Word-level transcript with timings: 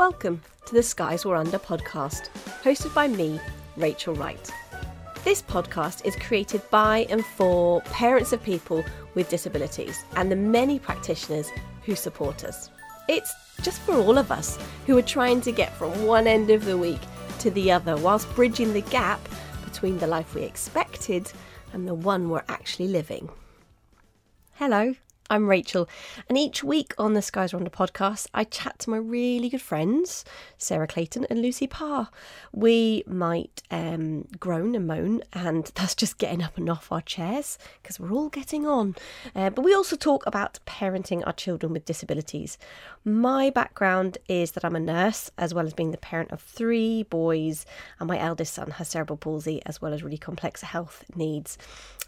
Welcome 0.00 0.40
to 0.64 0.72
the 0.72 0.82
Skies 0.82 1.26
We're 1.26 1.36
Under 1.36 1.58
podcast, 1.58 2.30
hosted 2.62 2.94
by 2.94 3.06
me, 3.06 3.38
Rachel 3.76 4.14
Wright. 4.14 4.50
This 5.24 5.42
podcast 5.42 6.06
is 6.06 6.16
created 6.16 6.62
by 6.70 7.06
and 7.10 7.22
for 7.22 7.82
parents 7.82 8.32
of 8.32 8.42
people 8.42 8.82
with 9.14 9.28
disabilities 9.28 10.02
and 10.16 10.32
the 10.32 10.36
many 10.36 10.78
practitioners 10.78 11.50
who 11.84 11.94
support 11.94 12.44
us. 12.44 12.70
It's 13.10 13.30
just 13.60 13.82
for 13.82 13.94
all 13.94 14.16
of 14.16 14.32
us 14.32 14.58
who 14.86 14.96
are 14.96 15.02
trying 15.02 15.42
to 15.42 15.52
get 15.52 15.76
from 15.76 16.06
one 16.06 16.26
end 16.26 16.48
of 16.48 16.64
the 16.64 16.78
week 16.78 17.02
to 17.40 17.50
the 17.50 17.70
other 17.70 17.98
whilst 17.98 18.34
bridging 18.34 18.72
the 18.72 18.80
gap 18.80 19.20
between 19.66 19.98
the 19.98 20.06
life 20.06 20.34
we 20.34 20.44
expected 20.44 21.30
and 21.74 21.86
the 21.86 21.92
one 21.92 22.30
we're 22.30 22.42
actually 22.48 22.88
living. 22.88 23.28
Hello, 24.54 24.94
I'm 25.32 25.48
Rachel, 25.48 25.88
and 26.28 26.36
each 26.36 26.64
week 26.64 26.92
on 26.98 27.12
the 27.14 27.22
Skies 27.22 27.54
Under 27.54 27.70
podcast, 27.70 28.26
I 28.34 28.42
chat 28.42 28.80
to 28.80 28.90
my 28.90 28.96
really 28.96 29.48
good 29.48 29.62
friends, 29.62 30.24
Sarah 30.58 30.88
Clayton 30.88 31.24
and 31.30 31.40
Lucy 31.40 31.68
Parr. 31.68 32.08
We 32.52 33.04
might 33.06 33.62
um, 33.70 34.26
groan 34.40 34.74
and 34.74 34.88
moan, 34.88 35.22
and 35.32 35.66
that's 35.76 35.94
just 35.94 36.18
getting 36.18 36.42
up 36.42 36.58
and 36.58 36.68
off 36.68 36.90
our 36.90 37.00
chairs 37.00 37.58
because 37.80 38.00
we're 38.00 38.10
all 38.10 38.28
getting 38.28 38.66
on. 38.66 38.96
Uh, 39.32 39.50
but 39.50 39.64
we 39.64 39.72
also 39.72 39.94
talk 39.94 40.26
about 40.26 40.58
parenting 40.66 41.24
our 41.24 41.32
children 41.32 41.72
with 41.72 41.84
disabilities. 41.84 42.58
My 43.04 43.50
background 43.50 44.18
is 44.28 44.50
that 44.52 44.64
I'm 44.64 44.74
a 44.74 44.80
nurse, 44.80 45.30
as 45.38 45.54
well 45.54 45.64
as 45.64 45.74
being 45.74 45.92
the 45.92 45.96
parent 45.96 46.32
of 46.32 46.40
three 46.40 47.04
boys, 47.04 47.66
and 48.00 48.08
my 48.08 48.18
eldest 48.18 48.54
son 48.54 48.72
has 48.72 48.88
cerebral 48.88 49.16
palsy, 49.16 49.62
as 49.64 49.80
well 49.80 49.94
as 49.94 50.02
really 50.02 50.18
complex 50.18 50.62
health 50.62 51.04
needs. 51.14 51.56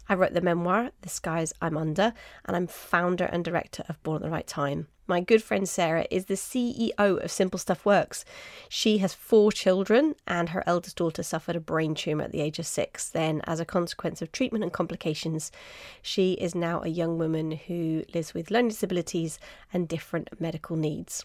I 0.09 0.15
wrote 0.15 0.33
the 0.33 0.41
memoir, 0.41 0.91
The 1.01 1.09
Skies 1.09 1.53
I'm 1.61 1.77
Under, 1.77 2.13
and 2.45 2.57
I'm 2.57 2.67
founder 3.13 3.25
and 3.31 3.45
director 3.45 3.83
of 3.87 4.01
Born 4.01 4.15
at 4.15 4.21
the 4.23 4.31
Right 4.31 4.47
Time. 4.47 4.87
My 5.05 5.19
good 5.19 5.43
friend 5.43 5.69
Sarah 5.69 6.07
is 6.09 6.25
the 6.25 6.33
CEO 6.33 7.23
of 7.23 7.29
Simple 7.29 7.59
Stuff 7.59 7.85
Works. 7.85 8.25
She 8.69 8.97
has 8.99 9.13
four 9.13 9.51
children, 9.51 10.15
and 10.25 10.49
her 10.49 10.63
eldest 10.65 10.95
daughter 10.95 11.21
suffered 11.21 11.55
a 11.55 11.59
brain 11.59 11.93
tumour 11.93 12.23
at 12.23 12.31
the 12.31 12.41
age 12.41 12.57
of 12.57 12.65
six. 12.65 13.09
Then, 13.09 13.41
as 13.45 13.59
a 13.59 13.65
consequence 13.65 14.23
of 14.23 14.31
treatment 14.31 14.63
and 14.63 14.73
complications, 14.73 15.51
she 16.01 16.33
is 16.33 16.55
now 16.55 16.81
a 16.81 16.87
young 16.87 17.19
woman 17.19 17.51
who 17.51 18.03
lives 18.15 18.33
with 18.33 18.49
learning 18.49 18.69
disabilities 18.69 19.37
and 19.71 19.87
different 19.87 20.29
medical 20.41 20.75
needs. 20.75 21.23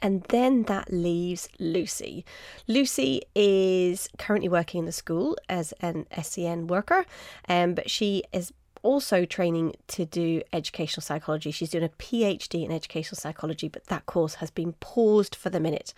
And 0.00 0.24
then 0.30 0.64
that 0.64 0.92
leaves 0.92 1.48
Lucy. 1.60 2.24
Lucy 2.66 3.22
is 3.36 4.08
currently 4.18 4.48
working 4.48 4.80
in 4.80 4.86
the 4.86 4.92
school 4.92 5.36
as 5.48 5.72
an 5.80 6.06
SEN 6.20 6.66
worker, 6.66 7.04
um, 7.48 7.74
but 7.74 7.88
she 7.88 8.24
is 8.32 8.52
also 8.88 9.26
training 9.26 9.74
to 9.86 10.06
do 10.06 10.40
educational 10.50 11.02
psychology. 11.02 11.50
She's 11.50 11.68
doing 11.68 11.84
a 11.84 11.90
PhD 11.90 12.64
in 12.64 12.72
educational 12.72 13.18
psychology, 13.18 13.68
but 13.68 13.84
that 13.88 14.06
course 14.06 14.36
has 14.36 14.50
been 14.50 14.72
paused 14.80 15.34
for 15.34 15.50
the 15.50 15.60
minute. 15.60 15.92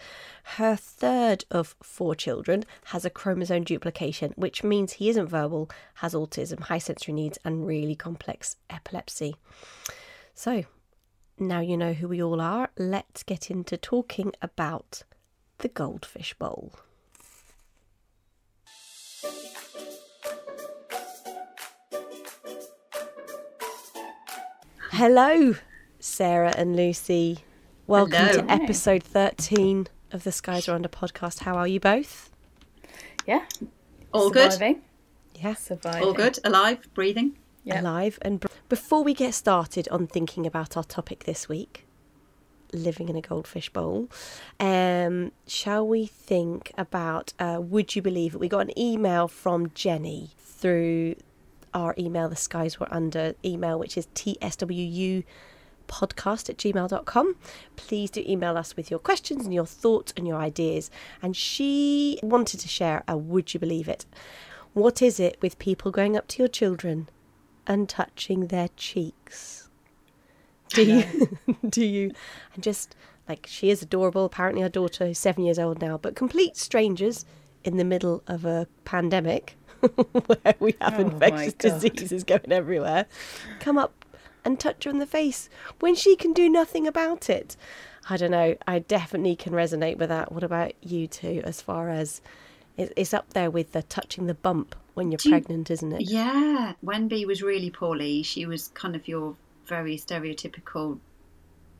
Her 0.57 0.75
third 0.75 1.45
of 1.53 1.77
four 1.81 2.17
children 2.17 2.65
has 2.87 3.05
a 3.05 3.11
chromosome 3.11 3.63
duplication, 3.63 4.33
which 4.35 4.65
means 4.65 4.95
he 4.95 5.09
isn't 5.09 5.29
verbal, 5.29 5.71
has 5.95 6.15
autism, 6.15 6.63
high 6.63 6.79
sensory 6.79 7.15
needs, 7.15 7.39
and 7.45 7.65
really 7.65 7.95
complex 7.95 8.57
epilepsy. 8.69 9.37
So, 10.35 10.65
now 11.39 11.61
you 11.61 11.77
know 11.77 11.93
who 11.93 12.09
we 12.09 12.21
all 12.21 12.41
are, 12.41 12.71
let's 12.77 13.23
get 13.23 13.53
into 13.53 13.77
talking 13.77 14.33
about 14.43 15.05
the 15.59 15.69
Goldfish 15.69 16.35
Bowl. 16.35 16.73
Hello, 25.01 25.55
Sarah 25.99 26.53
and 26.59 26.77
Lucy. 26.77 27.39
Welcome 27.87 28.19
Hello. 28.19 28.43
to 28.43 28.51
episode 28.51 29.03
13 29.03 29.87
of 30.13 30.25
the 30.25 30.31
Skies 30.31 30.69
We're 30.69 30.75
Under 30.75 30.91
podcast. 30.91 31.39
How 31.39 31.57
are 31.57 31.67
you 31.67 31.81
both? 31.81 32.29
Yeah. 33.27 33.47
All 34.13 34.29
good? 34.29 34.53
Surviving. 34.53 34.83
Yeah, 35.37 35.55
Surviving. 35.55 36.03
All 36.03 36.13
good? 36.13 36.39
Alive? 36.45 36.87
Breathing? 36.93 37.39
Yeah. 37.65 37.81
alive. 37.81 38.19
And 38.21 38.41
br- 38.41 38.49
before 38.69 39.03
we 39.03 39.15
get 39.15 39.33
started 39.33 39.89
on 39.89 40.07
thinking 40.07 40.47
about 40.47 40.77
our 40.77 40.85
topic 40.85 41.25
this 41.25 41.49
week, 41.49 41.87
living 42.75 43.09
in 43.09 43.17
a 43.17 43.23
goldfish 43.23 43.71
bowl, 43.71 44.11
um, 44.61 45.33
shall 45.47 45.89
we 45.89 46.05
think 46.05 46.73
about 46.77 47.33
uh, 47.39 47.59
would 47.59 47.97
you 47.97 48.03
believe 48.03 48.35
it? 48.35 48.39
We 48.39 48.51
got 48.51 48.67
an 48.67 48.79
email 48.79 49.29
from 49.29 49.71
Jenny 49.73 50.33
through 50.39 51.15
our 51.75 51.95
email, 51.99 52.29
the 52.29 52.37
skies 52.37 52.79
we're 52.79 52.89
under 52.91 53.35
email, 53.45 53.79
which 53.79 53.97
is 53.97 54.07
tswu 54.15 55.25
podcast 55.91 56.49
at 56.49 56.57
gmail.com. 56.57 57.37
Please 57.77 58.11
do 58.11 58.25
email 58.27 58.57
us 58.57 58.77
with 58.77 58.91
your 58.91 59.01
questions 59.01 59.45
and 59.45 59.53
your 59.53 59.67
thoughts 59.67 60.13
and 60.17 60.27
your 60.27 60.37
ideas. 60.37 60.91
And 61.21 61.37
she 61.37 62.19
wanted 62.23 62.61
to 62.61 62.69
share 62.69 63.03
a 63.09 63.17
would 63.17 63.53
you 63.53 63.61
believe 63.61 63.89
it? 63.89 64.07
What 64.73 65.03
is 65.03 65.19
it 65.19 65.37
with 65.43 65.59
people 65.59 65.91
going 65.91 66.17
up 66.17 66.29
to 66.29 66.39
your 66.39 66.49
children 66.49 67.09
and 67.67 67.89
touching 67.89 68.47
their 68.47 68.69
cheeks? 68.77 69.69
Do 70.69 70.85
you? 70.85 71.39
do 71.69 71.85
you? 71.85 72.13
And 72.55 72.63
just 72.63 72.95
like 73.29 73.47
she 73.49 73.71
is 73.71 73.83
adorable. 73.83 74.25
Apparently, 74.25 74.63
her 74.63 74.69
daughter 74.69 75.07
is 75.07 75.19
seven 75.19 75.45
years 75.45 75.59
old 75.59 75.81
now, 75.81 75.99
but 75.99 76.15
complete 76.15 76.57
strangers 76.57 77.25
in 77.65 77.77
the 77.77 77.85
middle 77.85 78.23
of 78.27 78.45
a 78.45 78.67
pandemic 78.85 79.57
where 80.43 80.55
we 80.59 80.75
have 80.81 80.99
Oh 80.99 81.03
infectious 81.03 81.55
diseases 81.55 82.25
going 82.25 82.51
everywhere 82.53 83.07
come 83.61 83.79
up 83.79 84.05
and 84.45 84.59
touch 84.59 84.85
her 84.85 84.91
in 84.91 84.99
the 84.99 85.07
face 85.07 85.49
when 85.81 85.95
she 85.95 86.17
can 86.17 86.33
do 86.33 86.49
nothing 86.49 86.87
about 86.87 87.29
it. 87.31 87.57
I 88.09 88.17
don't 88.17 88.31
know. 88.31 88.57
I 88.67 88.79
definitely 88.81 89.37
can 89.37 89.53
resonate 89.53 89.99
with 89.99 90.09
that. 90.09 90.33
What 90.33 90.43
about 90.43 90.73
you 90.83 91.07
two? 91.07 91.43
As 91.45 91.61
far 91.61 91.91
as 91.91 92.21
it's 92.77 93.13
up 93.13 93.35
there 93.35 93.51
with 93.51 93.73
the 93.73 93.83
touching 93.83 94.27
the 94.27 94.35
bump 94.35 94.75
when 94.95 95.11
you're 95.13 95.19
Do 95.19 95.29
you- 95.29 95.35
pregnant, 95.35 95.71
isn't 95.71 95.93
it? 95.93 96.03
Yeah. 96.03 96.73
When 96.81 97.09
Bee 97.09 97.27
was 97.27 97.43
really 97.43 97.71
poorly, 97.71 98.23
she 98.23 98.47
was 98.47 98.69
kind 98.69 98.97
of 98.97 99.07
your 99.07 99.37
very 99.67 99.97
stereotypical 99.99 100.99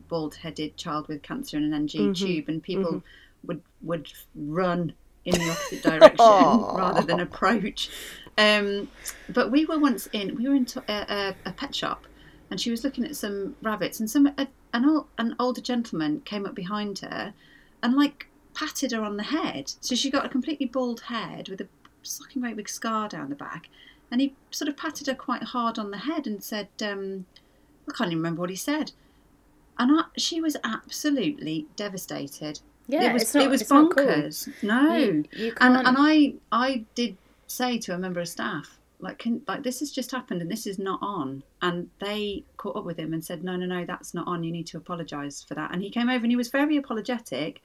bald 0.09 0.35
headed 0.35 0.77
child 0.77 1.09
with 1.09 1.23
cancer 1.23 1.57
and 1.57 1.67
an 1.67 1.75
NG 1.75 1.89
Mm-hmm. 1.99 2.13
tube, 2.13 2.49
and 2.49 2.63
people 2.63 3.03
would, 3.45 3.63
would 3.83 4.13
run 4.35 4.93
in 5.25 5.39
the 5.39 5.51
opposite 5.51 5.83
direction 5.83 6.17
rather 6.75 7.03
than 7.03 7.21
approach. 7.21 7.91
Um, 8.39 8.89
but 9.29 9.51
we 9.51 9.67
were 9.67 9.79
once 9.79 10.09
in, 10.13 10.35
we 10.37 10.49
were 10.49 10.55
in 10.55 10.65
to- 10.67 10.85
a, 10.89 11.35
a, 11.47 11.51
a 11.51 11.53
pet 11.53 11.75
shop, 11.75 12.07
and 12.51 12.61
she 12.61 12.71
was 12.71 12.85
looking 12.85 13.05
at 13.05 13.17
some 13.17 13.57
rabbits, 13.63 14.01
and 14.01 14.11
some 14.11 14.27
a, 14.39 14.49
an, 14.73 14.89
old, 14.89 15.07
an 15.19 15.37
older 15.39 15.61
gentleman 15.61 16.21
came 16.23 16.47
up 16.47 16.55
behind 16.55 17.01
her 17.01 17.35
and 17.83 17.95
like 17.95 18.29
patted 18.55 18.93
her 18.93 19.03
on 19.03 19.17
the 19.17 19.23
head. 19.25 19.73
So 19.81 19.95
she 19.95 20.11
got 20.11 20.25
a 20.25 20.29
completely 20.29 20.67
bald 20.67 21.03
head 21.03 21.49
with 21.49 21.61
a 21.61 21.69
fucking 22.05 22.41
great 22.43 22.57
big 22.57 22.69
scar 22.69 23.09
down 23.09 23.29
the 23.29 23.37
back, 23.37 23.69
and 24.11 24.21
he 24.21 24.35
sort 24.51 24.69
of 24.69 24.77
patted 24.77 25.07
her 25.07 25.15
quite 25.15 25.43
hard 25.43 25.79
on 25.79 25.91
the 25.91 25.99
head 25.99 26.27
and 26.27 26.43
said, 26.43 26.69
um, 26.83 27.27
I 27.89 27.93
can't 27.93 28.09
even 28.11 28.19
remember 28.19 28.41
what 28.41 28.51
he 28.51 28.57
said. 28.57 28.93
And 29.79 30.01
I, 30.01 30.05
she 30.17 30.41
was 30.41 30.57
absolutely 30.65 31.67
devastated. 31.77 32.61
Yeah, 32.91 33.11
it 33.11 33.13
was 33.13 33.35
not, 33.35 33.45
it 33.45 33.51
was 33.51 33.71
not 33.71 33.97
cool. 33.97 34.05
bonkers. 34.07 34.49
No, 34.63 34.97
You, 34.97 35.25
you 35.33 35.55
and 35.61 35.77
and 35.77 35.97
I 35.99 36.35
I 36.53 36.85
did 36.95 37.17
say 37.47 37.79
to 37.79 37.95
a 37.95 37.99
member 37.99 38.21
of 38.21 38.29
staff 38.29 38.79
like 39.03 39.19
can 39.19 39.43
like 39.49 39.63
this 39.63 39.81
has 39.81 39.91
just 39.91 40.11
happened 40.11 40.43
and 40.43 40.51
this 40.51 40.67
is 40.67 40.79
not 40.79 40.99
on. 41.03 41.43
And 41.63 41.89
they 42.01 42.45
caught 42.57 42.77
up 42.77 42.85
with 42.85 42.99
him 42.99 43.13
and 43.13 43.25
said 43.25 43.43
no 43.45 43.57
no 43.57 43.67
no 43.67 43.85
that's 43.85 44.15
not 44.15 44.27
on. 44.27 44.45
You 44.45 44.53
need 44.53 44.67
to 44.69 44.77
apologize 44.77 45.45
for 45.47 45.55
that. 45.55 45.73
And 45.73 45.83
he 45.83 45.91
came 45.91 46.09
over 46.09 46.25
and 46.25 46.33
he 46.33 46.37
was 46.37 46.49
very 46.49 46.77
apologetic. 46.77 47.63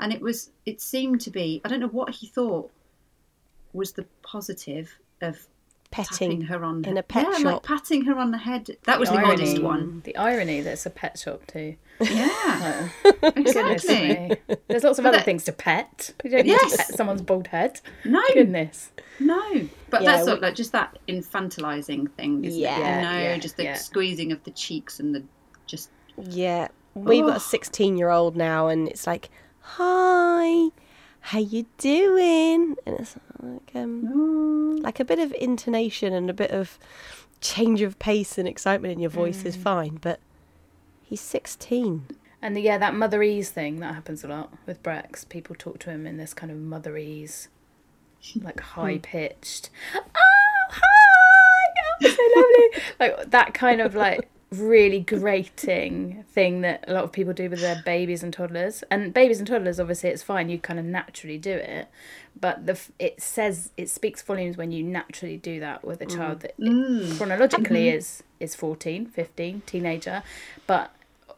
And 0.00 0.12
it 0.12 0.20
was 0.20 0.50
it 0.66 0.80
seemed 0.80 1.20
to 1.22 1.30
be 1.30 1.60
I 1.64 1.68
don't 1.68 1.80
know 1.80 1.88
what 1.88 2.14
he 2.14 2.26
thought 2.26 2.70
was 3.72 3.92
the 3.92 4.06
positive 4.22 4.98
of 5.20 5.46
Petting 5.92 6.30
tapping 6.30 6.40
her 6.46 6.64
on 6.64 6.84
in 6.84 6.96
a 6.96 7.02
pet 7.02 7.26
yeah, 7.30 7.36
shop. 7.38 7.44
like 7.44 7.62
patting 7.62 8.04
her 8.06 8.18
on 8.18 8.30
the 8.32 8.38
head 8.38 8.76
that 8.84 8.98
was 8.98 9.08
the 9.10 9.16
irony, 9.16 9.32
oddest 9.32 9.62
one 9.62 10.00
The 10.04 10.16
irony 10.16 10.60
that 10.62 10.72
it's 10.72 10.86
a 10.86 10.90
pet 10.90 11.18
shop 11.18 11.46
too. 11.46 11.76
yeah 12.00 12.88
Goodness 13.04 13.54
exactly 13.54 13.94
me. 14.08 14.36
There's 14.68 14.82
lots 14.84 14.98
of 14.98 15.06
other 15.06 15.18
that- 15.18 15.24
things 15.24 15.44
to 15.44 15.52
pet. 15.52 16.12
You 16.24 16.30
don't 16.30 16.46
need 16.46 16.58
to 16.58 16.76
pet 16.76 16.88
someone's 16.94 17.22
bald 17.22 17.46
head. 17.48 17.80
no 18.04 18.22
Goodness. 18.34 18.90
No, 19.20 19.68
but 19.90 20.02
Yeah, 20.02 20.12
that's 20.12 20.24
sort 20.24 20.38
of 20.38 20.42
like 20.42 20.54
just 20.54 20.72
that 20.72 20.98
infantilizing 21.06 22.10
thing, 22.12 22.44
isn't 22.44 22.58
Yeah, 22.60 22.74
it? 22.74 22.78
You 22.78 23.02
know, 23.02 23.18
yeah, 23.24 23.36
just 23.38 23.56
the 23.56 23.64
yeah. 23.64 23.74
squeezing 23.74 24.32
of 24.32 24.42
the 24.44 24.50
cheeks 24.50 24.98
and 24.98 25.14
the 25.14 25.22
just. 25.66 25.90
Yeah, 26.16 26.68
we've 26.94 27.24
got 27.24 27.32
a 27.32 27.36
Oh. 27.36 27.38
16 27.38 27.96
year 27.98 28.08
old 28.10 28.34
now, 28.36 28.68
and 28.68 28.88
it's 28.88 29.06
like, 29.06 29.28
"Hi, 29.60 30.68
how 31.22 31.38
you 31.38 31.66
doing?" 31.78 32.76
And 32.86 33.00
it's 33.00 33.16
like 33.40 33.72
um, 33.74 34.02
mm. 34.78 34.82
like 34.82 35.00
a 35.00 35.04
bit 35.04 35.18
of 35.18 35.32
intonation 35.32 36.12
and 36.12 36.28
a 36.28 36.34
bit 36.34 36.50
of 36.50 36.78
change 37.40 37.82
of 37.82 37.98
pace 37.98 38.38
and 38.38 38.48
excitement 38.48 38.92
in 38.92 39.00
your 39.00 39.10
voice 39.10 39.44
is 39.44 39.56
mm. 39.56 39.62
fine, 39.62 39.98
but 40.00 40.20
he's 41.02 41.20
16. 41.20 42.06
And 42.40 42.56
the, 42.56 42.60
yeah, 42.60 42.78
that 42.78 42.94
motherese 42.94 43.48
thing 43.48 43.80
that 43.80 43.94
happens 43.94 44.24
a 44.24 44.28
lot 44.28 44.52
with 44.66 44.82
Brex. 44.82 45.28
People 45.28 45.54
talk 45.56 45.78
to 45.80 45.90
him 45.90 46.06
in 46.06 46.16
this 46.16 46.34
kind 46.34 46.50
of 46.50 46.58
motherese, 46.58 47.48
like 48.40 48.60
hmm. 48.60 48.80
high 48.80 48.98
pitched. 48.98 49.70
Oh, 49.94 50.02
hi! 50.70 50.82
Oh, 52.02 52.08
so 52.08 52.40
lovely. 52.40 52.84
like 53.00 53.30
that 53.30 53.54
kind 53.54 53.80
of 53.80 53.94
like 53.94 54.28
really 54.52 55.00
grating 55.00 56.24
thing 56.28 56.60
that 56.60 56.84
a 56.86 56.92
lot 56.92 57.04
of 57.04 57.12
people 57.12 57.32
do 57.32 57.48
with 57.50 57.60
their 57.60 57.82
babies 57.84 58.22
and 58.22 58.32
toddlers. 58.32 58.84
And 58.90 59.12
babies 59.14 59.38
and 59.38 59.46
toddlers, 59.46 59.80
obviously, 59.80 60.10
it's 60.10 60.22
fine. 60.22 60.48
You 60.48 60.58
kind 60.58 60.78
of 60.78 60.84
naturally 60.84 61.38
do 61.38 61.52
it, 61.52 61.88
but 62.38 62.66
the 62.66 62.78
it 62.98 63.20
says 63.20 63.70
it 63.76 63.88
speaks 63.90 64.22
volumes 64.22 64.56
when 64.56 64.72
you 64.72 64.82
naturally 64.82 65.36
do 65.36 65.60
that 65.60 65.84
with 65.84 66.00
a 66.00 66.06
child 66.06 66.40
that 66.40 66.58
Mm. 66.58 67.16
chronologically 67.16 67.88
is 67.88 68.22
is 68.40 68.54
14, 68.54 69.06
15, 69.06 69.62
teenager, 69.66 70.22
but 70.66 70.94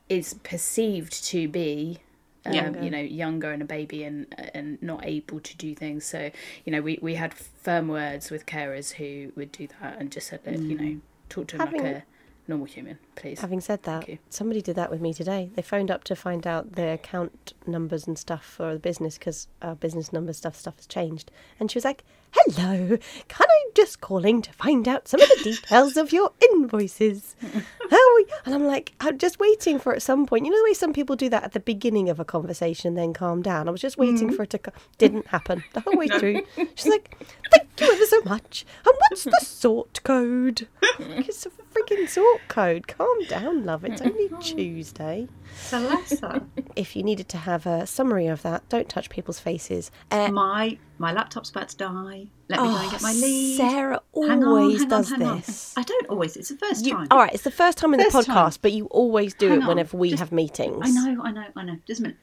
is 0.09 0.35
perceived 0.43 1.25
to 1.27 1.49
be. 1.49 1.99
Um, 2.47 2.83
you 2.83 2.91
know, 2.91 3.01
younger 3.01 3.53
and 3.53 3.63
a 3.63 3.65
baby 3.65 4.05
and 4.05 4.27
and 4.53 4.77
not 4.83 5.03
able 5.07 5.41
to 5.41 5.57
do 5.57 5.75
things. 5.75 6.05
So, 6.05 6.31
you 6.67 6.73
know, 6.73 6.83
we, 6.83 6.99
we 7.01 7.15
had 7.15 7.33
firm 7.33 7.89
words 7.89 8.31
with 8.31 8.45
carers 8.45 8.93
who 8.93 9.33
would 9.35 9.51
do 9.51 9.67
that 9.81 9.97
and 9.99 10.13
just 10.13 10.27
said 10.29 10.45
that, 10.45 10.59
you 10.59 10.77
know, 10.77 11.01
talk 11.31 11.47
to 11.47 11.57
them 11.57 11.67
Having- 11.69 11.83
like 11.85 11.95
a 11.97 12.05
normal 12.47 12.67
human, 12.67 12.99
please. 13.17 13.41
Having 13.41 13.61
said 13.63 13.83
that, 13.85 14.09
somebody 14.29 14.61
did 14.61 14.77
that 14.77 14.91
with 14.91 15.01
me 15.01 15.15
today. 15.15 15.51
They 15.55 15.63
phoned 15.63 15.91
up 15.91 16.05
to 16.05 16.17
find 16.17 16.47
out 16.47 16.73
the 16.73 16.93
account 16.93 17.55
numbers 17.67 18.07
and 18.07 18.19
stuff 18.19 18.45
for 18.45 18.75
the 18.75 18.79
business 18.79 19.19
because 19.19 19.49
our 19.63 19.75
business 19.75 20.13
number 20.13 20.33
stuff 20.33 20.57
stuff 20.57 20.77
has 20.77 20.87
changed. 20.87 21.31
And 21.59 21.71
she 21.71 21.79
was 21.79 21.85
like, 21.85 22.05
"Hello, 22.33 22.99
can 23.29 23.47
I 23.49 23.71
just 23.75 24.01
calling 24.01 24.43
to 24.43 24.53
find 24.53 24.87
out 24.87 25.09
some 25.09 25.21
of 25.21 25.29
the 25.29 25.45
details 25.45 25.97
of 25.97 26.13
your 26.13 26.33
invoices?" 26.51 27.35
How 27.91 28.17
we? 28.17 28.27
And 28.45 28.55
I'm 28.55 28.65
like, 28.65 28.93
I'm 29.01 29.19
just 29.19 29.39
waiting 29.39 29.79
for 29.79 29.95
at 29.95 30.03
some 30.03 30.27
point. 30.27 30.45
You 30.45 30.53
know 30.53 30.59
the 30.59 30.65
way 30.65 30.75
some 30.75 30.93
people 30.93 31.17
do 31.17 31.29
that 31.31 31.45
at 31.45 31.53
the 31.53 31.61
beginning 31.61 32.11
of 32.11 32.21
a 32.21 32.25
conversation, 32.25 32.95
then 32.95 33.13
calm 33.13 33.43
down. 33.43 33.69
I 33.69 33.71
was 33.71 33.81
just 33.81 33.99
waiting 33.99 34.29
mm-hmm. 34.29 34.37
for 34.37 34.43
it 34.43 34.51
to. 34.51 34.59
Co- 34.59 34.73
didn't 34.99 35.27
happen 35.29 35.65
the 35.73 35.81
whole 35.81 35.97
way 35.97 36.09
through. 36.19 36.43
She's 36.75 36.89
like, 36.89 37.17
"Thank 37.51 37.69
you 37.81 37.93
ever 37.93 38.07
so 38.07 38.21
much." 38.23 38.67
And 38.87 38.95
what's 38.99 39.25
the 39.25 39.41
sort 39.43 40.03
code? 40.05 40.69
It's 40.99 41.47
freaking 41.75 42.09
sort 42.09 42.41
code. 42.49 42.87
Calm 42.87 43.25
down, 43.29 43.65
love. 43.65 43.85
It's 43.85 44.01
only 44.01 44.31
Tuesday. 44.41 45.29
Bless. 45.71 46.21
If 46.77 46.97
you 46.97 47.03
needed 47.05 47.29
to 47.29 47.37
have 47.39 47.67
a 47.67 47.87
summary 47.87 48.27
of 48.27 48.43
that, 48.43 48.69
don't 48.69 48.89
touch 48.89 49.09
people's 49.09 49.39
faces. 49.39 49.93
Uh, 50.11 50.29
my 50.33 50.77
my 50.99 51.13
laptop's 51.13 51.51
about 51.51 51.69
to 51.69 51.77
die. 51.77 52.27
Let 52.49 52.61
me 52.63 52.67
go 52.69 52.77
and 52.77 52.91
get 52.91 53.01
my 53.03 53.13
lead. 53.13 53.57
Sarah 53.57 54.01
Hang 54.15 54.43
on, 54.43 54.45
always 54.45 54.81
hang 54.81 54.89
does 54.89 55.13
on. 55.13 55.19
this. 55.21 55.75
I 55.77 55.83
don't 55.83 56.07
always. 56.09 56.37
It's 56.37 56.49
the 56.49 56.57
first 56.57 56.85
You, 56.85 56.95
time. 56.95 57.07
all 57.13 57.19
right, 57.19 57.33
it's 57.33 57.45
the 57.45 57.51
first 57.53 57.79
time 57.79 57.95
in 57.95 58.01
the 58.01 58.07
podcast, 58.07 58.25
time. 58.27 58.53
but 58.63 58.73
you 58.73 58.87
always 58.87 59.35
do 59.35 59.49
Hang 59.51 59.59
it 59.59 59.63
on, 59.63 59.69
whenever 59.69 59.97
we 59.97 60.11
just- 60.11 60.21
have 60.21 60.33
meetings. 60.33 60.81
I 60.83 60.91
know, 60.91 61.23
I 61.23 61.31
know, 61.31 61.47
I 61.57 61.65
know. 61.65 61.77
Just 61.87 62.01
a 62.01 62.03
minute. 62.05 62.19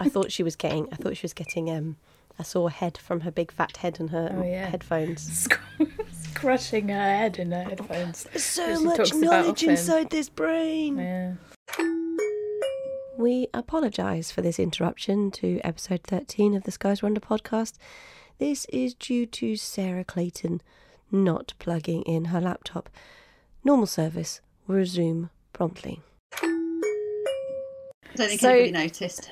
I 0.00 0.08
thought 0.08 0.30
she 0.32 0.42
was 0.44 0.54
getting. 0.56 0.88
I 0.92 0.96
thought 0.96 1.16
she 1.16 1.24
was 1.24 1.34
getting. 1.34 1.68
Um, 1.70 1.96
I 2.38 2.44
saw 2.44 2.68
a 2.68 2.70
head 2.70 2.96
from 2.96 3.20
her 3.22 3.32
big 3.32 3.50
fat 3.50 3.78
head 3.78 3.98
and 3.98 4.10
her 4.10 4.32
Oh, 4.38 4.44
yeah. 4.44 4.66
headphones. 4.66 5.48
crushing 6.34 6.88
her 6.88 6.94
head 6.94 7.38
in 7.38 7.52
her 7.52 7.62
headphones. 7.64 8.24
There's 8.24 8.44
so 8.44 8.80
much 8.80 9.14
knowledge 9.14 9.62
inside 9.62 10.10
this 10.10 10.28
brain. 10.28 10.98
Yeah. 10.98 11.34
We 13.16 13.48
apologise 13.52 14.30
for 14.30 14.42
this 14.42 14.58
interruption 14.60 15.30
to 15.32 15.60
episode 15.64 16.02
13 16.04 16.54
of 16.54 16.62
the 16.64 16.70
Skies 16.70 17.02
We're 17.02 17.08
Under 17.08 17.20
podcast. 17.20 17.74
This 18.38 18.64
is 18.66 18.94
due 18.94 19.26
to 19.26 19.56
Sarah 19.56 20.04
Clayton 20.04 20.60
not 21.10 21.54
plugging 21.58 22.02
in 22.02 22.26
her 22.26 22.40
laptop. 22.40 22.88
Normal 23.64 23.86
service 23.86 24.40
will 24.66 24.76
resume 24.76 25.30
promptly. 25.52 26.00
I 26.32 26.46
don't 28.14 28.28
think 28.28 28.40
So- 28.40 28.50
anybody 28.50 28.70
noticed. 28.72 29.30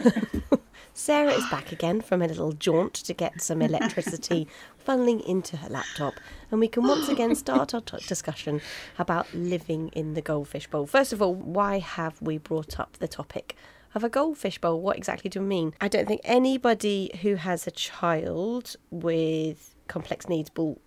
Sarah 0.98 1.32
is 1.32 1.44
back 1.50 1.72
again 1.72 2.00
from 2.00 2.22
a 2.22 2.26
little 2.26 2.52
jaunt 2.52 2.94
to 2.94 3.12
get 3.12 3.42
some 3.42 3.60
electricity 3.60 4.48
funneling 4.88 5.22
into 5.26 5.58
her 5.58 5.68
laptop, 5.68 6.14
and 6.50 6.58
we 6.58 6.68
can 6.68 6.84
once 6.84 7.10
again 7.10 7.34
start 7.34 7.74
our 7.74 7.82
t- 7.82 7.98
discussion 8.08 8.62
about 8.98 9.26
living 9.34 9.88
in 9.88 10.14
the 10.14 10.22
goldfish 10.22 10.66
bowl. 10.68 10.86
First 10.86 11.12
of 11.12 11.20
all, 11.20 11.34
why 11.34 11.80
have 11.80 12.20
we 12.22 12.38
brought 12.38 12.80
up 12.80 12.96
the 12.96 13.06
topic 13.06 13.54
of 13.94 14.04
a 14.04 14.08
goldfish 14.08 14.58
bowl? 14.58 14.80
What 14.80 14.96
exactly 14.96 15.28
do 15.28 15.40
we 15.40 15.46
mean? 15.46 15.74
I 15.82 15.88
don't 15.88 16.08
think 16.08 16.22
anybody 16.24 17.10
who 17.20 17.34
has 17.34 17.66
a 17.66 17.72
child 17.72 18.76
with 18.90 19.74
complex 19.88 20.30
needs 20.30 20.50
will 20.56 20.80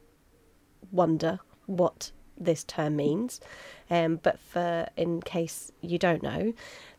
wonder 0.92 1.40
what 1.68 2.12
this 2.36 2.64
term 2.64 2.96
means. 2.96 3.40
Um, 3.92 4.16
but 4.24 4.40
for 4.40 4.88
in 4.98 5.22
case 5.22 5.72
you 5.82 6.00
don't 6.00 6.24
know, 6.24 6.54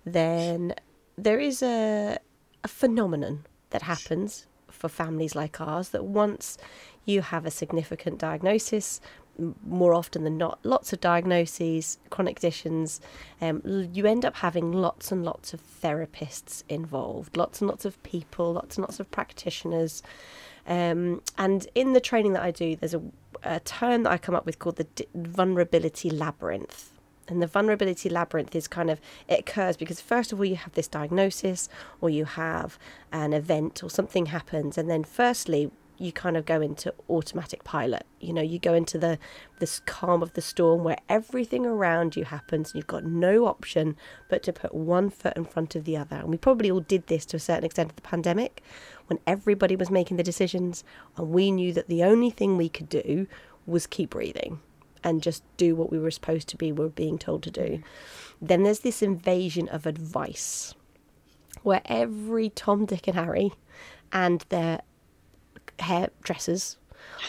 then 0.04 0.74
there 1.18 1.40
is 1.40 1.60
a 1.60 2.18
a 2.64 2.68
phenomenon 2.68 3.46
that 3.70 3.82
happens 3.82 4.46
for 4.68 4.88
families 4.88 5.34
like 5.34 5.60
ours 5.60 5.90
that 5.90 6.04
once 6.04 6.56
you 7.04 7.22
have 7.22 7.46
a 7.46 7.50
significant 7.50 8.18
diagnosis, 8.18 9.00
more 9.66 9.94
often 9.94 10.24
than 10.24 10.36
not, 10.36 10.58
lots 10.64 10.92
of 10.92 11.00
diagnoses, 11.00 11.98
chronic 12.10 12.36
conditions, 12.36 13.00
um, 13.40 13.62
you 13.92 14.06
end 14.06 14.24
up 14.24 14.36
having 14.36 14.72
lots 14.72 15.10
and 15.10 15.24
lots 15.24 15.54
of 15.54 15.60
therapists 15.82 16.62
involved, 16.68 17.36
lots 17.36 17.60
and 17.60 17.68
lots 17.68 17.84
of 17.84 18.02
people, 18.02 18.52
lots 18.52 18.76
and 18.76 18.82
lots 18.82 19.00
of 19.00 19.10
practitioners. 19.10 20.02
Um, 20.66 21.22
and 21.38 21.66
in 21.74 21.94
the 21.94 22.00
training 22.00 22.34
that 22.34 22.42
I 22.42 22.50
do, 22.50 22.76
there's 22.76 22.94
a, 22.94 23.02
a 23.42 23.60
term 23.60 24.02
that 24.02 24.12
I 24.12 24.18
come 24.18 24.34
up 24.34 24.44
with 24.46 24.58
called 24.58 24.76
the 24.76 24.84
d- 24.84 25.06
vulnerability 25.14 26.10
labyrinth. 26.10 26.90
And 27.30 27.42
the 27.42 27.46
vulnerability 27.46 28.08
labyrinth 28.08 28.54
is 28.54 28.68
kind 28.68 28.90
of, 28.90 29.00
it 29.28 29.40
occurs 29.40 29.76
because 29.76 30.00
first 30.00 30.32
of 30.32 30.38
all, 30.38 30.44
you 30.44 30.56
have 30.56 30.72
this 30.72 30.88
diagnosis 30.88 31.68
or 32.00 32.10
you 32.10 32.24
have 32.24 32.78
an 33.12 33.32
event 33.32 33.82
or 33.82 33.90
something 33.90 34.26
happens. 34.26 34.76
And 34.76 34.90
then, 34.90 35.04
firstly, 35.04 35.70
you 36.00 36.12
kind 36.12 36.36
of 36.36 36.46
go 36.46 36.62
into 36.62 36.94
automatic 37.10 37.62
pilot. 37.62 38.06
You 38.20 38.32
know, 38.32 38.40
you 38.40 38.58
go 38.58 38.72
into 38.72 38.96
the 38.96 39.18
this 39.58 39.80
calm 39.80 40.22
of 40.22 40.32
the 40.32 40.40
storm 40.40 40.82
where 40.82 40.96
everything 41.10 41.66
around 41.66 42.16
you 42.16 42.24
happens 42.24 42.70
and 42.70 42.76
you've 42.76 42.86
got 42.86 43.04
no 43.04 43.44
option 43.44 43.96
but 44.30 44.42
to 44.44 44.52
put 44.52 44.74
one 44.74 45.10
foot 45.10 45.36
in 45.36 45.44
front 45.44 45.76
of 45.76 45.84
the 45.84 45.98
other. 45.98 46.16
And 46.16 46.28
we 46.28 46.38
probably 46.38 46.70
all 46.70 46.80
did 46.80 47.06
this 47.08 47.26
to 47.26 47.36
a 47.36 47.40
certain 47.40 47.64
extent 47.64 47.90
of 47.90 47.96
the 47.96 48.02
pandemic 48.02 48.62
when 49.08 49.18
everybody 49.26 49.76
was 49.76 49.90
making 49.90 50.16
the 50.16 50.22
decisions 50.22 50.84
and 51.18 51.28
we 51.28 51.50
knew 51.50 51.74
that 51.74 51.88
the 51.88 52.02
only 52.02 52.30
thing 52.30 52.56
we 52.56 52.70
could 52.70 52.88
do 52.88 53.26
was 53.66 53.86
keep 53.86 54.10
breathing 54.10 54.60
and 55.02 55.22
just 55.22 55.42
do 55.56 55.74
what 55.74 55.90
we 55.90 55.98
were 55.98 56.10
supposed 56.10 56.48
to 56.48 56.56
be, 56.56 56.72
we 56.72 56.84
were 56.84 56.90
being 56.90 57.18
told 57.18 57.42
to 57.44 57.50
do. 57.50 57.60
Mm. 57.62 57.82
Then 58.42 58.62
there's 58.62 58.80
this 58.80 59.02
invasion 59.02 59.68
of 59.68 59.86
advice 59.86 60.74
where 61.62 61.82
every 61.84 62.50
Tom, 62.50 62.86
Dick, 62.86 63.06
and 63.06 63.16
Harry 63.16 63.52
and 64.12 64.44
their 64.48 64.80
hairdressers 65.78 66.78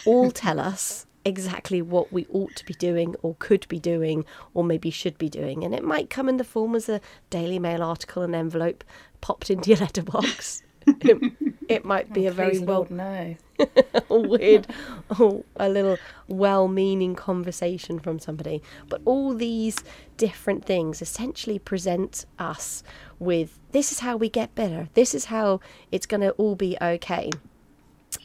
all 0.05 0.31
tell 0.31 0.59
us 0.59 1.05
exactly 1.23 1.81
what 1.81 2.11
we 2.11 2.25
ought 2.31 2.55
to 2.55 2.65
be 2.65 2.73
doing 2.73 3.15
or 3.21 3.35
could 3.39 3.67
be 3.67 3.79
doing 3.79 4.25
or 4.53 4.63
maybe 4.63 4.89
should 4.89 5.17
be 5.17 5.29
doing. 5.29 5.63
And 5.63 5.73
it 5.73 5.83
might 5.83 6.09
come 6.09 6.27
in 6.27 6.37
the 6.37 6.43
form 6.43 6.75
as 6.75 6.89
a 6.89 7.01
Daily 7.29 7.59
Mail 7.59 7.83
article, 7.83 8.23
an 8.23 8.33
envelope 8.33 8.83
popped 9.19 9.49
into 9.49 9.69
your 9.69 9.79
letterbox. 9.81 10.63
It, 10.87 11.33
it 11.67 11.85
might 11.93 12.11
be 12.13 12.27
a 12.27 12.31
oh, 12.31 12.33
very 12.33 12.59
well 12.59 12.87
Lord, 12.89 12.91
no. 12.91 13.35
weird, 14.09 14.67
oh, 15.19 15.45
a 15.57 15.69
little 15.69 15.97
well-meaning 16.27 17.15
conversation 17.15 17.99
from 17.99 18.19
somebody. 18.19 18.61
But 18.89 19.01
all 19.05 19.33
these 19.33 19.77
different 20.17 20.65
things 20.65 21.01
essentially 21.01 21.59
present 21.59 22.25
us 22.39 22.83
with 23.19 23.59
this 23.71 23.91
is 23.91 23.99
how 23.99 24.17
we 24.17 24.29
get 24.29 24.55
better. 24.55 24.89
This 24.93 25.13
is 25.13 25.25
how 25.25 25.59
it's 25.91 26.05
going 26.05 26.21
to 26.21 26.31
all 26.31 26.55
be 26.55 26.77
okay. 26.81 27.29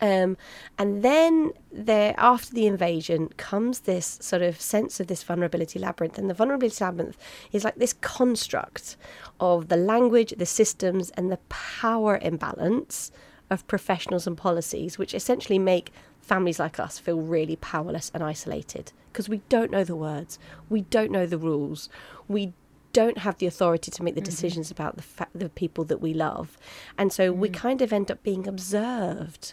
Um, 0.01 0.37
and 0.79 1.03
then 1.03 1.53
there, 1.73 2.15
after 2.19 2.53
the 2.53 2.67
invasion, 2.67 3.29
comes 3.37 3.81
this 3.81 4.19
sort 4.21 4.43
of 4.43 4.61
sense 4.61 5.01
of 5.01 5.07
this 5.07 5.23
vulnerability 5.23 5.79
labyrinth. 5.79 6.19
And 6.19 6.29
the 6.29 6.35
vulnerability 6.35 6.83
labyrinth 6.85 7.17
is 7.53 7.65
like 7.65 7.77
this 7.77 7.93
construct 7.95 8.97
of 9.41 9.69
the 9.69 9.77
language, 9.77 10.35
the 10.37 10.47
systems, 10.47 11.11
and 11.11 11.31
the 11.31 11.39
power 11.49 12.19
imbalance 12.21 13.11
of 13.51 13.67
professionals 13.67 14.27
and 14.27 14.37
policies, 14.37 14.99
which 14.99 15.15
essentially 15.15 15.59
make 15.59 15.93
families 16.21 16.59
like 16.59 16.81
us 16.81 16.99
feel 16.99 17.21
really 17.21 17.57
powerless 17.57 18.11
and 18.13 18.23
isolated. 18.23 18.93
Because 19.13 19.29
we 19.29 19.41
don't 19.49 19.71
know 19.71 19.85
the 19.85 19.97
words, 19.97 20.39
we 20.69 20.83
don't 20.83 21.11
know 21.11 21.27
the 21.27 21.39
rules, 21.39 21.89
we 22.29 22.53
don't 22.93 23.19
have 23.19 23.39
the 23.39 23.47
authority 23.47 23.91
to 23.91 24.03
make 24.03 24.15
the 24.15 24.21
decisions 24.23 24.71
about 24.71 24.97
the 24.97 25.03
fa- 25.03 25.29
the 25.35 25.51
people 25.51 25.85
that 25.85 26.01
we 26.01 26.15
love, 26.15 26.57
and 26.97 27.13
so 27.13 27.31
we 27.31 27.49
kind 27.51 27.83
of 27.83 27.93
end 27.93 28.11
up 28.11 28.23
being 28.23 28.49
observed 28.49 29.53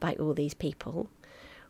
by 0.00 0.14
all 0.14 0.34
these 0.34 0.54
people. 0.54 1.08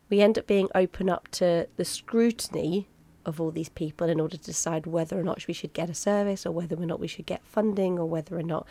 We 0.09 0.21
end 0.21 0.39
up 0.39 0.47
being 0.47 0.69
open 0.75 1.11
up 1.11 1.29
to 1.33 1.69
the 1.77 1.85
scrutiny 1.85 2.89
of 3.27 3.41
all 3.41 3.51
these 3.51 3.69
people 3.69 4.09
in 4.09 4.21
order 4.21 4.37
to 4.37 4.43
decide 4.45 4.87
whether 4.87 5.19
or 5.19 5.23
not 5.23 5.47
we 5.47 5.53
should 5.53 5.75
get 5.75 5.91
a 5.91 5.95
service 5.95 6.47
or 6.47 6.53
whether 6.53 6.77
or 6.77 6.87
not 6.87 7.01
we 7.01 7.07
should 7.07 7.27
get 7.27 7.45
funding 7.45 7.99
or 7.99 8.07
whether 8.07 8.39
or 8.39 8.43
not 8.43 8.67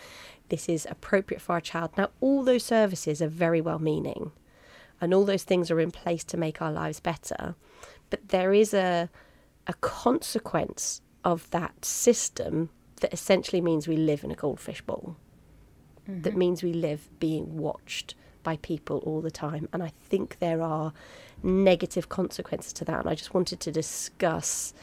this 0.50 0.68
is 0.68 0.88
appropriate 0.90 1.42
for 1.42 1.54
our 1.54 1.62
child. 1.62 1.92
Now, 1.96 2.10
all 2.22 2.44
those 2.44 2.64
services 2.64 3.22
are 3.22 3.28
very 3.28 3.62
well 3.62 3.80
meaning 3.80 4.32
and 5.00 5.14
all 5.14 5.26
those 5.26 5.44
things 5.44 5.70
are 5.70 5.80
in 5.80 5.92
place 5.92 6.24
to 6.26 6.38
make 6.38 6.62
our 6.62 6.72
lives 6.72 7.00
better. 7.00 7.56
But 8.10 8.30
there 8.30 8.54
is 8.54 8.74
a, 8.74 9.10
a 9.68 9.74
consequence 9.76 11.02
of 11.24 11.50
that 11.52 11.86
system 11.86 12.70
that 13.02 13.14
essentially 13.14 13.62
means 13.62 13.88
we 13.88 13.98
live 13.98 14.24
in 14.24 14.32
a 14.32 14.36
goldfish 14.36 14.82
bowl. 14.82 15.18
That 16.08 16.30
mm-hmm. 16.30 16.40
means 16.40 16.64
we 16.64 16.74
live 16.74 17.10
being 17.20 17.58
watched 17.58 18.16
by 18.48 18.56
people 18.62 19.00
all 19.00 19.20
the 19.20 19.30
time. 19.30 19.68
And 19.74 19.84
I 19.84 19.92
think 20.10 20.39
there 20.39 20.62
are 20.62 20.94
negative 21.44 22.08
consequences 22.08 22.72
to 22.72 22.86
that. 22.86 23.01
And 23.01 23.10
I 23.10 23.13
just 23.13 23.34
wanted 23.34 23.60
to 23.60 23.74
discuss 23.74 24.74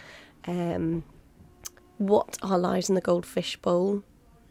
um, 0.47 1.02
what 1.97 2.37
our 2.42 2.59
lives 2.59 2.90
in 2.90 2.94
the 2.94 3.00
goldfish 3.00 3.56
bowl 3.56 4.02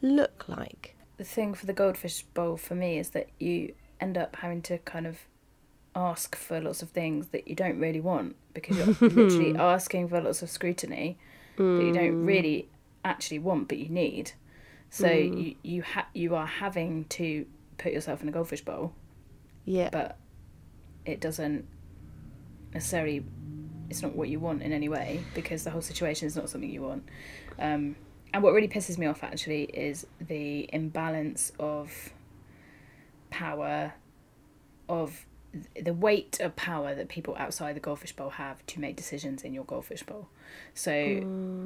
look 0.02 0.46
like. 0.48 0.96
The 1.18 1.24
thing 1.24 1.54
for 1.54 1.68
the 1.68 1.74
goldfish 1.74 2.24
bowl 2.24 2.58
for 2.58 2.74
me 2.74 2.98
is 2.98 3.12
that 3.12 3.30
you 3.40 3.76
end 4.02 4.18
up 4.18 4.38
having 4.38 4.64
to 4.64 4.80
kind 4.80 5.06
of 5.06 5.20
ask 5.96 6.36
for 6.36 6.60
lots 6.60 6.82
of 6.82 6.90
things 6.90 7.28
that 7.28 7.48
you 7.48 7.54
don't 7.54 7.78
really 7.78 8.02
want 8.02 8.36
because 8.56 8.76
you're 8.78 8.88
literally 9.12 9.56
asking 9.56 10.08
for 10.08 10.20
lots 10.22 10.42
of 10.42 10.50
scrutiny 10.50 11.20
that 11.58 11.84
you 11.86 11.94
don't 11.94 12.26
really 12.26 12.68
actually 13.06 13.38
want 13.38 13.68
but 13.68 13.78
you 13.78 13.90
need. 13.90 14.32
So 14.90 15.08
you 15.08 15.56
you 15.62 15.84
ha- 15.84 16.10
you 16.16 16.34
are 16.34 16.48
having 16.48 17.06
to 17.20 17.46
put 17.78 17.94
yourself 17.94 18.22
in 18.22 18.30
a 18.30 18.32
goldfish 18.32 18.64
bowl, 18.64 18.94
Yeah. 19.66 19.90
but 19.92 20.18
it 21.06 21.20
doesn't 21.20 21.66
necessarily 22.74 23.24
it's 23.90 24.02
not 24.02 24.16
what 24.16 24.30
you 24.30 24.40
want 24.40 24.62
in 24.64 24.74
any 24.74 24.90
way 24.90 25.24
because 25.36 25.64
the 25.64 25.70
whole 25.70 25.82
situation 25.82 26.28
is 26.28 26.36
not 26.36 26.50
something 26.50 26.70
you 26.70 26.82
want. 26.82 27.04
Um, 27.60 27.96
and 28.34 28.42
what 28.42 28.54
really 28.54 28.68
pisses 28.68 28.98
me 28.98 29.06
off 29.06 29.24
actually 29.24 29.64
is 29.66 30.08
the 30.20 30.68
imbalance 30.74 31.52
of 31.60 32.10
power, 33.30 33.94
of 34.90 35.26
the 35.80 35.94
weight 35.94 36.40
of 36.40 36.56
power 36.56 36.96
that 36.96 37.10
people 37.10 37.36
outside 37.38 37.76
the 37.76 37.80
goldfish 37.80 38.16
bowl 38.16 38.32
have 38.32 38.66
to 38.66 38.80
make 38.80 38.96
decisions 38.96 39.44
in 39.44 39.54
your 39.54 39.66
goldfish 39.66 40.02
bowl. 40.02 40.28
So 40.74 40.92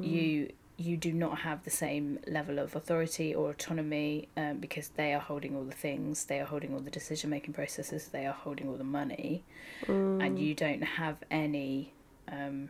you 0.02 0.52
you 0.78 0.96
do 0.96 1.12
not 1.12 1.40
have 1.40 1.64
the 1.64 1.70
same 1.70 2.20
level 2.28 2.60
of 2.60 2.76
authority 2.76 3.34
or 3.34 3.50
autonomy 3.50 4.28
um, 4.36 4.58
because 4.58 4.90
they 4.90 5.12
are 5.12 5.20
holding 5.20 5.56
all 5.56 5.64
the 5.64 5.74
things, 5.74 6.26
they 6.26 6.38
are 6.38 6.44
holding 6.44 6.72
all 6.72 6.78
the 6.78 6.90
decision 6.90 7.30
making 7.30 7.52
processes, 7.52 8.08
they 8.08 8.24
are 8.24 8.32
holding 8.32 8.68
all 8.68 8.76
the 8.76 8.84
money, 8.84 9.42
and 10.20 10.38
you 10.38 10.54
don't 10.54 10.82
have 10.82 11.16
any 11.32 11.92
um, 12.30 12.68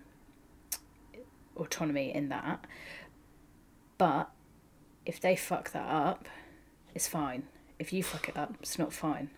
autonomy 1.54 2.14
in 2.14 2.30
that. 2.30 2.66
But 3.98 4.30
if 5.04 5.20
they 5.20 5.36
fuck 5.36 5.72
that 5.72 5.86
up, 5.86 6.26
it's 6.94 7.08
fine. 7.08 7.42
If 7.78 7.92
you 7.92 8.02
fuck 8.02 8.28
it 8.28 8.36
up, 8.38 8.54
it's 8.62 8.78
not 8.78 8.92
fine. 8.92 9.28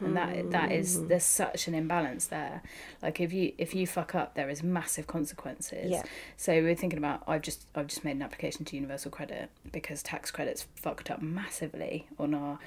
And 0.00 0.16
that 0.16 0.50
that 0.50 0.72
is 0.72 1.06
there's 1.06 1.24
such 1.24 1.66
an 1.68 1.74
imbalance 1.74 2.26
there. 2.26 2.62
Like 3.02 3.20
if 3.20 3.32
you 3.32 3.52
if 3.58 3.74
you 3.74 3.86
fuck 3.86 4.14
up, 4.14 4.34
there 4.34 4.48
is 4.48 4.62
massive 4.62 5.06
consequences. 5.06 5.90
Yeah. 5.90 6.02
So 6.36 6.52
we're 6.52 6.74
thinking 6.74 6.98
about 6.98 7.22
I've 7.26 7.42
just 7.42 7.66
I've 7.74 7.88
just 7.88 8.04
made 8.04 8.16
an 8.16 8.22
application 8.22 8.64
to 8.66 8.76
Universal 8.76 9.10
Credit 9.10 9.50
because 9.72 10.02
tax 10.02 10.30
credits 10.30 10.66
fucked 10.74 11.10
up 11.10 11.20
massively 11.20 12.06
on 12.18 12.34
our 12.34 12.58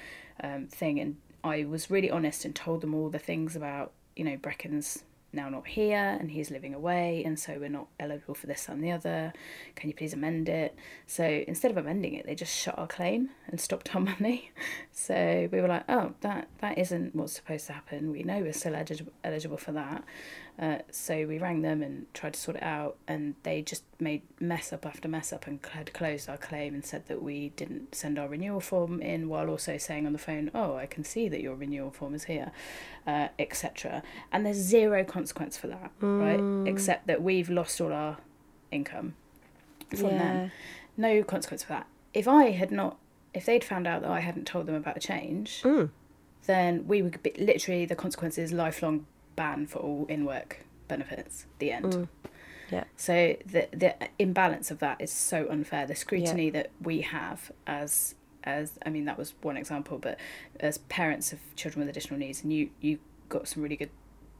um, 0.42 0.66
thing, 0.66 1.00
and 1.00 1.16
I 1.42 1.64
was 1.64 1.90
really 1.90 2.10
honest 2.10 2.44
and 2.44 2.54
told 2.54 2.80
them 2.80 2.94
all 2.94 3.08
the 3.08 3.18
things 3.18 3.56
about 3.56 3.92
you 4.16 4.24
know 4.24 4.36
Brecken's 4.36 5.04
now 5.32 5.48
not 5.48 5.66
here 5.66 6.16
and 6.20 6.30
he's 6.30 6.50
living 6.50 6.74
away 6.74 7.22
and 7.24 7.38
so 7.38 7.56
we're 7.58 7.68
not 7.68 7.88
eligible 7.98 8.34
for 8.34 8.46
this 8.46 8.68
and 8.68 8.82
the 8.82 8.90
other. 8.92 9.32
Can 9.74 9.88
you 9.88 9.94
please 9.94 10.12
amend 10.12 10.48
it? 10.48 10.76
So 11.06 11.24
instead 11.24 11.70
of 11.70 11.76
amending 11.76 12.14
it 12.14 12.26
they 12.26 12.34
just 12.34 12.54
shut 12.54 12.78
our 12.78 12.86
claim 12.86 13.30
and 13.48 13.60
stopped 13.60 13.94
our 13.94 14.00
money. 14.18 14.50
So 14.92 15.48
we 15.50 15.60
were 15.60 15.68
like 15.68 15.84
oh 15.88 16.14
that 16.20 16.48
that 16.60 16.78
isn't 16.78 17.14
what's 17.14 17.32
supposed 17.32 17.66
to 17.68 17.72
happen. 17.72 18.10
We 18.10 18.22
know 18.22 18.40
we're 18.40 18.52
still 18.52 18.74
eligible 18.74 19.12
eligible 19.24 19.56
for 19.56 19.72
that 19.72 20.04
uh, 20.60 20.78
so 20.90 21.26
we 21.26 21.38
rang 21.38 21.62
them 21.62 21.82
and 21.82 22.06
tried 22.12 22.34
to 22.34 22.38
sort 22.40 22.56
it 22.58 22.62
out 22.62 22.96
and 23.08 23.34
they 23.42 23.62
just 23.62 23.84
made 23.98 24.20
mess 24.38 24.72
up 24.72 24.84
after 24.84 25.08
mess 25.08 25.32
up 25.32 25.46
and 25.46 25.58
had 25.72 25.92
closed 25.94 26.28
our 26.28 26.36
claim 26.36 26.74
and 26.74 26.84
said 26.84 27.06
that 27.08 27.22
we 27.22 27.48
didn't 27.56 27.94
send 27.94 28.18
our 28.18 28.28
renewal 28.28 28.60
form 28.60 29.00
in 29.00 29.28
while 29.28 29.48
also 29.48 29.78
saying 29.78 30.06
on 30.06 30.12
the 30.12 30.18
phone 30.18 30.50
oh 30.54 30.76
i 30.76 30.84
can 30.84 31.04
see 31.04 31.26
that 31.28 31.40
your 31.40 31.54
renewal 31.54 31.90
form 31.90 32.14
is 32.14 32.24
here 32.24 32.52
uh, 33.06 33.28
etc 33.38 34.02
and 34.30 34.44
there's 34.44 34.58
zero 34.58 35.02
consequence 35.04 35.56
for 35.56 35.68
that 35.68 35.90
right? 36.00 36.44
Except 36.66 37.06
that 37.06 37.22
we've 37.22 37.48
lost 37.48 37.80
all 37.80 37.92
our 37.92 38.18
income 38.70 39.14
from 39.90 40.10
Yeah. 40.10 40.18
them. 40.18 40.50
No 40.96 41.22
consequence 41.24 41.62
for 41.62 41.70
that. 41.70 41.86
If 42.14 42.28
i 42.28 42.50
had 42.50 42.70
not 42.70 42.98
if 43.32 43.46
they'd 43.46 43.64
found 43.64 43.86
out 43.86 44.02
that 44.02 44.10
i 44.10 44.20
hadn't 44.20 44.46
told 44.46 44.66
them 44.66 44.74
about 44.74 44.98
a 44.98 45.00
change 45.00 45.62
Mm. 45.62 45.88
then 46.46 46.86
we 46.86 47.00
would 47.00 47.22
be 47.22 47.32
literally 47.38 47.86
the 47.86 47.96
consequences 47.96 48.52
lifelong 48.52 49.06
ban 49.36 49.66
for 49.66 49.78
all 49.78 50.06
in 50.08 50.24
work 50.24 50.64
benefits 50.88 51.46
the 51.58 51.72
end. 51.72 51.92
Mm. 51.92 52.08
Yeah. 52.70 52.84
so 52.96 53.36
the 53.44 53.68
the 53.72 53.94
imbalance 54.18 54.70
of 54.70 54.78
that 54.78 55.00
is 55.00 55.12
so 55.12 55.46
unfair. 55.50 55.86
The 55.86 55.94
scrutiny 55.94 56.48
that 56.50 56.70
we 56.80 57.02
have 57.02 57.52
as 57.66 58.14
as 58.44 58.78
i 58.84 58.90
mean 58.90 59.04
that 59.04 59.18
was 59.18 59.34
one 59.42 59.56
example 59.56 59.98
but 59.98 60.18
as 60.60 60.78
parents 60.78 61.32
of 61.32 61.38
children 61.56 61.80
with 61.80 61.88
additional 61.88 62.18
needs 62.18 62.42
and 62.42 62.52
you 62.52 62.70
you 62.80 62.98
got 63.28 63.48
some 63.48 63.62
really 63.62 63.76
good 63.76 63.90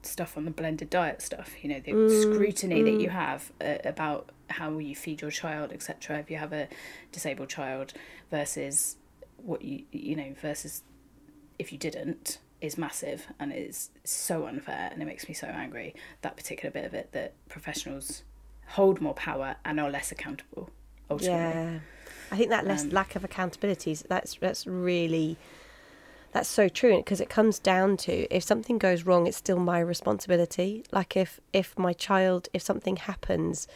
stuff 0.02 0.36
on 0.36 0.44
the 0.44 0.50
blended 0.50 0.90
diet 0.90 1.22
stuff 1.22 1.54
you 1.62 1.68
know 1.68 1.78
the 1.78 2.20
scrutiny 2.20 2.82
that 2.82 3.00
you 3.00 3.08
have 3.08 3.52
uh, 3.60 3.76
about 3.84 4.30
how 4.50 4.78
you 4.78 4.96
feed 4.96 5.20
your 5.20 5.30
child 5.30 5.72
etc 5.72 6.18
if 6.18 6.30
you 6.30 6.36
have 6.36 6.52
a 6.52 6.68
disabled 7.12 7.48
child 7.48 7.92
versus 8.30 8.96
what 9.36 9.62
you 9.62 9.84
you 9.92 10.16
know 10.16 10.34
versus 10.40 10.82
if 11.58 11.70
you 11.72 11.78
didn't 11.78 12.38
is 12.62 12.78
massive 12.78 13.26
and 13.38 13.52
it's 13.52 13.90
so 14.04 14.46
unfair 14.46 14.88
and 14.92 15.02
it 15.02 15.04
makes 15.04 15.28
me 15.28 15.34
so 15.34 15.46
angry 15.48 15.94
that 16.22 16.36
particular 16.36 16.70
bit 16.70 16.84
of 16.84 16.94
it 16.94 17.10
that 17.12 17.34
professionals 17.48 18.22
hold 18.68 19.00
more 19.00 19.14
power 19.14 19.56
and 19.64 19.78
are 19.80 19.90
less 19.90 20.12
accountable 20.12 20.70
ultimately 21.10 21.38
Yeah, 21.38 21.78
I 22.30 22.36
think 22.36 22.48
that 22.48 22.66
less 22.66 22.86
lack 22.86 23.14
of 23.14 23.24
accountability 23.24 23.90
is 23.90 24.02
that's 24.08 24.36
that's 24.36 24.66
really 24.66 25.36
that's 26.32 26.48
so 26.48 26.68
true 26.68 26.96
because 26.96 27.20
it 27.20 27.28
comes 27.28 27.58
down 27.58 27.98
to 27.98 28.34
if 28.34 28.42
something 28.42 28.78
goes 28.78 29.04
wrong, 29.04 29.26
it's 29.26 29.36
still 29.36 29.58
my 29.58 29.78
responsibility. 29.80 30.82
Like 30.90 31.16
if 31.16 31.40
if 31.52 31.78
my 31.78 31.92
child, 31.92 32.48
if 32.54 32.62
something 32.62 32.96
happens, 32.96 33.68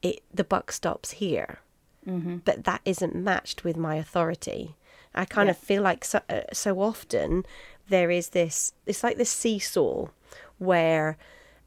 it 0.00 0.22
the 0.32 0.44
buck 0.44 0.70
stops 0.70 1.12
here, 1.12 1.58
mm-hmm. 2.06 2.36
but 2.44 2.64
that 2.64 2.82
isn't 2.84 3.16
matched 3.16 3.64
with 3.64 3.76
my 3.76 3.96
authority. 3.96 4.76
I 5.16 5.24
kind 5.24 5.48
of 5.48 5.56
feel 5.56 5.82
like 5.82 6.04
so, 6.04 6.20
uh, 6.28 6.40
so 6.52 6.80
often 6.80 7.46
there 7.88 8.10
is 8.10 8.30
this. 8.30 8.72
It's 8.86 9.02
like 9.02 9.16
this 9.16 9.30
seesaw 9.30 10.06
where 10.58 11.16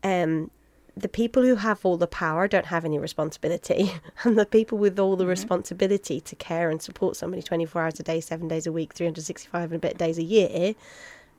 um, 0.04 0.50
the 0.96 1.08
people 1.10 1.44
who 1.44 1.56
have 1.56 1.86
all 1.86 1.98
the 1.98 2.08
power 2.08 2.48
don't 2.48 2.68
have 2.68 2.86
any 2.86 2.98
responsibility, 3.00 3.92
and 4.24 4.38
the 4.38 4.46
people 4.46 4.78
with 4.78 4.98
all 5.00 5.16
the 5.16 5.28
responsibility 5.28 6.20
to 6.22 6.36
care 6.36 6.70
and 6.70 6.82
support 6.82 7.16
somebody 7.16 7.42
24 7.44 7.82
hours 7.82 8.00
a 8.00 8.04
day, 8.04 8.20
seven 8.20 8.48
days 8.48 8.66
a 8.66 8.72
week, 8.72 8.94
365 8.94 9.72
and 9.72 9.76
a 9.84 9.88
bit 9.88 9.98
days 9.98 10.18
a 10.18 10.24
year 10.24 10.74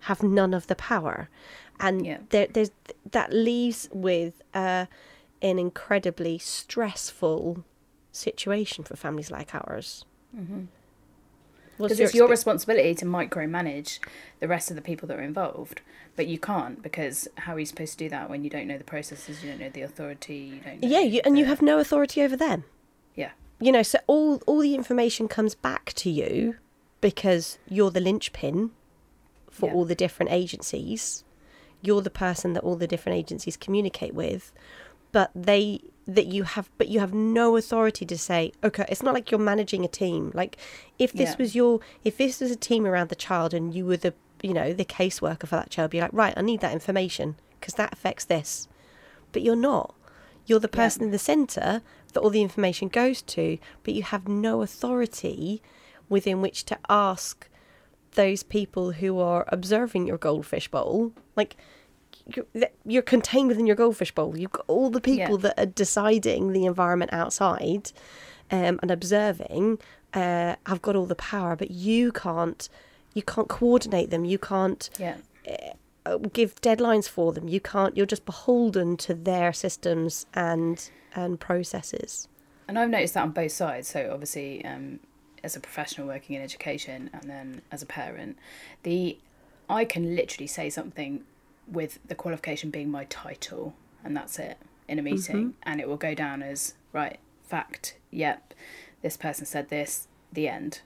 have 0.02 0.22
none 0.22 0.54
of 0.54 0.68
the 0.68 0.76
power. 0.76 1.28
And 1.80 2.06
Yeah. 2.06 2.18
there, 2.30 2.46
there's 2.46 2.70
that 3.10 3.32
leaves 3.32 3.88
with 3.92 4.42
uh, 4.54 4.86
an 5.42 5.58
incredibly 5.58 6.38
stressful 6.38 7.64
situation 8.12 8.84
for 8.84 8.94
families 8.96 9.30
like 9.30 9.54
ours. 9.54 10.04
Mm-hmm. 10.36 10.64
Because 11.78 12.00
it's 12.00 12.14
your 12.14 12.28
responsibility 12.28 12.94
to 12.94 13.04
micromanage 13.04 13.98
the 14.40 14.48
rest 14.48 14.70
of 14.70 14.76
the 14.76 14.82
people 14.82 15.06
that 15.08 15.18
are 15.18 15.22
involved 15.22 15.80
but 16.16 16.26
you 16.26 16.38
can't 16.38 16.82
because 16.82 17.28
how 17.36 17.54
are 17.54 17.60
you 17.60 17.66
supposed 17.66 17.92
to 17.92 18.04
do 18.04 18.08
that 18.08 18.28
when 18.28 18.42
you 18.44 18.50
don't 18.50 18.66
know 18.66 18.78
the 18.78 18.84
processes 18.84 19.42
you 19.42 19.50
don't 19.50 19.60
know 19.60 19.70
the 19.70 19.82
authority 19.82 20.34
you 20.36 20.60
don't 20.60 20.80
know 20.82 20.88
yeah, 20.88 21.00
you, 21.00 21.20
and 21.24 21.38
you 21.38 21.44
have 21.44 21.62
no 21.62 21.78
authority 21.78 22.22
over 22.22 22.36
them. 22.36 22.64
yeah 23.14 23.30
you 23.60 23.70
know 23.72 23.82
so 23.82 23.98
all 24.06 24.42
all 24.46 24.58
the 24.58 24.74
information 24.74 25.28
comes 25.28 25.54
back 25.54 25.92
to 25.94 26.10
you 26.10 26.56
because 27.00 27.58
you're 27.68 27.90
the 27.90 28.00
linchpin 28.00 28.70
for 29.50 29.66
Yeah. 29.68 29.74
all 29.74 29.84
the 29.84 29.94
different 29.94 30.32
agencies 30.32 31.24
you're 31.80 32.02
the 32.02 32.10
person 32.10 32.54
that 32.54 32.64
all 32.64 32.74
the 32.76 32.88
different 32.88 33.16
agencies 33.16 33.56
communicate 33.56 34.14
with 34.14 34.52
but 35.12 35.30
they 35.34 35.80
that 36.08 36.26
you 36.26 36.42
have 36.44 36.70
but 36.78 36.88
you 36.88 37.00
have 37.00 37.12
no 37.12 37.56
authority 37.56 38.06
to 38.06 38.16
say 38.16 38.50
okay 38.64 38.84
it's 38.88 39.02
not 39.02 39.12
like 39.12 39.30
you're 39.30 39.38
managing 39.38 39.84
a 39.84 39.88
team 39.88 40.32
like 40.34 40.56
if 40.98 41.12
this 41.12 41.30
Yeah. 41.32 41.36
was 41.38 41.54
your 41.54 41.80
if 42.02 42.16
this 42.16 42.40
was 42.40 42.50
a 42.50 42.56
team 42.56 42.86
around 42.86 43.10
the 43.10 43.14
child 43.14 43.52
and 43.52 43.74
you 43.74 43.84
were 43.84 43.98
the 43.98 44.14
you 44.42 44.54
know 44.54 44.72
the 44.72 44.86
caseworker 44.86 45.46
for 45.46 45.56
that 45.56 45.68
child 45.68 45.90
be 45.90 46.00
like 46.00 46.10
right 46.14 46.32
i 46.36 46.40
need 46.40 46.60
that 46.60 46.72
information 46.72 47.36
because 47.60 47.74
that 47.74 47.92
affects 47.92 48.24
this 48.24 48.68
but 49.32 49.42
you're 49.42 49.54
not 49.54 49.94
you're 50.46 50.58
the 50.58 50.70
Yeah. 50.72 50.76
person 50.84 51.02
in 51.02 51.10
the 51.10 51.18
center 51.18 51.82
that 52.14 52.20
all 52.20 52.30
the 52.30 52.40
information 52.40 52.88
goes 52.88 53.20
to 53.22 53.58
but 53.82 53.92
you 53.92 54.02
have 54.02 54.26
no 54.26 54.62
authority 54.62 55.60
within 56.08 56.40
which 56.40 56.64
to 56.64 56.78
ask 56.88 57.48
those 58.12 58.42
people 58.42 58.92
who 58.92 59.18
are 59.20 59.44
observing 59.48 60.06
your 60.06 60.16
goldfish 60.16 60.68
bowl 60.68 61.12
like 61.36 61.54
you're, 62.34 62.46
you're 62.84 63.02
contained 63.02 63.48
within 63.48 63.66
your 63.66 63.76
goldfish 63.76 64.12
bowl. 64.14 64.36
You've 64.36 64.52
got 64.52 64.64
all 64.66 64.90
the 64.90 65.00
people 65.00 65.36
Yeah. 65.36 65.42
that 65.42 65.58
are 65.58 65.66
deciding 65.66 66.52
the 66.52 66.66
environment 66.66 67.12
outside 67.12 67.92
um, 68.50 68.78
and 68.82 68.90
observing 68.90 69.78
uh, 70.14 70.56
have 70.66 70.80
got 70.82 70.96
all 70.96 71.06
the 71.06 71.14
power 71.14 71.54
but 71.56 71.70
you 71.70 72.12
can't 72.12 72.68
you 73.14 73.22
can't 73.22 73.48
coordinate 73.48 74.10
them. 74.10 74.24
You 74.24 74.38
can't 74.38 74.88
yeah. 74.98 75.16
uh, 76.06 76.18
give 76.32 76.60
deadlines 76.60 77.08
for 77.08 77.32
them. 77.32 77.48
You 77.48 77.60
can't 77.60 77.96
you're 77.96 78.06
just 78.06 78.24
beholden 78.24 78.96
to 78.98 79.14
their 79.14 79.52
systems 79.52 80.26
and 80.34 80.90
and 81.14 81.40
processes. 81.40 82.28
And 82.68 82.78
I've 82.78 82.90
noticed 82.90 83.14
that 83.14 83.22
on 83.22 83.30
both 83.30 83.52
sides. 83.52 83.88
So 83.88 84.10
obviously, 84.12 84.64
um, 84.64 85.00
as 85.42 85.56
a 85.56 85.60
professional 85.60 86.06
working 86.06 86.36
in 86.36 86.42
education, 86.42 87.08
and 87.12 87.28
then 87.28 87.62
as 87.72 87.82
a 87.82 87.86
parent, 87.86 88.38
the 88.82 89.18
I 89.68 89.84
can 89.84 90.14
literally 90.14 90.46
say 90.46 90.70
something 90.70 91.24
with 91.70 91.98
the 92.06 92.14
qualification 92.14 92.70
being 92.70 92.90
my 92.90 93.04
title, 93.04 93.74
and 94.04 94.16
that's 94.16 94.38
it 94.38 94.58
in 94.86 94.98
a 94.98 95.02
meeting, 95.02 95.36
mm-hmm. 95.36 95.50
and 95.62 95.80
it 95.80 95.88
will 95.88 95.96
go 95.96 96.14
down 96.14 96.42
as 96.42 96.74
right. 96.92 97.18
fact. 97.42 97.96
Yep, 98.10 98.54
this 99.02 99.16
person 99.16 99.46
said 99.46 99.68
this. 99.68 100.08
The 100.32 100.48
end. 100.48 100.80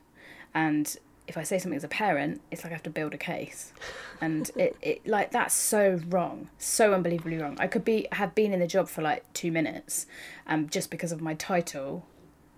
And 0.55 0.97
if 1.27 1.37
I 1.37 1.43
say 1.43 1.59
something 1.59 1.77
as 1.77 1.85
a 1.85 1.89
parent, 1.89 2.41
it's 2.51 2.65
like 2.65 2.73
I 2.73 2.75
have 2.75 2.83
to 2.85 2.91
build 2.91 3.15
a 3.15 3.19
case, 3.19 3.73
and 4.21 4.51
it, 4.57 4.77
it 4.83 5.07
like 5.07 5.31
that's 5.31 5.55
so 5.55 6.01
wrong, 6.09 6.49
so 6.59 6.95
unbelievably 6.95 7.39
wrong. 7.39 7.57
I 7.61 7.67
could 7.67 7.85
be 7.85 8.09
have 8.13 8.35
been 8.35 8.53
in 8.53 8.61
the 8.61 8.67
job 8.67 8.89
for 8.89 9.03
like 9.03 9.31
two 9.33 9.53
minutes, 9.53 10.07
and 10.47 10.71
just 10.71 10.91
because 10.91 11.13
of 11.13 11.21
my 11.21 11.35
title 11.35 12.05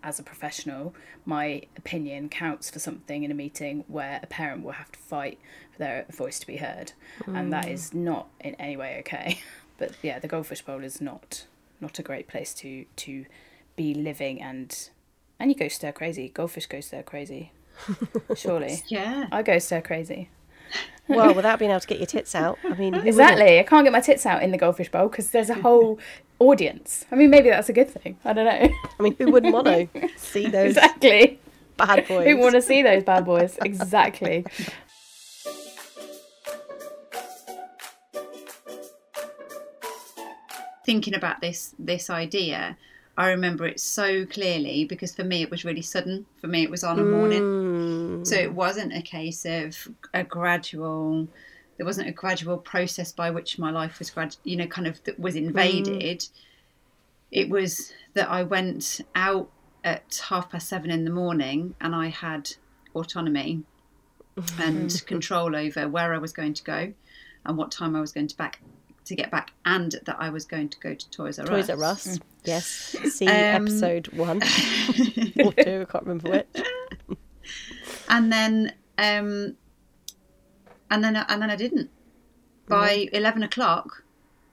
as 0.05 0.21
a 0.21 0.23
professional, 0.23 0.95
my 1.25 1.63
opinion 1.77 2.29
counts 2.29 2.71
for 2.71 2.79
something 2.79 3.25
in 3.25 3.31
a 3.31 3.35
meeting 3.35 3.85
where 3.89 4.21
a 4.23 4.27
parent 4.27 4.63
will 4.63 4.73
have 4.73 4.93
to 4.93 4.99
fight 4.99 5.39
for 5.73 5.79
their 5.79 6.05
voice 6.11 6.39
to 6.39 6.47
be 6.47 6.59
heard, 6.59 6.93
and 7.27 7.53
that 7.53 7.69
is 7.69 7.91
mm. 7.91 7.95
not 7.95 8.29
in 8.41 8.55
any 8.57 8.77
way 8.77 8.99
okay. 9.01 9.41
But 9.77 9.93
yeah, 10.03 10.21
the 10.21 10.29
Goldfish 10.29 10.63
Bowl 10.63 10.85
is 10.85 11.01
not 11.01 11.47
not 11.81 11.99
a 11.99 12.03
great 12.03 12.29
place 12.29 12.55
to 12.55 12.85
to 12.95 13.27
be 13.75 13.93
living 13.93 14.41
and 14.41 14.89
and 15.41 15.51
you 15.51 15.57
go 15.57 15.69
stir 15.69 15.93
crazy. 15.93 16.29
Goldfish 16.29 16.67
go 16.67 16.81
stir 16.81 17.03
crazy. 17.03 17.51
Surely. 18.37 18.83
Yeah. 18.89 19.27
I 19.33 19.43
go 19.43 19.59
stir 19.59 19.81
crazy. 19.81 20.31
Well, 21.09 21.35
without 21.35 21.59
being 21.61 21.71
able 21.71 21.81
to 21.81 21.87
get 21.87 21.99
your 21.99 22.07
tits 22.07 22.35
out, 22.35 22.59
I 22.65 22.69
mean, 22.69 22.93
who 22.93 23.01
wouldn't? 23.01 23.09
Exactly. 23.09 23.59
I 23.59 23.63
can't 23.65 23.85
get 23.85 23.93
my 23.93 24.01
tits 24.01 24.25
out 24.27 24.43
in 24.43 24.53
the 24.53 24.59
goldfish 24.59 24.91
bowl 24.91 25.09
because 25.09 25.31
there's 25.31 25.51
a 25.51 25.55
whole 25.55 25.99
audience. 26.45 27.05
I 27.11 27.17
mean, 27.17 27.31
maybe 27.31 27.49
that's 27.51 27.69
a 27.69 27.73
good 27.73 27.91
thing. 27.91 28.17
I 28.25 28.33
don't 28.33 28.45
know. 28.45 28.69
I 28.99 29.03
mean, 29.03 29.15
who 29.19 29.31
wouldn't 29.33 29.53
want 29.53 29.67
to 29.67 29.89
see 30.17 30.47
those 30.49 30.77
exactly. 30.77 31.39
bad 31.77 32.07
boys? 32.09 32.27
Who 32.27 32.37
want 32.39 32.55
to 32.55 32.63
see 32.63 32.83
those 32.83 33.03
bad 33.05 33.25
boys? 33.25 33.59
Exactly. 33.65 34.45
Thinking 40.85 41.15
about 41.15 41.41
this 41.41 41.75
this 41.79 42.11
idea, 42.11 42.77
I 43.17 43.29
remember 43.31 43.67
it 43.67 43.81
so 43.81 44.27
clearly 44.27 44.85
because 44.85 45.15
for 45.15 45.25
me 45.25 45.43
it 45.43 45.51
was 45.51 45.65
really 45.65 45.81
sudden. 45.81 46.27
For 46.43 46.47
me, 46.47 46.63
it 46.63 46.71
was 46.71 46.85
on 46.85 46.99
a 46.99 47.05
morning. 47.05 47.43
Mm, 47.43 48.27
So 48.27 48.35
it 48.37 48.53
wasn't 48.53 48.93
a 48.93 49.01
case 49.01 49.47
of 49.47 49.89
a 50.13 50.25
gradual. 50.25 51.29
There 51.77 51.87
wasn't 51.87 52.09
a 52.09 52.13
gradual 52.13 52.59
process 52.59 53.13
by 53.13 53.31
which 53.31 53.59
my 53.59 53.71
life 53.71 53.99
was 53.99 54.11
grad, 54.11 54.37
you 54.45 54.57
know, 54.57 54.67
kind 54.67 54.87
of 54.87 55.03
that 55.05 55.19
was 55.19 55.37
invaded. 55.37 56.27
It 57.31 57.49
was 57.51 57.93
that 58.15 58.29
I 58.31 58.45
went 58.45 59.01
out 59.15 59.51
at 59.83 60.23
half 60.29 60.51
past 60.51 60.69
seven 60.69 60.91
in 60.91 61.05
the 61.05 61.11
morning, 61.11 61.75
and 61.81 61.95
I 61.95 62.09
had 62.09 62.53
autonomy 62.95 63.63
and 64.59 65.05
control 65.07 65.55
over 65.57 65.89
where 65.89 66.15
I 66.15 66.19
was 66.19 66.33
going 66.33 66.55
to 66.55 66.63
go, 66.65 66.93
and 67.45 67.57
what 67.59 67.73
time 67.73 67.97
I 67.97 68.01
was 68.01 68.13
going 68.13 68.29
to 68.29 68.37
back 68.37 68.61
to 69.07 69.15
get 69.15 69.31
back, 69.31 69.53
and 69.65 69.95
that 70.07 70.17
I 70.19 70.31
was 70.31 70.45
going 70.45 70.69
to 70.71 70.81
go 70.81 70.95
to 70.95 71.11
Toys 71.11 71.39
R 71.39 71.45
Us. 71.45 71.51
Toys 71.51 71.71
R 71.71 71.85
Us. 71.85 72.19
Yes. 72.45 72.67
See 72.67 73.27
Um, 73.27 73.33
episode 73.33 74.09
one 74.09 74.37
or 74.43 75.53
two. 75.53 75.83
I 75.83 75.85
can't 75.91 76.05
remember 76.07 76.31
which. 76.31 77.19
and 78.09 78.33
then 78.33 78.73
um 78.97 79.57
and 80.95 81.05
then 81.05 81.17
and 81.17 81.43
then 81.43 81.51
I 81.51 81.57
didn't. 81.57 81.91
By 82.69 83.09
eleven 83.13 83.43
o'clock, 83.43 84.05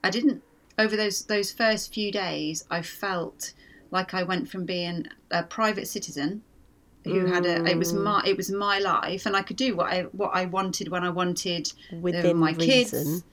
I 0.04 0.10
didn't. 0.10 0.42
Over 0.78 0.96
those 0.96 1.24
those 1.24 1.50
first 1.52 1.94
few 1.94 2.10
days, 2.12 2.64
I 2.70 2.82
felt 2.82 3.52
like 3.90 4.12
I 4.14 4.22
went 4.22 4.48
from 4.50 4.64
being 4.64 5.06
a 5.30 5.42
private 5.42 5.86
citizen 5.88 6.42
who 7.04 7.26
had 7.26 7.44
a 7.46 7.64
it 7.66 7.76
was 7.78 7.92
my 7.92 8.22
it 8.26 8.36
was 8.36 8.50
my 8.50 8.78
life, 8.78 9.26
and 9.26 9.34
I 9.36 9.42
could 9.42 9.56
do 9.56 9.74
what 9.76 9.92
I 9.92 10.02
what 10.22 10.30
I 10.34 10.44
wanted 10.46 10.88
when 10.88 11.04
I 11.04 11.10
wanted. 11.10 11.72
Were 11.92 12.00
Within 12.00 12.36
my 12.36 12.52
kids 12.54 13.24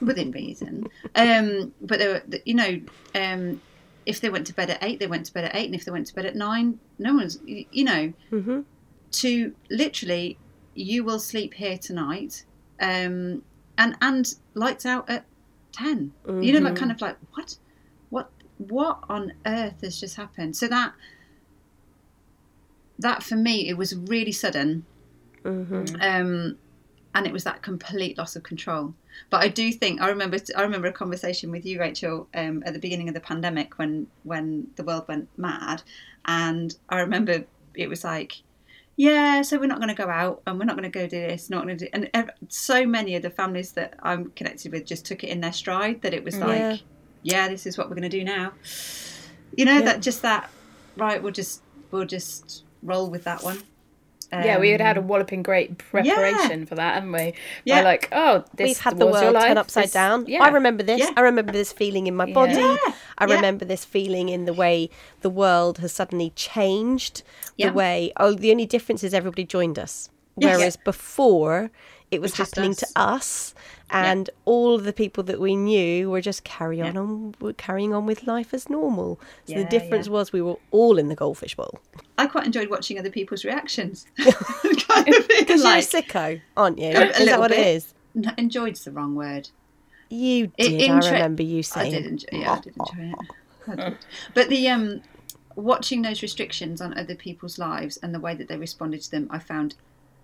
within 0.00 0.30
reason. 0.30 0.88
um, 1.16 1.72
but 1.80 1.98
there 1.98 2.10
were, 2.12 2.22
you 2.44 2.54
know, 2.54 2.80
um, 3.16 3.60
if 4.06 4.20
they 4.20 4.30
went 4.30 4.46
to 4.46 4.54
bed 4.54 4.70
at 4.70 4.78
eight, 4.82 5.00
they 5.00 5.08
went 5.08 5.26
to 5.26 5.32
bed 5.34 5.44
at 5.44 5.56
eight, 5.56 5.66
and 5.66 5.74
if 5.74 5.84
they 5.84 5.90
went 5.90 6.06
to 6.06 6.14
bed 6.14 6.24
at 6.26 6.36
nine, 6.36 6.78
no 7.00 7.14
one's, 7.14 7.38
you 7.46 7.84
know, 7.84 8.12
Mhm. 8.30 8.64
to 9.12 9.54
literally, 9.70 10.38
you 10.74 11.02
will 11.02 11.18
sleep 11.18 11.54
here 11.54 11.76
tonight, 11.78 12.44
um, 12.80 13.42
and 13.76 13.96
and 14.00 14.34
lights 14.54 14.86
out 14.86 15.08
at 15.08 15.24
10 15.72 16.12
You 16.42 16.52
know, 16.52 16.60
like 16.60 16.76
kind 16.76 16.90
of 16.90 17.00
like 17.00 17.16
what, 17.32 17.56
what, 18.10 18.30
what 18.58 18.98
on 19.08 19.32
earth 19.46 19.82
has 19.82 20.00
just 20.00 20.16
happened? 20.16 20.56
So 20.56 20.68
that. 20.68 20.92
That 23.00 23.22
for 23.22 23.36
me, 23.36 23.68
it 23.68 23.76
was 23.76 23.94
really 23.94 24.32
sudden 24.32 24.84
um, 26.00 26.58
and 27.14 27.26
it 27.26 27.32
was 27.32 27.44
that 27.44 27.62
complete 27.62 28.18
loss 28.18 28.36
of 28.36 28.42
control. 28.42 28.94
But 29.30 29.42
I 29.42 29.48
do 29.48 29.72
think 29.72 30.00
I 30.00 30.08
remember 30.08 30.38
I 30.56 30.62
remember 30.62 30.88
a 30.88 30.92
conversation 30.92 31.50
with 31.50 31.66
you, 31.66 31.80
Rachel, 31.80 32.28
um, 32.34 32.62
at 32.66 32.72
the 32.72 32.78
beginning 32.78 33.08
of 33.08 33.14
the 33.14 33.20
pandemic 33.20 33.78
when 33.78 34.06
when 34.24 34.68
the 34.76 34.84
world 34.84 35.06
went 35.08 35.28
mad, 35.36 35.82
and 36.26 36.76
I 36.88 37.00
remember 37.00 37.44
it 37.74 37.88
was 37.88 38.04
like, 38.04 38.42
yeah, 38.98 39.42
so 39.42 39.58
we're 39.58 39.66
not 39.66 39.78
going 39.78 39.94
to 39.94 39.94
go 39.94 40.10
out 40.10 40.42
and 40.46 40.58
we're 40.58 40.64
not 40.64 40.76
going 40.76 40.90
to 40.90 40.98
go 40.98 41.06
do 41.06 41.20
this, 41.20 41.48
not 41.48 41.64
going 41.64 41.78
to 41.78 41.84
do, 41.84 41.90
and 41.94 42.10
ev- 42.14 42.30
so 42.48 42.84
many 42.84 43.14
of 43.14 43.22
the 43.22 43.30
families 43.30 43.72
that 43.72 43.94
I'm 44.02 44.32
connected 44.32 44.72
with 44.72 44.84
just 44.84 45.06
took 45.06 45.22
it 45.22 45.28
in 45.28 45.40
their 45.40 45.52
stride 45.52 46.02
that 46.02 46.12
it 46.12 46.24
was 46.24 46.34
mm, 46.34 46.40
like, 46.44 46.58
Yeah. 46.58 46.76
yeah, 47.22 47.48
this 47.48 47.64
is 47.64 47.78
what 47.78 47.88
we're 47.88 47.94
going 47.94 48.10
to 48.10 48.18
do 48.18 48.24
now. 48.24 48.52
You 49.56 49.64
know 49.66 49.74
Yeah. 49.78 49.82
that 49.82 50.02
just 50.02 50.22
that 50.22 50.50
right. 50.96 51.22
We'll 51.22 51.32
just 51.32 51.62
we'll 51.92 52.04
just 52.06 52.64
roll 52.82 53.08
with 53.08 53.22
that 53.24 53.42
one. 53.44 53.58
Yeah, 54.32 54.58
we 54.58 54.70
had 54.70 54.80
had 54.80 54.96
a 54.96 55.00
Um, 55.00 55.08
walloping 55.08 55.42
great 55.42 55.78
preparation 55.78 56.66
for 56.66 56.74
that, 56.74 56.94
haven't 56.94 57.12
we? 57.12 57.34
Yeah. 57.64 57.80
By 57.80 57.84
like, 57.84 58.08
oh, 58.12 58.44
this 58.54 58.68
We've 58.68 58.78
had 58.78 58.98
the 58.98 59.06
world 59.06 59.34
turn 59.40 59.56
upside 59.58 59.84
this- 59.84 59.92
down. 59.92 60.26
Yeah. 60.26 60.42
I 60.44 60.48
remember 60.48 60.82
this. 60.82 61.00
Yeah. 61.00 61.10
I 61.16 61.20
remember 61.22 61.52
this 61.52 61.72
feeling 61.72 62.06
in 62.06 62.14
my 62.14 62.30
body. 62.32 62.52
Yeah. 62.54 62.76
I 63.18 63.26
Yeah. 63.26 63.34
remember 63.36 63.64
this 63.64 63.84
feeling 63.84 64.28
in 64.28 64.44
the 64.44 64.52
way 64.52 64.90
the 65.22 65.30
world 65.30 65.78
has 65.78 65.92
suddenly 65.92 66.30
changed. 66.36 67.22
Yeah. 67.56 67.68
The 67.68 67.72
way, 67.74 68.12
oh, 68.18 68.34
the 68.34 68.50
only 68.50 68.66
difference 68.66 69.02
is 69.02 69.14
everybody 69.14 69.44
joined 69.44 69.78
us. 69.78 70.10
Yeah. 70.40 70.56
Whereas 70.56 70.76
before, 70.76 71.70
it 72.10 72.20
was 72.20 72.30
It's 72.32 72.38
happening 72.38 72.70
us. 72.72 72.78
to 72.78 72.86
us, 72.96 73.54
and 73.90 74.30
all 74.44 74.74
of 74.74 74.84
the 74.84 74.92
people 74.92 75.22
that 75.24 75.40
we 75.40 75.56
knew 75.56 76.10
were 76.10 76.20
just 76.20 76.44
carry 76.44 76.80
on, 76.80 76.96
on 76.96 77.34
were 77.40 77.52
carrying 77.52 77.92
on 77.94 78.06
with 78.06 78.26
life 78.26 78.52
as 78.54 78.68
normal. 78.70 79.18
So 79.46 79.52
Yeah, 79.54 79.58
the 79.62 79.68
difference 79.68 80.06
yeah. 80.06 80.12
was 80.12 80.32
we 80.32 80.40
were 80.42 80.56
all 80.70 80.98
in 80.98 81.08
the 81.08 81.14
goldfish 81.14 81.54
bowl. 81.54 81.78
I 82.16 82.26
quite 82.26 82.46
enjoyed 82.46 82.70
watching 82.70 82.98
other 82.98 83.10
people's 83.10 83.44
reactions. 83.44 84.06
kind 84.16 85.08
of 85.08 85.28
because 85.28 85.62
like, 85.64 85.92
you're 85.92 86.00
a 86.00 86.04
sicko, 86.04 86.40
aren't 86.56 86.78
you? 86.78 86.88
A- 86.88 87.06
is 87.18 87.26
that 87.26 87.38
what 87.38 87.50
it 87.52 87.56
bit. 87.58 87.66
is? 87.76 87.94
No, 88.14 88.30
enjoyed's 88.38 88.84
the 88.84 88.90
wrong 88.92 89.14
word. 89.14 89.48
You 90.10 90.50
It 90.56 90.70
did. 90.70 90.90
intre- 90.90 91.04
I 91.04 91.12
remember 91.12 91.42
you 91.42 91.58
I 91.58 91.62
saying. 91.62 91.92
did 91.92 92.06
enjoy. 92.06 92.28
Yeah, 92.32 92.52
I 92.52 92.60
did 92.60 92.74
enjoy 92.76 93.12
it. 93.12 93.14
I. 93.78 93.94
But 94.34 94.48
the 94.48 94.68
um, 94.70 95.02
watching 95.56 96.00
those 96.02 96.22
restrictions 96.22 96.80
on 96.80 96.96
other 96.96 97.14
people's 97.14 97.58
lives 97.58 97.98
and 97.98 98.14
the 98.14 98.20
way 98.20 98.34
that 98.34 98.48
they 98.48 98.56
responded 98.56 99.02
to 99.02 99.10
them, 99.10 99.28
I 99.30 99.38
found 99.38 99.74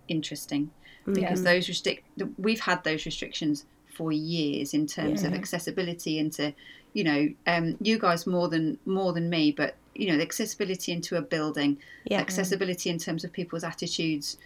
interesting 0.09 0.71
because 1.13 1.43
those 1.43 1.69
restrict. 1.69 2.05
We've 2.39 2.61
had 2.61 2.83
those 2.85 3.05
restrictions 3.05 3.67
for 3.95 4.11
years 4.11 4.75
in 4.75 4.87
terms 4.87 5.23
of 5.23 5.33
accessibility 5.35 6.19
into, 6.19 6.53
you 6.95 7.05
know, 7.05 7.29
um, 7.47 7.77
you 7.81 7.99
guys 7.99 8.27
more 8.27 8.49
than 8.49 8.79
more 8.87 9.13
than 9.13 9.29
me, 9.31 9.53
but 9.53 9.77
you 9.95 10.09
know, 10.09 10.17
the 10.17 10.23
accessibility 10.23 10.93
into 10.93 11.17
a 11.17 11.23
building, 11.23 11.79
Yeah. 12.05 12.21
accessibility 12.21 12.91
in 12.91 12.99
terms 12.99 13.23
of 13.23 13.33
people's 13.33 13.63
attitudes 13.63 14.37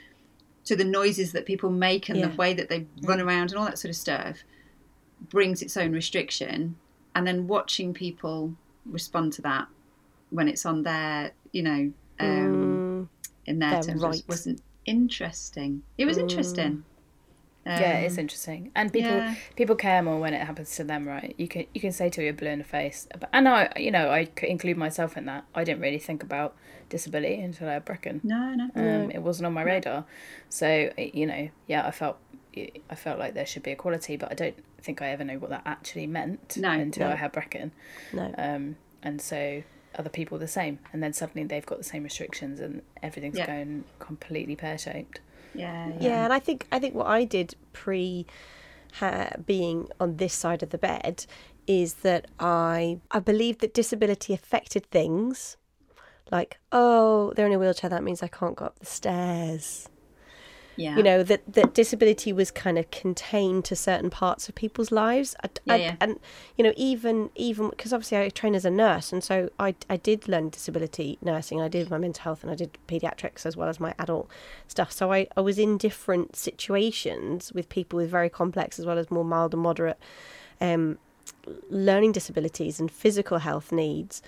to 0.65 0.77
the 0.77 0.85
noises 0.85 1.33
that 1.33 1.47
people 1.47 1.71
make 1.71 2.11
and 2.11 2.19
Yeah. 2.19 2.29
the 2.29 2.37
way 2.37 2.53
that 2.53 2.69
they 2.69 2.87
run 3.03 3.21
around 3.21 3.51
and 3.51 3.59
all 3.59 3.65
that 3.65 3.79
sort 3.79 3.91
of 3.91 3.97
stuff 3.97 4.45
brings 5.31 5.63
its 5.63 5.77
own 5.77 5.93
restriction 5.93 6.77
and 7.15 7.27
then 7.27 7.49
watching 7.49 7.95
people 7.95 8.55
respond 8.85 9.33
to 9.33 9.43
that 9.43 9.67
when 10.31 10.49
it's 10.49 10.67
on 10.67 10.83
their 10.83 11.33
you 11.53 11.63
know 11.63 11.93
um, 12.21 13.09
in 13.47 13.59
their 13.59 13.71
their 13.71 13.83
terms 13.83 14.03
right. 14.03 14.23
wasn't 14.29 14.61
interesting 14.89 15.83
it 15.97 16.05
was 16.05 16.19
interesting 16.19 16.85
yeah, 17.67 17.99
Um, 17.99 18.05
it's 18.05 18.17
interesting, 18.17 18.71
and 18.75 18.91
people 18.91 19.11
yeah. 19.11 19.35
people 19.57 19.77
care 19.77 20.03
more 20.03 20.19
when 20.19 20.33
it 20.33 20.41
happens 20.41 20.75
to 20.77 20.85
them, 20.85 21.07
right? 21.07 21.35
You 21.37 21.49
can 21.49 21.67
you 21.75 21.83
can 21.83 21.93
say 21.93 22.09
to 22.09 22.23
you're 22.23 22.33
blue 22.33 22.49
in 22.49 22.61
the 22.61 22.65
face, 22.65 23.07
but 23.21 23.29
and 23.31 23.47
I 23.47 23.71
you 23.77 23.91
know 23.91 24.09
I 24.11 24.25
could 24.25 24.49
include 24.49 24.79
myself 24.79 25.19
in 25.19 25.27
that. 25.27 25.45
I 25.55 25.65
didn't 25.65 25.83
really 25.83 25.99
think 25.99 26.23
about 26.23 26.57
disability 26.89 27.39
until 27.43 27.69
I 27.69 27.75
had 27.75 27.85
Brecken. 27.85 28.25
no 28.25 28.55
no 28.55 28.71
Um, 28.75 29.11
It 29.11 29.23
wasn't 29.23 29.47
on 29.49 29.53
my 29.53 29.63
radar, 29.63 30.07
so 30.49 30.91
you 30.97 31.27
know, 31.27 31.51
yeah, 31.67 31.87
I 31.87 31.91
felt 31.91 32.17
I 32.57 32.95
felt 32.95 33.19
like 33.19 33.35
there 33.35 33.45
should 33.47 33.65
be 33.65 33.73
equality, 33.73 34.17
but 34.17 34.31
I 34.33 34.35
don't 34.35 34.57
think 34.81 35.03
I 35.03 35.09
ever 35.11 35.25
knew 35.25 35.39
what 35.39 35.51
that 35.51 35.63
actually 35.67 36.07
meant 36.07 36.57
No, 36.57 36.71
until 36.71 37.07
no. 37.07 37.13
I 37.13 37.17
had 37.17 37.35
Brecken. 37.35 37.73
No. 38.15 38.35
Um, 38.39 38.77
and 39.03 39.21
so 39.21 39.63
other 39.97 40.11
people 40.11 40.39
the 40.39 40.49
same, 40.49 40.79
and 40.93 41.03
then 41.03 41.13
suddenly 41.13 41.47
they've 41.47 41.67
got 41.67 41.79
the 41.79 41.85
same 41.85 42.05
restrictions, 42.05 42.61
and 42.61 42.83
everything's 43.03 43.39
Yeah. 43.39 43.47
going 43.47 43.85
completely 43.99 44.57
pear 44.57 44.79
shaped. 44.79 45.21
Um, 45.55 45.61
yeah 45.61 45.93
Yeah, 45.99 46.25
and 46.25 46.33
I 46.33 46.39
think 46.39 46.67
I 46.71 46.79
think 46.79 46.95
what 46.95 47.07
I 47.07 47.25
did 47.25 47.55
pre 47.73 48.27
ha, 48.95 49.31
being 49.47 49.89
on 50.01 50.17
this 50.17 50.35
side 50.35 50.63
of 50.63 50.71
the 50.71 50.79
bed 50.79 51.27
is 51.67 51.95
that 51.95 52.27
I 52.39 53.01
I 53.11 53.19
believed 53.21 53.61
that 53.61 53.75
disability 53.75 54.33
affected 54.35 54.87
things, 54.91 55.57
like 56.31 56.59
oh 56.73 57.33
they're 57.35 57.47
in 57.47 57.53
a 57.53 57.59
wheelchair 57.59 57.91
that 57.91 58.03
means 58.05 58.23
I 58.23 58.29
can't 58.29 58.57
go 58.57 58.67
up 58.67 58.79
the 58.79 58.87
stairs, 58.87 59.89
Yeah. 60.79 60.97
You 60.97 61.03
know 61.03 61.23
that 61.25 61.43
that 61.55 61.75
disability 61.75 62.33
was 62.33 62.51
kind 62.51 62.79
of 62.79 62.91
contained 62.93 63.65
to 63.67 63.75
certain 63.77 64.11
parts 64.11 64.49
of 64.49 64.55
people's 64.55 64.93
lives. 64.93 65.35
I, 65.43 65.49
Yeah, 65.65 65.75
I- 65.75 65.77
yeah. 65.77 65.97
And 66.01 66.21
you 66.57 66.63
know, 66.65 66.73
even 66.77 67.31
even 67.35 67.71
because 67.71 67.93
obviously 67.93 68.19
I 68.19 68.29
train 68.29 68.55
as 68.55 68.65
a 68.65 68.71
nurse, 68.71 69.13
and 69.13 69.23
so 69.25 69.51
I 69.59 69.75
I 69.91 69.97
did 69.97 70.29
learn 70.29 70.49
disability 70.51 71.19
nursing. 71.21 71.61
I 71.61 71.69
did 71.69 71.91
my 71.91 71.99
mental 71.99 72.23
health, 72.23 72.43
and 72.43 72.51
I 72.51 72.55
did 72.55 72.79
pediatrics 72.87 73.45
as 73.45 73.57
well 73.57 73.69
as 73.69 73.81
my 73.81 73.93
adult 73.99 74.31
stuff. 74.69 74.93
So 74.93 75.13
I 75.13 75.27
I 75.37 75.41
was 75.41 75.59
in 75.59 75.79
different 75.79 76.37
situations 76.37 77.53
with 77.53 77.69
people 77.69 77.97
with 77.99 78.11
very 78.11 78.31
complex 78.31 78.79
as 78.79 78.87
well 78.87 78.99
as 78.99 79.11
more 79.11 79.25
mild 79.25 79.55
and 79.55 79.63
moderate 79.63 79.99
um, 80.61 80.99
learning 81.71 82.13
disabilities 82.13 82.81
and 82.81 82.91
physical 82.91 83.39
health 83.39 83.73
needs. 83.73 84.23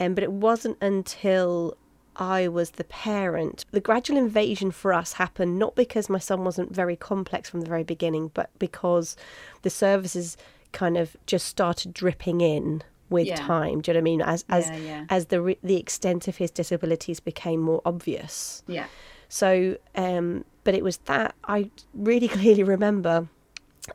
Um, 0.00 0.14
but 0.14 0.24
it 0.24 0.32
wasn't 0.32 0.78
until 0.80 1.76
I 2.16 2.48
was 2.48 2.72
the 2.72 2.84
parent. 2.84 3.64
The 3.70 3.80
gradual 3.80 4.18
invasion 4.18 4.70
for 4.70 4.92
us 4.92 5.14
happened 5.14 5.58
not 5.58 5.74
because 5.74 6.08
my 6.10 6.18
son 6.18 6.44
wasn't 6.44 6.74
very 6.74 6.96
complex 6.96 7.48
from 7.48 7.60
the 7.60 7.68
very 7.68 7.84
beginning, 7.84 8.30
but 8.34 8.50
because 8.58 9.16
the 9.62 9.70
services 9.70 10.36
kind 10.72 10.96
of 10.96 11.16
just 11.26 11.46
started 11.46 11.92
dripping 11.94 12.40
in 12.40 12.82
with 13.10 13.26
Yeah. 13.26 13.36
time. 13.36 13.80
Do 13.82 13.90
you 13.90 13.94
know 13.94 13.98
what 13.98 14.02
I 14.02 14.04
mean? 14.04 14.22
As 14.22 14.44
as 14.48 14.70
Yeah, 14.70 14.76
yeah. 14.76 15.04
as 15.10 15.26
the 15.26 15.40
re- 15.42 15.58
the 15.62 15.76
extent 15.76 16.28
of 16.28 16.36
his 16.38 16.50
disabilities 16.50 17.20
became 17.20 17.60
more 17.60 17.82
obvious. 17.84 18.62
Yeah. 18.66 18.86
So, 19.28 19.76
um, 19.94 20.44
but 20.64 20.74
it 20.74 20.82
was 20.84 20.98
that 21.04 21.34
I 21.44 21.70
really 21.94 22.28
clearly 22.38 22.62
remember 22.62 23.28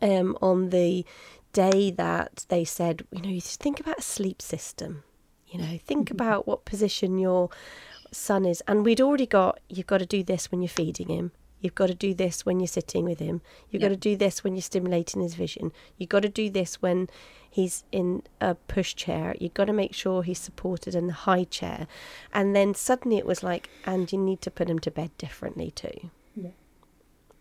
um, 0.01 0.37
on 0.41 0.69
the 0.69 1.05
day 1.53 1.91
that 1.91 2.45
they 2.49 2.63
said, 2.63 3.05
you 3.11 3.21
know, 3.21 3.29
you 3.29 3.41
just 3.41 3.59
think 3.59 3.79
about 3.79 3.99
a 3.99 4.03
sleep 4.03 4.41
system. 4.41 5.03
You 5.47 5.59
know, 5.59 5.79
think 5.85 6.11
about 6.11 6.45
what 6.45 6.65
position 6.65 7.17
your 7.17 7.49
son 8.11 8.45
is. 8.45 8.61
And 8.67 8.83
we'd 8.83 9.01
already 9.01 9.25
got, 9.25 9.59
you've 9.69 9.87
got 9.87 9.99
to 9.99 10.05
do 10.05 10.23
this 10.23 10.51
when 10.51 10.61
you're 10.61 10.69
feeding 10.69 11.09
him. 11.09 11.31
You've 11.59 11.75
got 11.75 11.87
to 11.87 11.95
do 11.95 12.13
this 12.13 12.45
when 12.45 12.59
you're 12.59 12.67
sitting 12.67 13.03
with 13.05 13.19
him. 13.19 13.41
You've 13.69 13.81
got 13.81 13.89
to 13.89 13.95
do 13.95 14.15
this 14.15 14.43
when 14.43 14.53
you're 14.53 14.61
stimulating 14.61 15.21
his 15.21 15.33
vision. 15.33 15.71
You've 15.97 16.09
got 16.09 16.21
to 16.21 16.29
do 16.29 16.49
this 16.49 16.81
when 16.81 17.09
he's 17.49 17.83
in 17.91 18.23
a 18.39 18.53
push 18.53 18.93
chair. 18.93 19.35
You've 19.39 19.55
got 19.55 19.65
to 19.65 19.73
make 19.73 19.95
sure 19.95 20.21
he's 20.21 20.39
supported 20.39 20.93
in 20.93 21.07
the 21.07 21.13
high 21.13 21.45
chair. 21.45 21.87
And 22.31 22.55
then 22.55 22.75
suddenly 22.75 23.17
it 23.17 23.25
was 23.25 23.41
like, 23.41 23.69
and 23.85 24.11
you 24.11 24.19
need 24.19 24.41
to 24.43 24.51
put 24.51 24.69
him 24.69 24.77
to 24.79 24.91
bed 24.91 25.09
differently 25.17 25.71
too. 25.71 26.11
Yeah. 26.35 26.51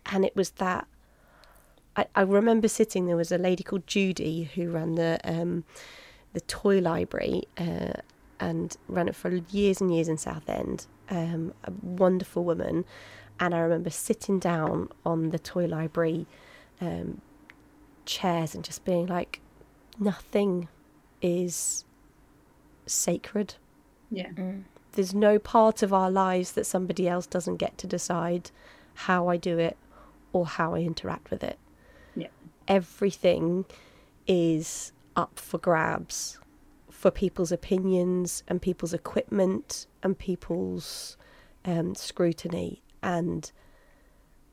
And 0.06 0.24
it 0.24 0.34
was 0.34 0.50
that 0.52 0.86
I, 1.96 2.06
I 2.14 2.22
remember 2.22 2.68
sitting 2.68 3.06
there 3.06 3.16
was 3.16 3.32
a 3.32 3.38
lady 3.38 3.64
called 3.64 3.86
Judy 3.86 4.44
who 4.54 4.70
ran 4.70 4.94
the 4.94 5.18
um, 5.24 5.64
the 6.32 6.40
toy 6.42 6.80
library 6.80 7.44
uh, 7.58 7.94
and 8.40 8.76
ran 8.88 9.08
it 9.08 9.14
for 9.16 9.30
years 9.50 9.80
and 9.80 9.94
years 9.94 10.08
in 10.08 10.18
Southend. 10.18 10.86
Um, 11.08 11.54
a 11.64 11.72
wonderful 11.82 12.44
woman, 12.44 12.84
and 13.38 13.54
I 13.54 13.58
remember 13.58 13.90
sitting 13.90 14.38
down 14.38 14.88
on 15.04 15.30
the 15.30 15.38
toy 15.38 15.66
library 15.66 16.26
um, 16.80 17.20
chairs 18.04 18.54
and 18.54 18.64
just 18.64 18.84
being 18.84 19.06
like, 19.06 19.40
nothing 19.98 20.68
is 21.22 21.84
sacred. 22.86 23.54
Yeah. 24.10 24.30
There's 24.92 25.14
no 25.14 25.38
part 25.38 25.82
of 25.82 25.92
our 25.92 26.10
lives 26.10 26.52
that 26.52 26.64
somebody 26.66 27.08
else 27.08 27.26
doesn't 27.26 27.56
get 27.56 27.76
to 27.78 27.86
decide 27.86 28.50
how 28.94 29.28
I 29.28 29.36
do 29.36 29.58
it 29.58 29.76
or 30.32 30.46
how 30.46 30.74
I 30.74 30.78
interact 30.80 31.30
with 31.30 31.44
it 31.44 31.58
Yeah. 32.14 32.28
everything 32.66 33.64
is 34.26 34.92
up 35.14 35.38
for 35.38 35.58
grabs 35.58 36.38
for 37.06 37.12
people's 37.12 37.52
opinions 37.52 38.42
and 38.48 38.60
people's 38.60 38.92
equipment 38.92 39.86
and 40.02 40.18
people's 40.18 41.16
um, 41.64 41.94
scrutiny 41.94 42.82
and 43.00 43.52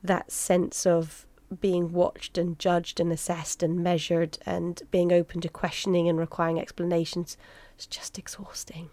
that 0.04 0.30
sense 0.30 0.86
of 0.86 1.26
being 1.60 1.90
watched 1.90 2.38
and 2.38 2.56
judged 2.60 3.00
and 3.00 3.10
assessed 3.10 3.60
and 3.60 3.82
measured 3.82 4.38
and 4.46 4.82
being 4.92 5.12
open 5.12 5.40
to 5.40 5.48
questioning 5.48 6.08
and 6.08 6.16
requiring 6.20 6.60
explanations 6.60 7.36
is 7.76 7.86
just 7.86 8.20
exhausting. 8.20 8.88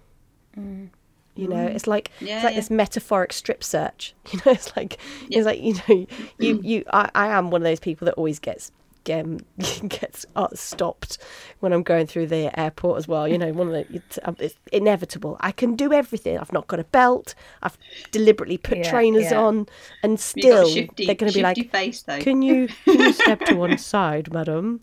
You 1.35 1.47
know, 1.47 1.63
it's 1.67 1.85
like 1.85 2.09
Yeah, 2.19 2.37
it's 2.37 2.43
like 2.43 2.53
yeah. 2.55 2.59
this 2.61 2.71
metaphoric 2.71 3.31
strip 3.31 3.63
search. 3.63 4.15
You 4.31 4.39
know, 4.43 4.53
it's 4.53 4.75
like 4.75 4.97
it's 5.29 5.45
like 5.45 5.61
you 5.61 5.75
know, 5.87 6.07
you 6.39 6.59
you 6.63 6.83
I, 6.91 7.11
I 7.13 7.27
am 7.27 7.51
one 7.51 7.61
of 7.61 7.65
those 7.65 7.79
people 7.79 8.05
that 8.05 8.15
always 8.15 8.39
gets 8.39 8.71
um, 9.09 9.39
gets 9.87 10.25
uh, 10.35 10.47
stopped 10.53 11.17
when 11.59 11.73
I'm 11.73 11.83
going 11.83 12.07
through 12.07 12.27
the 12.27 12.57
airport 12.59 12.97
as 12.99 13.07
well. 13.07 13.27
You 13.27 13.37
know, 13.37 13.51
one 13.51 13.67
of 13.67 13.73
the 13.73 13.95
it's, 13.95 14.19
um, 14.23 14.35
it's 14.39 14.55
inevitable. 14.71 15.37
I 15.39 15.51
can 15.51 15.75
do 15.75 15.91
everything. 15.93 16.37
I've 16.37 16.53
not 16.53 16.67
got 16.67 16.79
a 16.79 16.83
belt. 16.83 17.33
I've 17.63 17.77
deliberately 18.11 18.57
put 18.57 18.79
Yeah, 18.79 18.89
trainers 18.89 19.31
yeah. 19.31 19.41
on, 19.41 19.67
and 20.03 20.11
You've 20.35 20.45
got 20.45 20.53
a 20.53 20.65
still 20.65 20.69
shifty, 20.69 21.05
they're 21.05 21.15
going 21.15 21.31
to 21.31 21.37
be 21.37 21.43
like, 21.43 21.71
face 21.71 22.03
though. 22.03 22.19
can 22.19 22.41
you 22.41 22.67
can 22.85 22.99
you 22.99 23.13
step 23.13 23.39
to 23.45 23.55
one 23.55 23.77
side, 23.91 24.31
madam? 24.33 24.81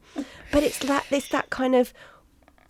But 0.52 0.62
it's 0.62 0.78
that 0.80 1.06
it's 1.10 1.28
that 1.28 1.50
kind 1.50 1.74
of 1.74 1.92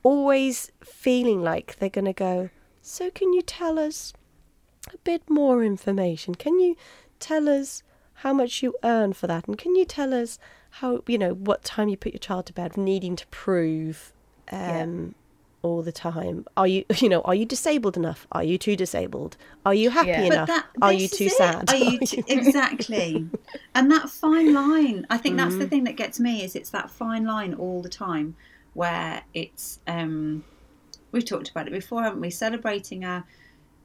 always 0.03 0.71
feeling 0.85 1.43
like 1.43 1.77
they're 1.79 1.89
going 1.89 2.05
to 2.05 2.13
go. 2.13 2.51
So 2.83 3.11
can 3.11 3.33
you 3.33 3.43
tell 3.43 3.79
us 3.79 4.13
a 4.93 4.97
bit 4.99 5.29
more 5.29 5.63
information? 5.65 6.35
Can 6.35 6.59
you 6.61 6.77
tell 7.21 7.49
us 7.49 7.83
how 8.23 8.33
much 8.33 8.63
you 8.63 8.75
earn 8.85 9.13
for 9.13 9.27
that? 9.27 9.47
And 9.47 9.57
can 9.59 9.75
you 9.77 9.85
tell 9.85 10.13
us 10.15 10.39
how 10.71 11.03
you 11.07 11.19
know 11.19 11.35
what 11.35 11.65
time 11.65 11.89
you 11.89 11.97
put 11.97 12.13
your 12.13 12.19
child 12.21 12.47
to 12.47 12.53
bed? 12.53 12.77
Needing 12.77 13.17
to 13.17 13.27
prove 13.29 14.13
um, 14.51 15.15
all 15.63 15.83
the 15.83 15.93
time. 15.93 16.45
Are 16.57 16.67
you 16.67 16.85
you 16.99 17.09
know 17.09 17.21
are 17.23 17.35
you 17.35 17.47
disabled 17.47 17.97
enough? 17.97 18.27
Are 18.33 18.45
you 18.45 18.59
too 18.59 18.77
disabled? 18.77 19.37
Are 19.65 19.75
you 19.75 19.91
happy 19.91 20.09
Yeah. 20.09 20.23
Enough? 20.25 20.49
that, 20.49 20.67
Are 20.83 20.93
you 20.93 21.09
too 21.09 21.29
sad? 21.29 21.71
Are 21.71 21.77
you 21.77 21.99
t- 22.05 22.23
exactly? 22.29 23.29
and 23.75 23.91
that 23.91 24.09
fine 24.11 24.53
line, 24.53 25.07
I 25.11 25.19
think 25.19 25.37
that's 25.37 25.57
the 25.57 25.67
Mm. 25.67 25.71
thing 25.71 25.85
that 25.85 25.97
gets 25.97 26.19
me 26.19 26.43
is 26.43 26.57
it's 26.57 26.71
that 26.71 26.91
fine 26.91 27.25
line 27.25 27.55
all 27.55 27.83
the 27.83 27.89
time 27.89 28.37
where 28.75 29.23
it's 29.35 29.79
um, 29.87 30.45
we've 31.13 31.25
talked 31.25 31.51
about 31.51 31.67
it 31.69 31.73
before, 31.73 32.03
haven't 32.03 32.21
we? 32.21 32.31
Celebrating 32.31 33.05
our 33.05 33.25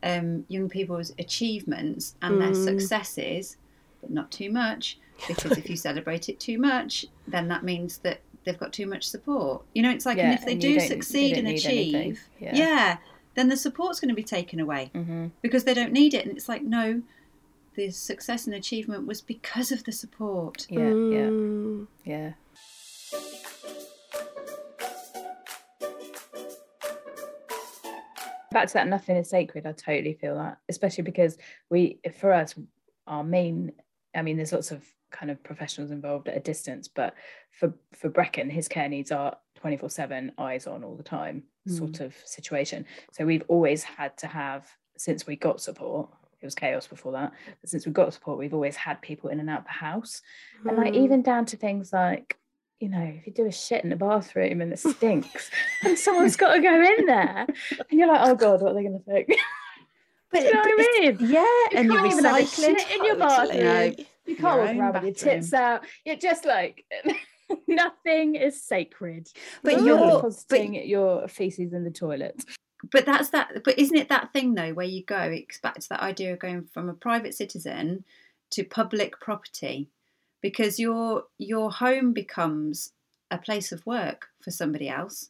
um, 0.02 0.46
young 0.48 0.70
people's 0.70 1.12
achievements 1.20 2.16
and 2.22 2.42
their 2.42 2.50
Mm. 2.52 2.56
successes, 2.56 3.58
but 4.04 4.12
not 4.12 4.30
too 4.32 4.52
much, 4.52 5.00
because 5.28 5.58
if 5.58 5.68
you 5.70 5.76
celebrate 5.88 6.30
it 6.30 6.40
too 6.40 6.60
much, 6.60 7.06
then 7.28 7.48
that 7.48 7.64
means 7.64 7.98
that 8.00 8.20
they've 8.44 8.60
got 8.60 8.74
too 8.74 8.86
much 8.86 9.06
support. 9.06 9.64
You 9.74 9.82
know, 9.82 9.90
it's 9.92 10.06
like, 10.06 10.18
and 10.20 10.34
if 10.34 10.46
they 10.46 10.52
and 10.52 10.62
do 10.62 10.70
don't- 10.76 10.80
they 10.80 10.88
succeed 10.88 11.38
and 11.38 11.48
achieve, 11.48 12.28
Yeah. 12.40 12.56
yeah, 12.56 12.98
then 13.36 13.48
the 13.50 13.58
support's 13.58 14.00
going 14.00 14.10
to 14.10 14.16
be 14.16 14.24
taken 14.24 14.60
away 14.60 14.92
hmm 14.94 15.28
because 15.42 15.64
they 15.64 15.74
don't 15.74 15.94
need 15.94 16.14
it. 16.14 16.26
And 16.26 16.36
it's 16.38 16.48
like, 16.50 16.62
no, 16.64 17.02
the 17.76 17.90
success 17.90 18.46
and 18.46 18.54
achievement 18.56 19.08
was 19.08 19.22
because 19.22 19.72
of 19.72 19.86
the 19.86 19.92
support. 19.94 20.68
Yeah, 20.70 20.90
yeah, 20.90 21.30
Mm. 21.30 21.88
yeah. 22.04 22.34
Back 28.52 28.68
to 28.68 28.74
that, 28.76 28.88
nothing 28.88 29.16
is 29.18 29.30
sacred. 29.30 29.66
I 29.66 29.72
totally 29.72 30.14
feel 30.14 30.36
that, 30.36 30.60
especially 30.70 31.04
because 31.04 31.38
we, 31.72 32.00
for 32.20 32.32
us, 32.32 32.54
our 33.08 33.24
main. 33.24 33.72
I 34.16 34.22
mean, 34.22 34.38
there's 34.38 34.54
lots 34.54 34.72
of 34.72 34.84
kind 35.12 35.30
of 35.32 35.42
professionals 35.44 35.92
involved 35.92 36.28
at 36.28 36.38
a 36.38 36.40
distance, 36.40 36.88
but 36.88 37.14
for 37.52 37.74
for 37.94 38.10
Brecken, 38.10 38.52
his 38.52 38.68
care 38.68 38.90
needs 38.90 39.12
are 39.12 39.38
24 39.56 39.90
seven, 39.90 40.32
eyes 40.38 40.68
on 40.68 40.84
all 40.84 40.96
the 40.96 41.04
time, 41.04 41.44
sort 41.68 42.00
of 42.02 42.14
situation. 42.26 42.86
So 43.12 43.26
we've 43.26 43.44
always 43.48 43.84
had 43.84 44.18
to 44.18 44.28
have 44.28 44.68
since 44.98 45.26
we 45.26 45.36
got 45.36 45.62
support. 45.62 46.10
It 46.42 46.46
was 46.46 46.56
chaos 46.56 46.88
before 46.88 47.14
that, 47.14 47.32
but 47.62 47.70
since 47.70 47.86
we 47.86 47.94
got 47.94 48.14
support, 48.14 48.38
we've 48.38 48.54
always 48.54 48.76
had 48.76 49.02
people 49.02 49.30
in 49.30 49.40
and 49.40 49.50
out 49.50 49.64
the 49.64 49.72
house 49.72 50.22
and 50.68 50.76
like 50.78 50.94
Mm. 50.94 50.98
even 50.98 51.22
down 51.22 51.46
to 51.46 51.56
things 51.58 51.94
like 51.94 52.38
you 52.82 52.90
know 52.90 53.14
if 53.18 53.26
you 53.26 53.32
do 53.32 53.46
a 53.46 53.52
shit 53.52 53.82
in 53.86 53.90
the 53.90 53.96
bathroom 53.96 54.60
and 54.60 54.74
it 54.74 54.80
stinks 54.80 55.50
and 55.84 55.98
someone's 55.98 56.36
got 56.36 56.56
to 56.56 56.60
go 56.62 56.82
in 56.82 57.06
there 57.06 57.46
and 57.90 57.98
you're 58.00 58.10
like 58.10 58.20
oh 58.24 58.36
god 58.36 58.62
what 58.62 58.72
are 58.72 58.76
they 58.76 58.84
going 58.84 59.00
to 59.00 59.06
think 59.06 59.30
But, 60.34 60.44
you 60.44 60.54
know 60.54 60.62
but 60.64 60.72
what 60.76 60.90
I 60.90 61.00
mean? 61.02 61.18
yeah, 61.22 61.40
You 61.42 61.68
and 61.76 61.86
you 61.86 61.94
can't 61.94 62.12
even 62.12 62.26
have 62.26 62.36
a 62.36 62.40
recycling 62.40 62.80
shit 62.80 62.92
in 62.92 63.06
your 63.06 63.16
totally. 63.18 63.60
bathroom. 63.60 64.06
you 64.26 64.36
can't 64.36 64.60
walk 64.60 64.76
around 64.78 64.94
with 64.96 65.04
your 65.04 65.14
tits 65.36 65.54
out 65.54 65.84
you're 66.06 66.16
just 66.16 66.44
like 66.46 66.86
nothing 67.68 68.36
is 68.36 68.62
sacred 68.62 69.30
But 69.64 69.74
You're 69.74 69.98
you're- 70.00 70.12
depositing 70.16 70.88
your 70.88 71.28
feces 71.28 71.74
in 71.74 71.84
the 71.84 71.92
toilet 71.92 72.44
But 72.92 73.06
that's 73.06 73.30
that. 73.30 73.64
But 73.64 73.78
isn't 73.80 73.96
it 73.98 74.10
that 74.10 74.34
thing 74.34 74.56
though, 74.56 74.74
where 74.74 74.86
you 74.86 75.04
go? 75.06 75.20
It's 75.22 75.60
back 75.60 75.80
to 75.80 75.90
that 75.90 76.02
idea 76.02 76.34
of 76.34 76.40
going 76.40 76.66
from 76.74 76.90
a 76.90 76.94
private 76.94 77.34
citizen 77.34 78.04
to 78.52 78.64
public 78.66 79.20
property, 79.22 79.90
because 80.42 80.80
your 80.80 81.24
your 81.38 81.72
home 81.72 82.12
becomes 82.12 82.92
a 83.32 83.38
place 83.38 83.72
of 83.72 83.86
work 83.86 84.28
for 84.42 84.52
somebody 84.52 84.90
else. 84.90 85.30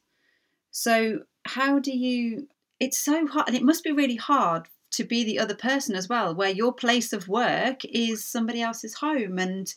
So 0.71 1.19
how 1.45 1.77
do 1.77 1.91
you? 1.95 2.47
It's 2.79 2.97
so 2.97 3.27
hard, 3.27 3.47
and 3.49 3.55
it 3.55 3.61
must 3.63 3.83
be 3.83 3.91
really 3.91 4.15
hard 4.17 4.63
to 4.93 5.03
be 5.03 5.23
the 5.23 5.39
other 5.39 5.55
person 5.55 5.95
as 5.95 6.07
well, 6.09 6.33
where 6.33 6.49
your 6.51 6.73
place 6.73 7.13
of 7.13 7.27
work 7.27 7.83
is 7.85 8.25
somebody 8.25 8.61
else's 8.61 8.95
home, 8.95 9.37
and 9.39 9.73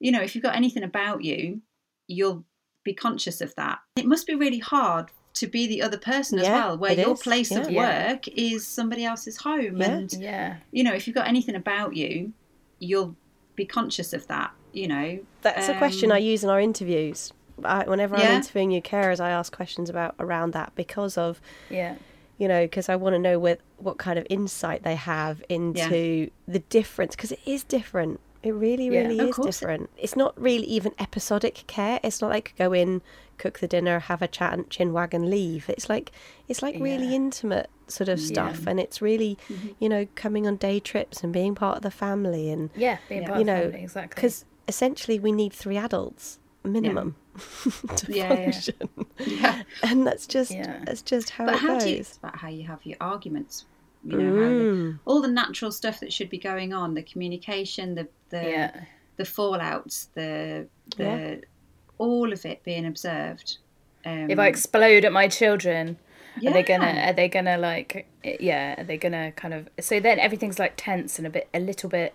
you 0.00 0.10
know 0.12 0.20
if 0.22 0.34
you've 0.34 0.44
got 0.44 0.56
anything 0.56 0.82
about 0.82 1.22
you, 1.22 1.60
you'll 2.08 2.44
be 2.82 2.94
conscious 2.94 3.40
of 3.40 3.54
that. 3.54 3.78
It 3.96 4.06
must 4.06 4.26
be 4.26 4.34
really 4.34 4.58
hard 4.58 5.10
to 5.34 5.46
be 5.46 5.66
the 5.66 5.82
other 5.82 5.96
person 5.98 6.38
as 6.38 6.44
Yeah, 6.46 6.66
well, 6.66 6.78
where 6.78 6.92
your 6.92 7.14
is, 7.14 7.20
place 7.22 7.50
of 7.50 7.70
yeah. 7.70 8.12
work 8.12 8.28
is 8.28 8.66
somebody 8.66 9.04
else's 9.04 9.38
home, 9.38 9.78
Yeah. 9.78 9.90
and 9.90 10.12
yeah 10.12 10.56
you 10.72 10.82
know 10.84 10.92
if 10.92 11.06
you've 11.06 11.16
got 11.16 11.26
anything 11.28 11.54
about 11.54 11.94
you, 11.96 12.32
you'll 12.78 13.16
be 13.56 13.64
conscious 13.64 14.12
of 14.12 14.26
that. 14.28 14.52
You 14.72 14.88
know, 14.88 15.18
That's 15.42 15.68
a 15.68 15.78
question 15.78 16.10
Um, 16.10 16.16
I 16.16 16.18
use 16.18 16.42
in 16.42 16.50
our 16.50 16.60
interviews. 16.60 17.32
I, 17.64 17.84
whenever 17.84 18.16
I'm 18.16 18.36
interviewing 18.42 18.70
new 18.70 18.82
carers, 18.82 19.20
I 19.20 19.30
ask 19.30 19.54
questions 19.54 19.88
about 19.88 20.16
around 20.18 20.52
that 20.54 20.72
because 20.74 21.16
of 21.16 21.40
Yeah. 21.70 21.94
You 22.38 22.48
know 22.48 22.64
because 22.64 22.88
I 22.88 22.96
want 22.96 23.14
to 23.14 23.18
know 23.18 23.38
what 23.38 23.60
what 23.78 23.98
kind 23.98 24.18
of 24.18 24.26
insight 24.30 24.82
they 24.82 24.94
have 24.96 25.42
into 25.48 26.30
the 26.48 26.58
difference 26.60 27.14
because 27.16 27.32
it 27.32 27.40
is 27.46 27.62
different. 27.64 28.20
It 28.42 28.52
really, 28.52 28.90
really 28.90 29.18
Of 29.20 29.28
is 29.30 29.38
it- 29.38 29.42
different. 29.42 29.88
It's 29.96 30.16
not 30.16 30.38
really 30.38 30.66
even 30.66 30.92
episodic 30.98 31.64
care. 31.66 31.98
It's 32.02 32.20
not 32.20 32.28
like 32.28 32.54
go 32.58 32.74
in, 32.74 33.00
cook 33.38 33.60
the 33.60 33.66
dinner, 33.66 34.00
have 34.00 34.20
a 34.20 34.28
chat, 34.28 34.52
and 34.52 34.68
chin 34.68 34.92
wag 34.92 35.14
and 35.14 35.30
leave. 35.30 35.70
It's 35.70 35.88
like 35.88 36.12
it's 36.46 36.60
like 36.60 36.76
really 36.78 37.14
intimate 37.14 37.70
sort 37.88 38.08
of 38.10 38.20
stuff, 38.20 38.66
and 38.66 38.78
it's 38.78 39.00
really 39.00 39.38
Mm-hmm. 39.48 39.68
you 39.78 39.88
know 39.88 40.06
coming 40.14 40.46
on 40.46 40.56
day 40.56 40.78
trips 40.78 41.24
and 41.24 41.32
being 41.32 41.54
part 41.54 41.78
of 41.78 41.82
the 41.82 41.90
family 41.90 42.50
and 42.50 42.68
Yeah. 42.76 42.98
Being 43.08 43.22
Yeah. 43.22 43.28
part 43.28 43.38
you 43.38 43.42
of 43.42 43.46
the 43.46 43.52
know 43.54 43.62
family, 43.70 43.82
exactly. 43.82 44.14
because 44.14 44.44
essentially 44.68 45.18
we 45.18 45.32
need 45.32 45.52
three 45.52 45.76
adults 45.78 46.38
minimum 46.64 47.14
to 47.96 48.12
Yeah, 48.12 48.32
yeah. 48.32 48.44
function 48.50 48.74
yeah. 49.18 49.62
and 49.82 50.06
that's 50.06 50.26
just 50.26 50.50
Yeah. 50.50 50.80
that's 50.84 51.02
just 51.02 51.30
how 51.30 51.46
But 51.46 51.54
it 51.54 51.60
how 51.60 51.74
goes 51.74 51.84
do 51.84 51.90
you? 51.90 51.96
It's 51.98 52.16
about 52.16 52.36
how 52.36 52.48
you 52.48 52.64
have 52.66 52.80
your 52.84 52.96
arguments. 53.00 53.64
You 54.06 54.18
know, 54.18 54.34
the, 54.34 54.40
Mm. 54.44 54.98
all 55.06 55.22
the 55.22 55.28
natural 55.28 55.72
stuff 55.72 56.00
that 56.00 56.12
should 56.12 56.28
be 56.28 56.38
going 56.38 56.72
on, 56.74 56.94
the 56.94 57.02
communication, 57.02 57.94
the 57.94 58.08
the 58.30 58.42
yeah. 58.42 58.84
the 59.16 59.24
fallouts, 59.24 60.08
the 60.14 60.66
the 60.96 61.04
Yeah. 61.04 61.36
all 61.98 62.32
of 62.32 62.44
it 62.44 62.62
being 62.64 62.86
observed. 62.86 63.58
Um, 64.04 64.30
If 64.30 64.38
I 64.38 64.46
explode 64.48 65.04
at 65.06 65.12
my 65.12 65.28
children, 65.28 65.96
are 66.44 66.52
they 66.52 66.62
gonna? 66.62 66.86
Are 67.06 67.12
they 67.14 67.28
gonna 67.28 67.56
like? 67.56 68.06
Yeah. 68.22 68.80
Are 68.80 68.84
they 68.84 68.98
gonna 68.98 69.32
kind 69.32 69.54
of? 69.54 69.68
So 69.80 70.00
then 70.00 70.18
everything's 70.18 70.58
like 70.58 70.74
tense 70.76 71.18
and 71.18 71.26
a 71.26 71.30
bit, 71.30 71.48
a 71.54 71.60
little 71.60 71.88
bit 71.88 72.14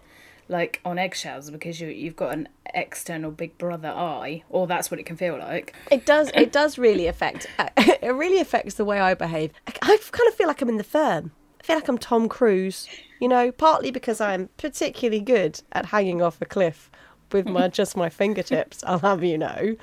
like 0.49 0.81
on 0.83 0.97
eggshells 0.97 1.49
because 1.51 1.79
you 1.79 1.87
you've 1.87 2.15
got 2.15 2.33
an 2.33 2.49
external 2.73 3.31
big 3.31 3.57
brother 3.57 3.89
eye, 3.89 4.43
or 4.49 4.67
that's 4.67 4.91
what 4.91 4.99
it 4.99 5.05
can 5.05 5.15
feel 5.15 5.37
like. 5.37 5.73
it 5.91 6.05
does 6.05 6.29
it 6.35 6.51
does 6.51 6.77
really 6.77 7.07
affect 7.07 7.47
it 7.77 8.13
really 8.13 8.39
affects 8.39 8.73
the 8.75 8.83
way 8.85 8.99
i 8.99 9.13
behave. 9.13 9.51
I, 9.67 9.71
I 9.81 9.97
kind 10.11 10.27
of 10.27 10.33
feel 10.33 10.47
like 10.47 10.61
i'm 10.61 10.69
in 10.69 10.77
the 10.77 10.83
firm. 10.83 11.31
I 11.61 11.63
feel 11.63 11.75
like 11.77 11.87
i'm 11.87 11.97
tom 11.97 12.27
cruise 12.27 12.87
you 13.19 13.27
know 13.27 13.51
partly 13.51 13.91
because 13.91 14.19
i'm 14.21 14.49
particularly 14.57 15.19
good 15.21 15.61
at 15.73 15.85
hanging 15.87 16.21
off 16.21 16.41
a 16.41 16.45
cliff 16.45 16.89
with 17.31 17.47
my 17.47 17.67
just 17.79 17.95
my 17.97 18.09
fingertips 18.09 18.83
i'll 18.85 18.99
have 18.99 19.23
you 19.23 19.37
know. 19.37 19.75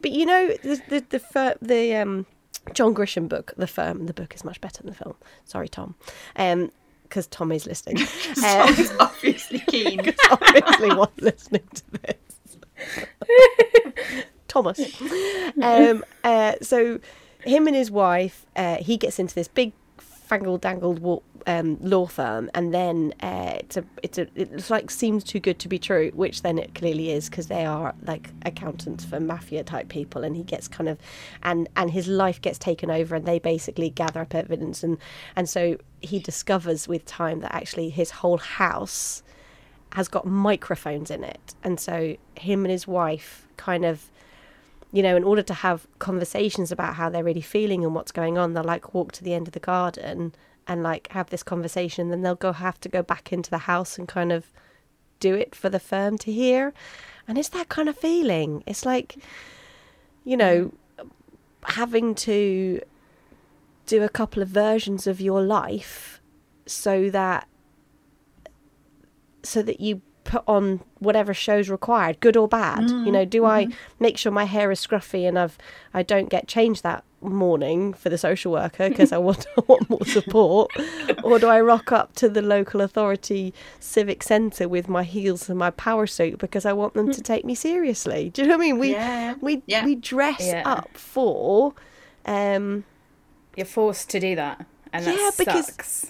But 0.00 0.10
you 0.10 0.26
know 0.26 0.48
the 0.62 0.82
the 0.88 1.04
the, 1.10 1.18
fir- 1.18 1.58
the 1.62 1.94
um 1.96 2.26
john 2.74 2.94
grisham 2.94 3.28
book 3.28 3.52
the 3.56 3.66
firm 3.66 4.06
the 4.06 4.14
book 4.14 4.34
is 4.34 4.44
much 4.44 4.60
better 4.60 4.82
than 4.82 4.90
the 4.90 4.96
film. 4.96 5.14
Sorry 5.44 5.68
tom. 5.68 5.94
Um 6.36 6.72
because 7.12 7.26
Tommy's 7.26 7.66
is 7.66 7.66
listening 7.66 7.98
um, 8.38 8.74
Tom's 8.74 8.90
obviously 8.98 9.58
keen. 9.68 10.00
obviously 10.30 10.88
was 10.94 11.10
listening 11.20 11.68
to 11.74 11.82
this. 12.00 12.14
Thomas. 14.48 15.02
Um, 15.60 16.04
uh, 16.24 16.54
so, 16.62 17.00
him 17.44 17.66
and 17.66 17.76
his 17.76 17.90
wife, 17.90 18.46
uh, 18.56 18.76
he 18.76 18.96
gets 18.96 19.18
into 19.18 19.34
this 19.34 19.46
big 19.46 19.72
fangled 19.98 20.62
dangled 20.62 21.00
um, 21.46 21.78
law 21.80 22.06
firm, 22.06 22.50
and 22.54 22.72
then 22.72 23.14
uh, 23.20 23.54
it's 23.58 23.76
a 23.76 23.84
it's 24.02 24.18
a 24.18 24.26
it's 24.34 24.70
like 24.70 24.90
seems 24.90 25.24
too 25.24 25.40
good 25.40 25.58
to 25.60 25.68
be 25.68 25.78
true, 25.78 26.10
which 26.14 26.42
then 26.42 26.58
it 26.58 26.74
clearly 26.74 27.10
is 27.10 27.28
because 27.28 27.48
they 27.48 27.64
are 27.64 27.94
like 28.02 28.30
accountants 28.44 29.04
for 29.04 29.20
mafia 29.20 29.64
type 29.64 29.88
people, 29.88 30.24
and 30.24 30.36
he 30.36 30.42
gets 30.42 30.68
kind 30.68 30.88
of 30.88 30.98
and 31.42 31.68
and 31.76 31.90
his 31.90 32.08
life 32.08 32.40
gets 32.40 32.58
taken 32.58 32.90
over, 32.90 33.14
and 33.14 33.26
they 33.26 33.38
basically 33.38 33.90
gather 33.90 34.20
up 34.20 34.34
evidence, 34.34 34.82
and 34.82 34.98
and 35.36 35.48
so 35.48 35.76
he 36.00 36.18
discovers 36.18 36.88
with 36.88 37.04
time 37.04 37.40
that 37.40 37.54
actually 37.54 37.88
his 37.88 38.10
whole 38.10 38.38
house 38.38 39.22
has 39.92 40.08
got 40.08 40.26
microphones 40.26 41.10
in 41.10 41.22
it. 41.22 41.54
And 41.62 41.78
so 41.78 42.16
him 42.34 42.64
and 42.64 42.70
his 42.70 42.86
wife 42.86 43.46
kind 43.56 43.84
of, 43.84 44.10
you 44.90 45.02
know, 45.02 45.16
in 45.16 45.24
order 45.24 45.42
to 45.42 45.54
have 45.54 45.86
conversations 45.98 46.72
about 46.72 46.94
how 46.94 47.08
they're 47.10 47.24
really 47.24 47.42
feeling 47.42 47.84
and 47.84 47.94
what's 47.94 48.12
going 48.12 48.38
on, 48.38 48.54
they'll 48.54 48.64
like 48.64 48.94
walk 48.94 49.12
to 49.12 49.24
the 49.24 49.34
end 49.34 49.48
of 49.48 49.52
the 49.52 49.60
garden 49.60 50.34
and 50.66 50.82
like 50.82 51.08
have 51.12 51.30
this 51.30 51.42
conversation. 51.42 52.10
Then 52.10 52.22
they'll 52.22 52.34
go 52.34 52.52
have 52.52 52.80
to 52.80 52.88
go 52.88 53.02
back 53.02 53.32
into 53.32 53.50
the 53.50 53.58
house 53.58 53.98
and 53.98 54.08
kind 54.08 54.32
of 54.32 54.46
do 55.20 55.34
it 55.34 55.54
for 55.54 55.68
the 55.68 55.80
firm 55.80 56.18
to 56.18 56.32
hear. 56.32 56.72
And 57.28 57.38
it's 57.38 57.48
that 57.50 57.68
kind 57.68 57.88
of 57.88 57.96
feeling. 57.96 58.62
It's 58.66 58.84
like, 58.84 59.16
you 60.24 60.36
know, 60.36 60.72
having 61.64 62.14
to 62.14 62.80
do 63.86 64.02
a 64.02 64.08
couple 64.08 64.42
of 64.42 64.48
versions 64.48 65.06
of 65.06 65.20
your 65.20 65.42
life 65.42 66.20
so 66.66 67.10
that 67.10 67.48
so 69.42 69.62
that 69.62 69.80
you 69.80 70.00
put 70.24 70.44
on 70.46 70.80
whatever 71.00 71.34
shows 71.34 71.68
required, 71.68 72.20
good 72.20 72.36
or 72.36 72.46
bad. 72.46 72.82
you 72.88 72.96
mm, 72.96 73.12
know, 73.12 73.24
do 73.24 73.44
I 73.44 73.64
mm-hmm. 73.64 73.74
make 73.98 74.16
sure 74.16 74.30
my 74.30 74.44
hair 74.44 74.70
is 74.70 74.84
scruffy 74.84 75.26
and 75.26 75.38
I've 75.38 75.58
I 75.92 76.02
don't 76.02 76.30
get 76.30 76.46
changed 76.46 76.82
that 76.82 77.04
morning 77.22 77.92
for 77.92 78.08
the 78.08 78.18
social 78.18 78.52
worker 78.52 78.88
because 78.88 79.12
I 79.12 79.18
want 79.18 79.46
I 79.58 79.62
want 79.66 79.88
more 79.90 80.04
support, 80.04 80.70
or 81.22 81.38
do 81.38 81.48
I 81.48 81.60
rock 81.60 81.92
up 81.92 82.14
to 82.16 82.28
the 82.28 82.42
local 82.42 82.80
authority 82.80 83.52
civic 83.80 84.22
centre 84.22 84.68
with 84.68 84.88
my 84.88 85.02
heels 85.04 85.48
and 85.48 85.58
my 85.58 85.70
power 85.70 86.06
suit 86.06 86.38
because 86.38 86.64
I 86.66 86.72
want 86.72 86.94
them 86.94 87.10
to 87.12 87.20
take 87.22 87.44
me 87.44 87.54
seriously? 87.54 88.30
Do 88.30 88.42
you 88.42 88.48
know 88.48 88.56
what 88.56 88.62
I 88.64 88.66
mean? 88.66 88.78
We 88.78 88.92
Yeah. 88.92 89.34
we 89.40 89.62
Yeah. 89.66 89.84
we 89.84 89.94
dress 89.94 90.40
Yeah. 90.46 90.62
up 90.64 90.96
for. 90.96 91.74
Um, 92.26 92.84
You're 93.56 93.66
forced 93.66 94.08
to 94.10 94.20
do 94.20 94.34
that, 94.36 94.64
and 94.92 95.04
that 95.06 95.16
Yeah, 95.18 95.30
because- 95.36 95.66
sucks. 95.66 96.06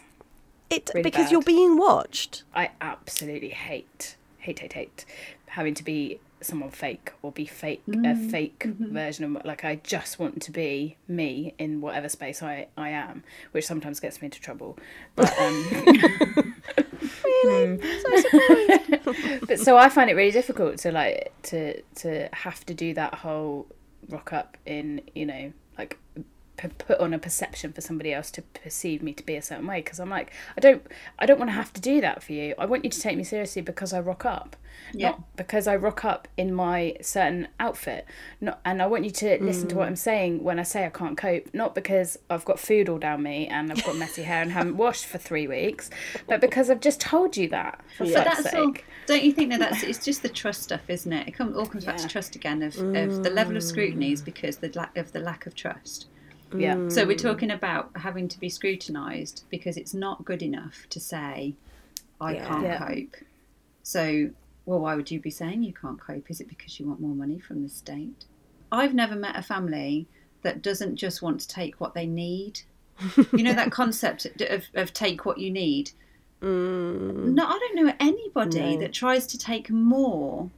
it 0.70 0.90
Really 0.94 1.02
because 1.02 1.24
bad. 1.26 1.32
you're 1.32 1.42
being 1.42 1.76
watched. 1.76 2.44
I 2.54 2.70
absolutely 2.80 3.48
hate, 3.50 4.16
hate, 4.38 4.58
hate, 4.60 4.72
hate 4.74 5.04
having 5.46 5.74
to 5.74 5.82
be 5.84 6.18
someone 6.44 6.70
fake 6.70 7.12
or 7.22 7.32
be 7.32 7.46
fake, 7.46 7.82
a 7.88 7.90
mm-hmm. 7.90 8.28
fake 8.28 8.60
mm-hmm. 8.60 8.92
version 8.92 9.24
of 9.24 9.44
like 9.44 9.64
I 9.64 9.76
just 9.76 10.18
want 10.18 10.42
to 10.42 10.50
be 10.50 10.96
me 11.08 11.54
in 11.58 11.80
whatever 11.80 12.08
space 12.08 12.42
I, 12.42 12.68
I 12.76 12.90
am, 12.90 13.24
which 13.52 13.66
sometimes 13.66 14.00
gets 14.00 14.20
me 14.20 14.26
into 14.26 14.40
trouble. 14.40 14.78
But 15.16 15.36
um, 15.38 15.64
hmm. 17.44 17.76
but 19.46 19.58
so 19.58 19.76
I 19.76 19.88
find 19.88 20.10
it 20.10 20.14
really 20.14 20.30
difficult 20.30 20.78
to 20.78 20.92
like 20.92 21.32
to 21.44 21.80
to 21.82 22.28
have 22.32 22.64
to 22.66 22.74
do 22.74 22.94
that 22.94 23.14
whole 23.14 23.66
rock 24.08 24.32
up 24.32 24.56
in 24.66 25.00
you 25.14 25.26
know 25.26 25.52
like 25.78 25.98
put 26.56 27.00
on 27.00 27.12
a 27.14 27.18
perception 27.18 27.72
for 27.72 27.80
somebody 27.80 28.12
else 28.12 28.30
to 28.30 28.42
perceive 28.42 29.02
me 29.02 29.12
to 29.12 29.24
be 29.24 29.36
a 29.36 29.42
certain 29.42 29.66
way 29.66 29.80
because 29.80 29.98
I'm 29.98 30.10
like 30.10 30.32
I 30.56 30.60
don't 30.60 30.86
I 31.18 31.26
don't 31.26 31.38
want 31.38 31.50
to 31.50 31.54
have 31.54 31.72
to 31.72 31.80
do 31.80 32.00
that 32.00 32.22
for 32.22 32.32
you. 32.32 32.54
I 32.58 32.66
want 32.66 32.84
you 32.84 32.90
to 32.90 33.00
take 33.00 33.16
me 33.16 33.24
seriously 33.24 33.62
because 33.62 33.92
I 33.92 34.00
rock 34.00 34.24
up, 34.24 34.56
Yeah. 34.92 35.10
not 35.10 35.36
because 35.36 35.66
I 35.66 35.76
rock 35.76 36.04
up 36.04 36.28
in 36.36 36.54
my 36.54 36.96
certain 37.00 37.48
outfit. 37.58 38.06
Not 38.40 38.60
and 38.64 38.82
I 38.82 38.86
want 38.86 39.04
you 39.04 39.10
to 39.10 39.42
listen 39.42 39.68
to 39.68 39.76
what 39.76 39.86
I'm 39.86 39.94
mm. 39.94 39.98
saying 39.98 40.44
when 40.44 40.58
I 40.58 40.62
say 40.62 40.86
I 40.86 40.90
can't 40.90 41.16
cope, 41.16 41.52
not 41.52 41.74
because 41.74 42.18
I've 42.30 42.44
got 42.44 42.60
food 42.60 42.88
all 42.88 42.98
down 42.98 43.22
me 43.22 43.48
and 43.48 43.72
I've 43.72 43.84
got 43.84 43.96
messy 43.96 44.22
hair 44.22 44.42
and 44.42 44.52
haven't 44.52 44.76
washed 44.76 45.06
for 45.06 45.18
three 45.18 45.46
weeks, 45.46 45.90
but 46.26 46.40
because 46.40 46.70
I've 46.70 46.80
just 46.80 47.00
told 47.00 47.36
you 47.36 47.48
that. 47.48 47.80
For 47.96 48.04
Yeah. 48.04 48.24
But 48.24 48.24
fuck's 48.24 48.42
that's 48.44 48.54
all. 48.54 48.74
sake. 48.74 48.84
Don't 49.06 49.24
you 49.24 49.32
think 49.32 49.50
that 49.50 49.58
that's 49.58 49.82
it's 49.82 50.04
just 50.04 50.22
the 50.22 50.28
trust 50.28 50.62
stuff, 50.62 50.88
isn't 50.88 51.12
it? 51.12 51.28
It 51.28 51.40
all 51.40 51.66
comes 51.66 51.84
back 51.84 51.96
to 51.96 52.08
trust 52.08 52.36
again 52.36 52.62
of, 52.62 52.76
of 52.78 53.24
the 53.24 53.30
level 53.30 53.56
of 53.56 53.62
scrutiny 53.62 54.12
is 54.12 54.22
mm. 54.22 54.26
because 54.26 54.58
the 54.58 54.70
lack 54.74 54.96
of 54.96 55.12
the 55.12 55.20
lack 55.20 55.46
of 55.46 55.54
trust. 55.54 56.06
Yeah. 56.60 56.88
So 56.88 57.06
we're 57.06 57.16
talking 57.16 57.50
about 57.50 57.90
having 57.96 58.28
to 58.28 58.38
be 58.40 58.48
scrutinised 58.48 59.44
because 59.50 59.76
it's 59.76 59.94
not 59.94 60.24
good 60.24 60.42
enough 60.42 60.86
to 60.90 61.00
say 61.00 61.54
I 62.20 62.34
Yeah. 62.34 62.46
can't 62.48 62.62
Yeah. 62.64 62.86
cope. 62.86 63.16
So, 63.82 64.30
well, 64.66 64.80
why 64.80 64.94
would 64.94 65.10
you 65.10 65.20
be 65.20 65.30
saying 65.30 65.62
you 65.64 65.72
can't 65.72 66.00
cope? 66.00 66.30
Is 66.30 66.40
it 66.40 66.48
because 66.48 66.78
you 66.78 66.86
want 66.86 67.00
more 67.00 67.14
money 67.14 67.38
from 67.40 67.62
the 67.62 67.68
state? 67.68 68.24
I've 68.70 68.94
never 68.94 69.16
met 69.16 69.36
a 69.36 69.42
family 69.42 70.06
that 70.42 70.62
doesn't 70.62 70.96
just 70.96 71.20
want 71.22 71.40
to 71.40 71.48
take 71.48 71.80
what 71.80 71.94
they 71.94 72.06
need. 72.06 72.60
You 73.32 73.42
know 73.42 73.54
that 73.54 73.72
concept 73.72 74.26
of, 74.42 74.64
of 74.74 74.92
take 74.92 75.24
what 75.24 75.38
you 75.38 75.50
need. 75.50 75.90
No, 76.40 77.44
I 77.46 77.58
don't 77.58 77.76
know 77.84 77.92
anybody 78.00 78.58
Mm. 78.60 78.74
No. 78.74 78.80
that 78.80 78.92
tries 78.92 79.26
to 79.28 79.38
take 79.38 79.70
more 79.70 80.50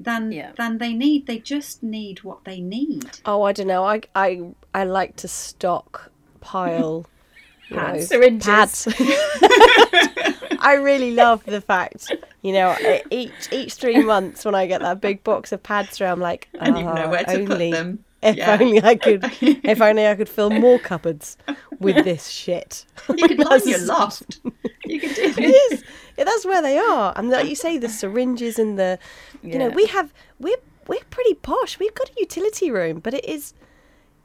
than 0.00 0.32
Yeah. 0.32 0.52
than 0.56 0.78
they 0.78 0.92
need. 0.94 1.26
They 1.26 1.38
just 1.38 1.82
need 1.82 2.22
what 2.22 2.44
they 2.44 2.60
need. 2.60 3.18
Oh, 3.24 3.42
I 3.42 3.52
don't 3.52 3.66
know. 3.66 3.84
I 3.84 4.02
I 4.14 4.50
I 4.74 4.84
like 4.84 5.16
to 5.16 5.28
stock 5.28 6.10
pile 6.40 7.06
you 7.70 7.76
know, 7.76 7.82
Pads. 7.82 8.06
Syringes. 8.08 8.46
pads. 8.46 8.88
I 10.60 10.74
really 10.74 11.12
love 11.14 11.44
the 11.44 11.60
fact, 11.60 12.12
you 12.42 12.52
know, 12.52 12.76
each 13.10 13.32
each 13.52 13.74
three 13.74 14.02
months 14.02 14.44
when 14.44 14.54
I 14.54 14.66
get 14.66 14.80
that 14.82 15.00
big 15.00 15.22
box 15.24 15.52
of 15.52 15.62
pads 15.62 15.90
through, 15.90 16.08
I'm 16.08 16.20
like, 16.20 16.48
And 16.60 16.76
you 16.76 16.84
know 16.84 16.90
"Ah, 17.06 17.10
where 17.10 17.24
to 17.24 17.38
put 17.44 17.50
only, 17.52 17.70
them." 17.70 18.04
If 18.22 18.36
Yeah. 18.36 18.56
only 18.60 18.82
I 18.82 18.96
could, 18.96 19.24
if 19.40 19.80
only 19.80 20.06
I 20.06 20.14
could 20.16 20.28
fill 20.28 20.50
more 20.50 20.78
cupboards 20.80 21.36
with 21.78 22.04
this 22.04 22.26
shit. 22.28 22.84
You 23.08 23.28
could 23.28 23.38
line 23.38 23.60
That's- 23.60 23.66
your 23.68 23.80
loft. 23.86 24.40
You 24.84 24.98
could 25.00 25.14
do 25.14 25.22
It 25.38 25.72
is. 25.72 25.84
Yeah, 26.18 26.24
that's 26.24 26.44
where 26.44 26.60
they 26.60 26.76
are. 26.76 27.12
And 27.16 27.30
like 27.30 27.48
you 27.48 27.54
say, 27.54 27.78
the 27.78 27.88
syringes 28.02 28.58
and 28.58 28.78
the, 28.78 28.98
you 29.42 29.58
know, 29.58 29.68
we 29.70 29.86
have 29.86 30.12
we're 30.38 30.56
we're 30.88 31.04
pretty 31.10 31.34
posh. 31.34 31.78
We've 31.78 31.94
got 31.94 32.10
a 32.10 32.14
utility 32.18 32.70
room, 32.70 32.98
but 33.00 33.14
it 33.14 33.24
is, 33.24 33.54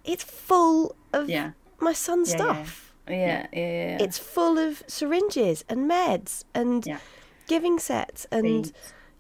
it's 0.04 0.24
full 0.24 0.96
of 1.14 1.30
Yeah. 1.30 1.52
my 1.80 1.94
son's 1.94 2.32
Yeah, 2.32 2.38
yeah. 2.38 2.44
stuff. 2.54 2.94
Yeah, 3.08 3.48
yeah, 3.54 3.60
yeah. 3.60 3.98
It's 4.02 4.18
full 4.18 4.58
of 4.58 4.82
syringes 4.88 5.64
and 5.70 5.90
meds 5.90 6.44
and 6.54 6.86
Yeah. 6.86 7.00
giving 7.48 7.80
sets 7.80 8.26
and. 8.32 8.72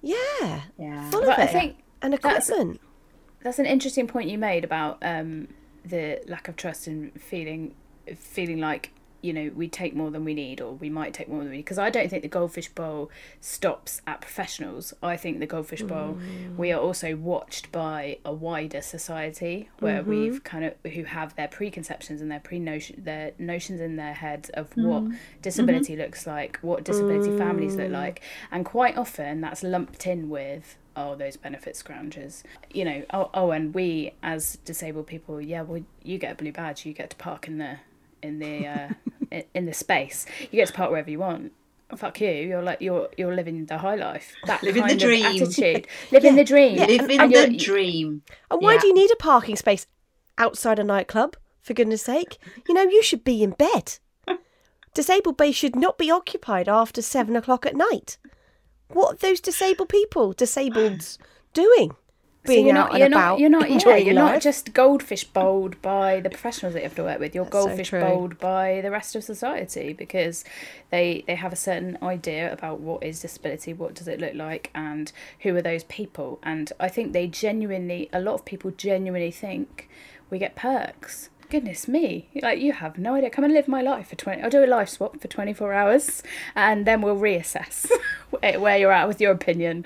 Yeah, 0.01 0.61
Yeah. 0.77 1.09
full 1.11 1.21
But 1.21 1.29
of 1.33 1.39
I 1.39 1.43
it 1.43 1.51
think 1.51 1.75
and 2.01 2.13
that's- 2.13 2.49
equipment. 2.49 2.81
That's 3.41 3.59
an 3.59 3.65
interesting 3.65 4.07
point 4.07 4.29
you 4.29 4.37
made 4.37 4.63
about 4.63 4.97
um, 5.01 5.49
the 5.85 6.21
lack 6.27 6.47
of 6.47 6.55
trust 6.55 6.87
and 6.87 7.11
feeling 7.21 7.75
feeling 8.17 8.59
like 8.59 8.91
you 9.23 9.31
know 9.31 9.49
we 9.55 9.67
take 9.67 9.95
more 9.95 10.11
than 10.11 10.25
we 10.25 10.33
need 10.33 10.59
or 10.61 10.73
we 10.73 10.89
might 10.89 11.13
take 11.13 11.29
more 11.29 11.39
than 11.39 11.49
we 11.49 11.57
need. 11.57 11.63
Because 11.63 11.79
I 11.79 11.89
don't 11.89 12.09
think 12.09 12.21
the 12.21 12.29
Goldfish 12.29 12.69
Bowl 12.69 13.09
stops 13.39 14.01
at 14.05 14.21
professionals. 14.21 14.93
I 15.01 15.17
think 15.17 15.39
the 15.39 15.47
Goldfish 15.47 15.81
Bowl 15.81 16.17
mm. 16.19 16.57
we 16.57 16.71
are 16.71 16.79
also 16.79 17.15
watched 17.15 17.71
by 17.71 18.17
a 18.25 18.33
wider 18.33 18.81
society 18.81 19.69
where 19.79 20.01
mm-hmm. 20.01 20.09
we've 20.09 20.43
kind 20.43 20.65
of 20.65 20.91
who 20.91 21.05
have 21.05 21.35
their 21.35 21.47
preconceptions 21.47 22.21
and 22.21 22.29
their 22.29 22.41
pre 22.41 22.59
notion 22.59 23.01
their 23.03 23.31
notions 23.39 23.79
in 23.79 23.95
their 23.95 24.13
heads 24.13 24.49
of 24.49 24.75
what 24.75 25.03
mm. 25.03 25.17
disability 25.41 25.93
mm-hmm. 25.93 26.01
looks 26.03 26.27
like, 26.27 26.59
what 26.61 26.83
disability 26.83 27.35
families 27.37 27.75
look 27.75 27.89
mm. 27.89 27.93
like, 27.93 28.21
and 28.51 28.65
quite 28.65 28.97
often 28.97 29.39
that's 29.39 29.63
lumped 29.63 30.05
in 30.05 30.29
with 30.29 30.77
oh 30.97 31.15
those 31.15 31.37
benefit 31.37 31.75
scroungers. 31.75 32.43
You 32.73 32.85
know 32.85 33.03
oh, 33.13 33.29
oh 33.33 33.51
and 33.51 33.73
we 33.73 34.13
as 34.21 34.57
disabled 34.65 35.07
people 35.07 35.39
yeah 35.39 35.61
well 35.61 35.83
you 36.03 36.17
get 36.17 36.33
a 36.33 36.35
blue 36.35 36.51
badge 36.51 36.85
you 36.85 36.93
get 36.93 37.11
to 37.11 37.15
park 37.15 37.47
in 37.47 37.57
the 37.57 37.77
in 38.21 38.39
the 38.39 38.67
uh 38.67 38.89
in, 39.53 39.65
the 39.65 39.73
space 39.73 40.25
you 40.39 40.57
get 40.57 40.67
to 40.67 40.73
park 40.73 40.89
wherever 40.91 41.09
you 41.09 41.19
want 41.19 41.51
fuck 41.95 42.19
you 42.21 42.29
you're 42.31 42.61
like 42.63 42.81
you're 42.81 43.07
you're 43.17 43.35
living 43.35 43.65
the 43.67 43.77
high 43.77 43.95
life 43.95 44.33
that 44.45 44.63
Living 44.63 44.87
the 44.87 44.95
dream. 44.95 45.25
attitude 45.25 45.87
living 46.11 46.35
the 46.35 46.43
dream 46.43 46.77
Live 46.77 47.09
in 47.09 47.21
And 47.21 47.31
the 47.33 47.39
you're- 47.51 47.57
dream. 47.57 48.23
And 48.49 48.61
why 48.61 48.73
Yeah. 48.73 48.79
do 48.79 48.87
you 48.87 48.93
need 48.95 49.11
a 49.11 49.15
parking 49.15 49.55
space 49.55 49.85
outside 50.37 50.79
a 50.79 50.83
nightclub? 50.83 51.35
For 51.61 51.73
goodness 51.75 52.01
sake, 52.01 52.37
you 52.67 52.73
know 52.73 52.81
you 52.81 53.01
should 53.03 53.23
be 53.23 53.41
in 53.43 53.51
bed. 53.51 53.99
Disabled 54.93 55.37
bay 55.37 55.51
should 55.51 55.75
not 55.75 55.97
be 55.97 56.11
occupied 56.11 56.67
after 56.67 57.01
seven 57.01 57.35
o'clock 57.35 57.65
at 57.65 57.75
night. 57.75 58.17
What 58.89 59.13
are 59.13 59.17
those 59.17 59.39
disabled 59.39 59.89
people, 59.89 60.33
disableds, 60.33 61.17
doing? 61.53 61.95
So 62.45 62.51
you're 62.51 62.73
not, 62.73 62.97
you're 62.97 63.07
about, 63.07 63.39
not, 63.39 63.39
you're 63.39 63.49
not, 63.49 63.69
yeah, 63.69 63.95
you're 63.95 64.13
life. 64.13 64.33
not 64.33 64.41
just 64.41 64.73
goldfish 64.73 65.23
bowled 65.23 65.81
by 65.81 66.19
the 66.19 66.29
professionals 66.29 66.73
that 66.73 66.81
you 66.81 66.83
have 66.83 66.95
to 66.95 67.03
work 67.03 67.19
with. 67.19 67.33
You're 67.33 67.45
That's 67.45 67.53
goldfish 67.53 67.89
true. 67.89 68.01
bowled 68.01 68.37
by 68.37 68.81
the 68.81 68.91
rest 68.91 69.15
of 69.15 69.23
society 69.23 69.93
because 69.93 70.43
they 70.89 71.23
they 71.25 71.35
have 71.35 71.53
a 71.53 71.55
certain 71.55 71.97
idea 72.03 72.51
about 72.51 72.81
what 72.81 73.01
is 73.01 73.21
disability, 73.21 73.71
what 73.71 73.93
does 73.93 74.09
it 74.09 74.19
look 74.19 74.33
like, 74.33 74.71
and 74.75 75.13
who 75.39 75.55
are 75.55 75.61
those 75.61 75.85
people. 75.85 76.39
And 76.43 76.73
I 76.81 76.89
think 76.89 77.13
they 77.13 77.27
genuinely, 77.27 78.09
a 78.11 78.19
lot 78.19 78.33
of 78.35 78.45
people 78.45 78.71
genuinely 78.71 79.31
think 79.31 79.87
we 80.29 80.37
get 80.37 80.55
perks. 80.55 81.29
Goodness 81.49 81.87
me, 81.87 82.29
like 82.41 82.59
you 82.59 82.73
have 82.73 82.97
no 82.97 83.13
idea. 83.13 83.29
Come 83.29 83.45
and 83.45 83.53
live 83.53 83.67
my 83.69 83.81
life 83.81 84.07
for 84.09 84.15
twenty. 84.15 84.41
I'll 84.41 84.49
do 84.49 84.63
a 84.63 84.67
life 84.67 84.89
swap 84.89 85.21
for 85.21 85.27
twenty 85.29 85.53
four 85.53 85.71
hours, 85.71 86.23
and 86.55 86.85
then 86.85 87.01
we'll 87.01 87.15
reassess 87.15 87.89
where 88.59 88.77
you're 88.77 88.91
at 88.91 89.07
with 89.07 89.21
your 89.21 89.31
opinion. 89.31 89.85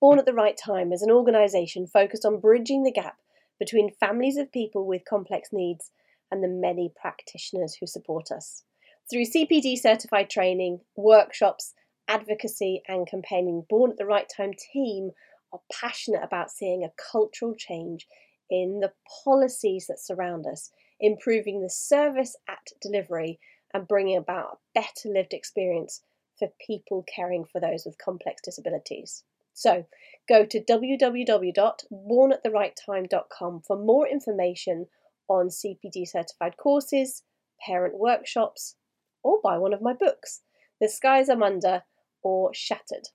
Born 0.00 0.20
at 0.20 0.26
the 0.26 0.32
Right 0.32 0.56
Time 0.56 0.92
is 0.92 1.02
an 1.02 1.10
organisation 1.10 1.84
focused 1.88 2.24
on 2.24 2.38
bridging 2.38 2.84
the 2.84 2.92
gap 2.92 3.16
between 3.58 3.90
families 3.90 4.36
of 4.36 4.52
people 4.52 4.86
with 4.86 5.04
complex 5.04 5.48
needs 5.50 5.90
and 6.30 6.40
the 6.40 6.46
many 6.46 6.92
practitioners 6.94 7.74
who 7.74 7.86
support 7.88 8.30
us. 8.30 8.62
Through 9.10 9.24
CPD 9.24 9.76
certified 9.76 10.30
training, 10.30 10.82
workshops, 10.94 11.74
advocacy, 12.06 12.80
and 12.86 13.08
campaigning, 13.08 13.66
Born 13.68 13.90
at 13.90 13.98
the 13.98 14.06
Right 14.06 14.28
Time 14.28 14.52
team 14.72 15.10
are 15.52 15.62
passionate 15.72 16.22
about 16.22 16.52
seeing 16.52 16.84
a 16.84 16.92
cultural 17.10 17.56
change 17.56 18.06
in 18.48 18.78
the 18.78 18.92
policies 19.24 19.88
that 19.88 19.98
surround 19.98 20.46
us, 20.46 20.70
improving 21.00 21.60
the 21.60 21.70
service 21.70 22.36
at 22.48 22.70
delivery, 22.80 23.40
and 23.74 23.88
bringing 23.88 24.16
about 24.16 24.52
a 24.52 24.80
better 24.80 25.08
lived 25.08 25.32
experience 25.32 26.02
for 26.38 26.52
people 26.64 27.04
caring 27.12 27.44
for 27.44 27.60
those 27.60 27.84
with 27.84 27.98
complex 27.98 28.40
disabilities. 28.42 29.24
So 29.58 29.86
go 30.28 30.46
to 30.46 30.62
www.bornattherighttime.com 30.62 33.62
for 33.66 33.76
more 33.76 34.06
information 34.06 34.86
on 35.26 35.48
CPD 35.48 36.06
certified 36.06 36.56
courses, 36.56 37.24
parent 37.66 37.98
workshops, 37.98 38.76
or 39.24 39.40
buy 39.42 39.58
one 39.58 39.74
of 39.74 39.82
my 39.82 39.94
books, 39.94 40.42
The 40.80 40.88
Skies 40.88 41.28
I'm 41.28 41.42
Under 41.42 41.82
or 42.22 42.54
Shattered. 42.54 43.08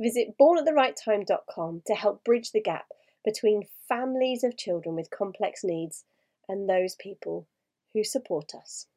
Visit 0.00 0.34
bornattherighttime.com 0.40 1.82
to 1.86 1.94
help 1.94 2.24
bridge 2.24 2.50
the 2.50 2.60
gap 2.60 2.86
between 3.24 3.68
families 3.88 4.42
of 4.42 4.56
children 4.56 4.96
with 4.96 5.16
complex 5.16 5.62
needs 5.62 6.02
and 6.48 6.68
those 6.68 6.96
people 6.96 7.46
who 7.94 8.02
support 8.02 8.56
us. 8.56 8.88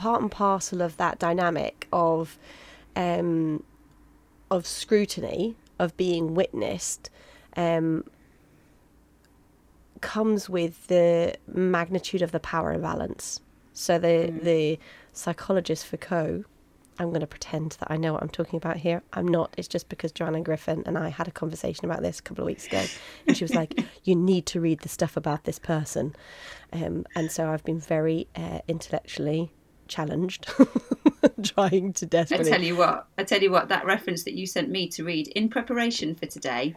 Part 0.00 0.22
and 0.22 0.30
parcel 0.30 0.80
of 0.80 0.96
that 0.96 1.18
dynamic 1.18 1.86
of 1.92 2.38
um, 2.96 3.62
of 4.50 4.66
scrutiny 4.66 5.56
of 5.78 5.96
being 5.96 6.34
witnessed 6.34 7.10
um, 7.56 8.04
comes 10.00 10.48
with 10.48 10.86
the 10.86 11.34
magnitude 11.46 12.22
of 12.22 12.32
the 12.32 12.40
power 12.40 12.72
imbalance. 12.72 13.40
So 13.74 13.98
the 13.98 14.32
the 14.42 14.78
psychologist 15.12 15.86
Foucault, 15.86 16.44
I'm 16.98 17.08
going 17.08 17.20
to 17.20 17.26
pretend 17.26 17.72
that 17.80 17.90
I 17.90 17.96
know 17.98 18.14
what 18.14 18.22
I'm 18.22 18.30
talking 18.30 18.56
about 18.56 18.78
here. 18.78 19.02
I'm 19.12 19.28
not. 19.28 19.52
It's 19.58 19.68
just 19.68 19.90
because 19.90 20.12
Joanna 20.12 20.40
Griffin 20.40 20.82
and 20.86 20.96
I 20.96 21.10
had 21.10 21.28
a 21.28 21.30
conversation 21.30 21.84
about 21.84 22.00
this 22.00 22.20
a 22.20 22.22
couple 22.22 22.42
of 22.44 22.46
weeks 22.46 22.66
ago, 22.66 22.84
and 23.26 23.36
she 23.36 23.44
was 23.44 23.54
like, 23.54 23.84
"You 24.04 24.16
need 24.16 24.46
to 24.46 24.60
read 24.60 24.80
the 24.80 24.88
stuff 24.88 25.16
about 25.16 25.44
this 25.44 25.58
person," 25.58 26.16
um, 26.72 27.04
and 27.14 27.30
so 27.30 27.50
I've 27.50 27.64
been 27.64 27.80
very 27.80 28.28
uh, 28.34 28.60
intellectually 28.66 29.50
challenged, 29.90 30.46
trying 31.42 31.92
to 31.94 32.06
desperately. 32.06 32.48
I 32.48 32.56
tell 32.56 32.62
you 32.64 32.76
what, 32.76 33.06
I 33.18 33.24
tell 33.24 33.42
you 33.42 33.50
what, 33.50 33.68
that 33.68 33.84
reference 33.84 34.22
that 34.24 34.32
you 34.34 34.46
sent 34.46 34.70
me 34.70 34.88
to 34.88 35.04
read 35.04 35.28
in 35.28 35.48
preparation 35.50 36.14
for 36.14 36.26
today, 36.26 36.74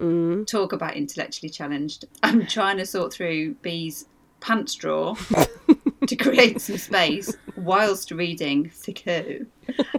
Mm. 0.00 0.44
talk 0.48 0.72
about 0.72 0.96
intellectually 0.96 1.48
challenged. 1.48 2.04
I'm 2.24 2.46
trying 2.48 2.78
to 2.78 2.84
sort 2.86 3.12
through 3.12 3.54
B's 3.62 4.06
pants 4.40 4.74
drawer 4.74 5.14
to 6.08 6.16
create 6.16 6.60
some 6.60 6.78
space 6.78 7.32
whilst 7.56 8.10
reading 8.10 8.70
Foucault 8.70 9.46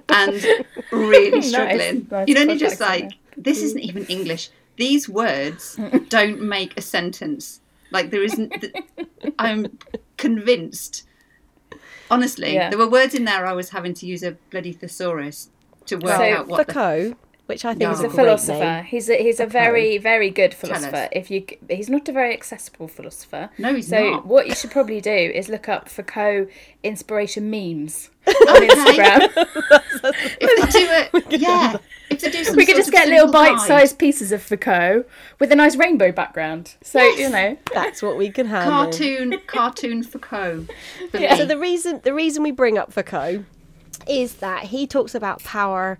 and 0.09 0.45
really 0.91 1.41
struggling. 1.41 2.07
nice 2.11 2.27
you 2.27 2.33
know, 2.35 2.41
you're 2.41 2.57
just 2.57 2.81
like, 2.81 3.13
this 3.37 3.61
isn't 3.61 3.79
even 3.79 4.05
English. 4.07 4.49
These 4.75 5.07
words 5.07 5.79
don't 6.09 6.41
make 6.41 6.77
a 6.77 6.81
sentence. 6.81 7.61
Like, 7.91 8.11
there 8.11 8.21
isn't, 8.23 8.65
I'm 9.39 9.77
convinced. 10.17 11.03
Honestly, 12.11 12.53
Yeah. 12.53 12.69
there 12.69 12.77
were 12.79 12.89
words 12.89 13.13
in 13.13 13.25
there 13.25 13.45
I 13.45 13.53
was 13.53 13.69
having 13.69 13.93
to 13.95 14.05
use 14.05 14.23
a 14.23 14.31
bloody 14.51 14.73
thesaurus 14.73 15.49
to 15.87 15.95
work 15.97 16.17
So 16.17 16.23
out 16.23 16.47
what 16.47 16.67
the 16.67 16.73
Foucault, 16.73 17.15
which 17.47 17.63
I 17.65 17.69
think 17.71 17.81
No. 17.81 17.91
is 17.91 17.97
He's 17.99 18.03
a 18.05 18.07
a 18.07 18.09
philosopher. 18.11 18.59
name. 18.59 18.83
He's 18.85 19.09
a, 19.09 19.15
he's 19.21 19.39
a 19.39 19.45
very 19.45 19.97
very 19.97 20.29
good 20.29 20.53
philosopher. 20.53 21.07
If 21.11 21.29
you 21.31 21.45
he's 21.69 21.89
not 21.89 22.07
a 22.09 22.11
very 22.11 22.33
accessible 22.33 22.87
philosopher. 22.87 23.49
No, 23.57 23.73
he's 23.75 23.87
so 23.89 24.11
not. 24.11 24.25
what 24.27 24.47
you 24.47 24.55
should 24.55 24.71
probably 24.71 25.01
do 25.01 25.11
is 25.11 25.49
look 25.49 25.67
up 25.69 25.89
Foucault 25.89 26.47
inspiration 26.83 27.49
memes 27.49 28.09
on 28.27 28.33
Instagram. 28.67 29.29
if 30.41 30.71
they 30.73 30.79
do 30.79 30.87
it, 30.89 31.39
yeah. 31.41 31.77
If 32.09 32.19
do 32.19 32.55
we 32.55 32.65
could 32.65 32.75
just 32.75 32.91
get 32.91 33.07
little 33.07 33.31
bite-sized 33.31 33.97
pieces 33.97 34.31
of 34.31 34.41
Foucault 34.41 35.05
with 35.39 35.51
a 35.51 35.55
nice 35.55 35.75
rainbow 35.75 36.11
background. 36.11 36.75
So 36.81 37.01
you 37.01 37.29
know, 37.29 37.57
That's 37.73 38.01
what 38.01 38.17
we 38.17 38.29
can 38.29 38.45
handle. 38.47 38.71
cartoon, 38.71 39.41
cartoon 39.47 40.03
Foucault. 40.03 40.67
Yeah. 41.13 41.35
So 41.35 41.45
the 41.45 41.57
reason 41.57 42.01
the 42.03 42.13
reason 42.13 42.43
we 42.43 42.51
bring 42.51 42.77
up 42.77 42.91
Foucault 42.91 43.45
is 44.07 44.35
that 44.35 44.65
he 44.65 44.85
talks 44.85 45.15
about 45.15 45.43
power 45.43 45.97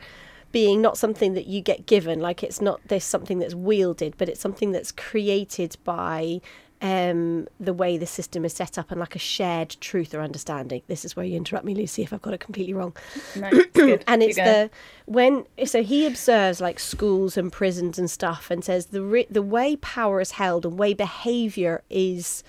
being 0.51 0.81
not 0.81 0.97
something 0.97 1.33
that 1.33 1.47
you 1.47 1.61
get 1.61 1.85
given, 1.85 2.19
like 2.19 2.43
it's 2.43 2.61
not 2.61 2.79
this 2.87 3.03
something 3.03 3.39
that's 3.39 3.55
wielded, 3.55 4.15
but 4.17 4.29
it's 4.29 4.39
something 4.39 4.71
that's 4.71 4.91
created 4.91 5.75
by 5.83 6.39
um, 6.81 7.47
the 7.59 7.73
way 7.73 7.97
the 7.97 8.05
system 8.05 8.45
is 8.45 8.53
set 8.53 8.77
up 8.77 8.91
and 8.91 8.99
like 8.99 9.15
a 9.15 9.19
shared 9.19 9.75
truth 9.79 10.13
or 10.13 10.21
understanding. 10.21 10.82
This 10.88 11.05
is 11.05 11.15
where 11.15 11.26
you 11.26 11.38
interrupt 11.38 11.65
me, 11.65 11.73
Lucy, 11.73 12.03
if 12.03 12.13
I've 12.13 12.21
got 12.21 12.34
it 12.34 12.39
completely 12.39 12.73
wrong. 12.73 12.95
no, 13.36 13.49
it's 13.76 14.03
and 14.07 14.21
it's 14.21 14.36
the 14.36 14.69
when 15.05 15.45
so 15.65 15.84
he 15.84 16.05
observes 16.05 16.59
like 16.59 16.80
schools 16.80 17.38
and 17.38 17.51
prisons 17.51 17.97
and 17.97 18.09
stuff 18.09 18.51
and 18.51 18.63
says 18.63 18.88
the 18.88 19.01
re- 19.01 19.28
the 19.30 19.41
way 19.41 19.76
power 19.78 20.19
is 20.19 20.32
held 20.32 20.65
and 20.65 20.78
way 20.78 20.93
behavior 20.93 21.84
is 21.89 22.43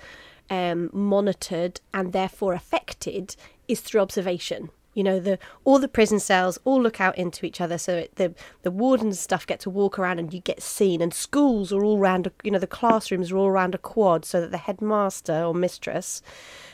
um, 0.51 0.91
monitored 0.93 1.81
and 1.93 2.12
therefore 2.12 2.55
affected 2.55 3.37
is 3.68 3.81
through 3.81 4.01
observation 4.01 4.70
you 4.97 5.05
know 5.05 5.20
the 5.20 5.38
all 5.64 5.78
the 5.78 5.86
prison 5.86 6.18
cells 6.18 6.59
all 6.64 6.82
look 6.82 7.01
out 7.01 7.16
into 7.18 7.44
each 7.44 7.61
other 7.61 7.76
so 7.76 7.99
it, 7.99 8.16
the 8.16 8.34
the 8.62 8.70
wardens 8.70 9.20
stuff 9.20 9.47
get 9.47 9.61
to 9.61 9.70
walk 9.70 9.99
around 9.99 10.18
and 10.18 10.32
you 10.32 10.40
get 10.40 10.62
seen 10.62 11.03
and 11.03 11.12
schools 11.12 11.70
are 11.72 11.84
all 11.84 11.99
around 11.99 12.26
a, 12.26 12.32
you 12.42 12.51
know 12.51 12.59
the 12.59 12.66
classrooms 12.66 13.30
are 13.30 13.36
all 13.36 13.47
around 13.47 13.74
a 13.74 13.78
quad 13.78 14.24
so 14.24 14.40
that 14.40 14.51
the 14.51 14.59
headmaster 14.59 15.44
or 15.44 15.55
mistress 15.55 16.22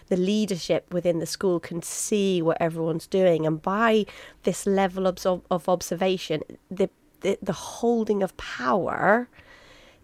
the 0.09 0.17
leadership 0.17 0.93
within 0.93 1.19
the 1.19 1.27
school 1.27 1.59
can 1.59 1.81
see 1.81 2.43
what 2.43 2.61
everyone's 2.61 3.07
doing. 3.07 3.47
And 3.47 3.63
by 3.63 4.05
this 4.43 4.67
level 4.67 5.07
of, 5.07 5.19
of 5.51 5.69
observation 5.69 6.43
the, 6.71 6.91
the 7.21 7.39
the 7.43 7.53
holding 7.53 8.23
of 8.23 8.37
power 8.37 9.29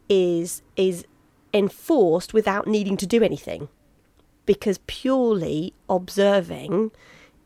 is 0.09 0.63
is 0.77 1.05
enforced 1.55 2.35
without 2.35 2.67
needing 2.67 2.97
to 2.97 3.07
do 3.07 3.23
anything 3.23 3.69
because 4.47 4.79
purely 4.87 5.75
observing 5.89 6.91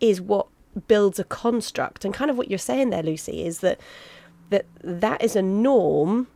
is 0.00 0.20
what 0.20 0.46
builds 0.88 1.18
a 1.18 1.24
construct. 1.24 2.04
And 2.04 2.14
kind 2.14 2.30
of 2.30 2.36
what 2.36 2.48
you're 2.50 2.58
saying 2.58 2.90
there 2.90 3.02
lucy 3.02 3.44
is 3.44 3.60
that 3.60 3.80
that 4.50 4.66
that 4.82 5.22
is 5.22 5.36
a 5.36 5.42
norm 5.42 6.28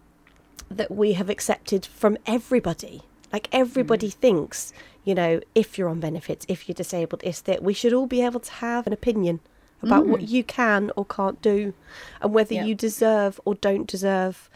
that 0.71 0.91
we 0.91 1.13
have 1.13 1.31
accepted 1.31 1.87
from 1.87 2.17
everybody. 2.27 3.03
Like 3.33 3.49
everybody 3.53 4.09
mm. 4.09 4.15
thinks 4.15 4.73
you 5.05 5.15
know 5.15 5.41
if 5.55 5.79
you're 5.79 5.89
on 5.89 6.01
benefits 6.01 6.45
if 6.49 6.69
you're 6.69 6.75
disabled 6.75 7.23
is 7.25 7.43
that 7.43 7.63
we 7.63 7.73
should 7.73 7.93
all 7.93 8.07
be 8.07 8.23
able 8.23 8.41
to 8.41 8.53
have 8.53 8.87
an 8.87 8.93
opinion 8.93 9.41
about 9.83 10.07
what 10.07 10.21
mm. 10.21 10.29
you 10.29 10.43
can 10.43 10.91
or 10.97 11.05
can't 11.05 11.41
do 11.43 11.73
and 12.21 12.33
whether 12.35 12.55
Yeah. 12.55 12.65
you 12.65 12.75
deserve 12.75 13.41
or 13.45 13.55
don't 13.55 13.87
deserve 13.87 14.51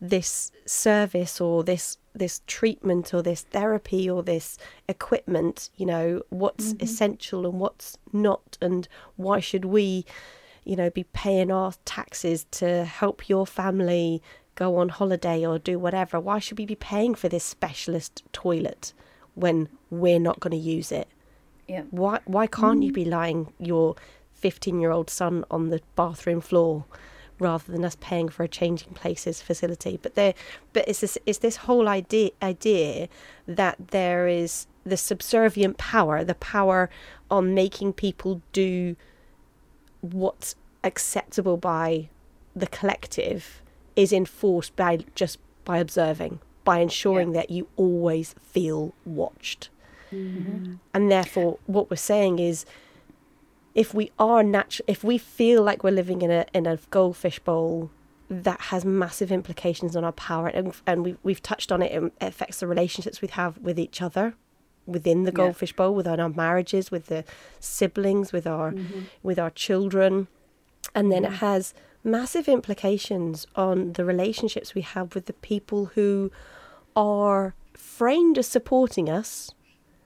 this 0.00 0.52
service 0.64 1.40
or 1.40 1.64
this 1.64 1.98
this 2.14 2.40
treatment 2.46 3.12
or 3.14 3.22
this 3.22 3.42
therapy 3.42 4.08
or 4.08 4.22
this 4.22 4.58
equipment 4.88 5.70
you 5.76 5.86
know 5.86 6.22
what's 6.30 6.72
mm-hmm. 6.72 6.84
essential 6.84 7.46
and 7.46 7.60
what's 7.60 7.96
not 8.12 8.58
and 8.60 8.88
why 9.16 9.40
should 9.40 9.64
we 9.64 10.04
you 10.64 10.76
know 10.76 10.90
be 10.90 11.04
paying 11.04 11.50
our 11.50 11.72
taxes 11.84 12.46
to 12.50 12.84
help 12.84 13.28
your 13.28 13.46
family 13.46 14.22
go 14.58 14.76
on 14.76 14.88
holiday 14.88 15.46
or 15.46 15.56
do 15.56 15.78
whatever? 15.78 16.18
Why 16.18 16.40
should 16.40 16.58
we 16.58 16.66
be 16.66 16.74
paying 16.74 17.14
for 17.14 17.28
this 17.28 17.44
specialist 17.44 18.24
toilet 18.32 18.92
when 19.36 19.68
we're 19.88 20.18
not 20.18 20.40
going 20.40 20.50
to 20.50 20.56
use 20.56 20.90
it? 20.90 21.08
Yeah. 21.68 21.82
why 21.90 22.20
why 22.24 22.46
can't 22.46 22.82
you 22.82 22.88
mm-hmm. 22.88 23.02
be 23.02 23.04
lying 23.04 23.52
your 23.58 23.94
15 24.32 24.80
year 24.80 24.90
old 24.90 25.10
son 25.10 25.44
on 25.50 25.68
the 25.68 25.82
bathroom 25.96 26.40
floor 26.40 26.86
rather 27.38 27.70
than 27.70 27.84
us 27.84 27.96
paying 28.00 28.28
for 28.28 28.42
a 28.42 28.48
changing 28.48 28.92
places 28.94 29.40
facility. 29.42 29.98
But 30.00 30.14
there 30.14 30.34
but 30.72 30.88
it's 30.88 31.00
this 31.00 31.18
it's 31.26 31.38
this 31.38 31.56
whole 31.56 31.88
idea 31.88 32.30
idea 32.42 33.08
that 33.46 33.76
there 33.88 34.28
is 34.28 34.66
the 34.84 34.96
subservient 34.96 35.76
power 35.76 36.24
the 36.24 36.34
power 36.34 36.88
on 37.30 37.54
making 37.54 37.92
people 37.92 38.40
do 38.52 38.96
what's 40.00 40.54
acceptable 40.82 41.56
by 41.56 42.08
the 42.54 42.66
collective 42.66 43.62
is 43.96 44.12
enforced 44.12 44.74
by 44.76 44.98
just 45.14 45.38
by 45.64 45.78
observing 45.78 46.40
by 46.64 46.78
ensuring 46.80 47.32
that 47.32 47.50
you 47.50 47.66
always 47.76 48.34
feel 48.42 48.92
watched. 49.06 49.70
Mm-hmm. 50.12 50.74
And 50.92 51.10
therefore 51.10 51.58
what 51.66 51.90
we're 51.90 51.96
saying 51.96 52.38
is 52.38 52.66
if 53.78 53.94
we 53.94 54.10
are 54.18 54.42
natural 54.42 54.84
if 54.88 55.04
we 55.04 55.16
feel 55.18 55.62
like 55.62 55.84
we're 55.84 55.90
living 55.90 56.22
in 56.22 56.30
a 56.30 56.44
in 56.52 56.66
a 56.66 56.78
goldfish 56.90 57.38
bowl 57.38 57.90
that 58.28 58.60
has 58.60 58.84
massive 58.84 59.32
implications 59.32 59.96
on 59.96 60.04
our 60.04 60.12
power 60.12 60.48
and, 60.48 60.74
and 60.86 61.02
we, 61.02 61.16
we've 61.22 61.42
touched 61.42 61.72
on 61.72 61.80
it 61.80 61.96
um, 61.96 62.06
it 62.20 62.26
affects 62.26 62.60
the 62.60 62.66
relationships 62.66 63.22
we 63.22 63.28
have 63.28 63.56
with 63.58 63.78
each 63.78 64.02
other 64.02 64.34
within 64.88 65.24
the 65.24 65.32
goldfish 65.32 65.72
bowl 65.74 65.94
within 65.94 66.18
our 66.18 66.30
marriages 66.30 66.90
with 66.90 67.06
the 67.06 67.22
siblings 67.60 68.32
with 68.32 68.46
our 68.46 68.72
mm-hmm. 68.72 69.00
with 69.22 69.38
our 69.38 69.50
children. 69.50 70.26
And 70.94 71.12
then 71.12 71.24
it 71.24 71.34
has 71.34 71.74
massive 72.02 72.48
implications 72.48 73.46
on 73.54 73.92
the 73.92 74.04
relationships 74.04 74.74
we 74.74 74.80
have 74.80 75.14
with 75.14 75.26
the 75.26 75.34
people 75.34 75.86
who 75.94 76.32
are 76.96 77.54
framed 77.74 78.38
as 78.38 78.46
supporting 78.46 79.10
us 79.10 79.52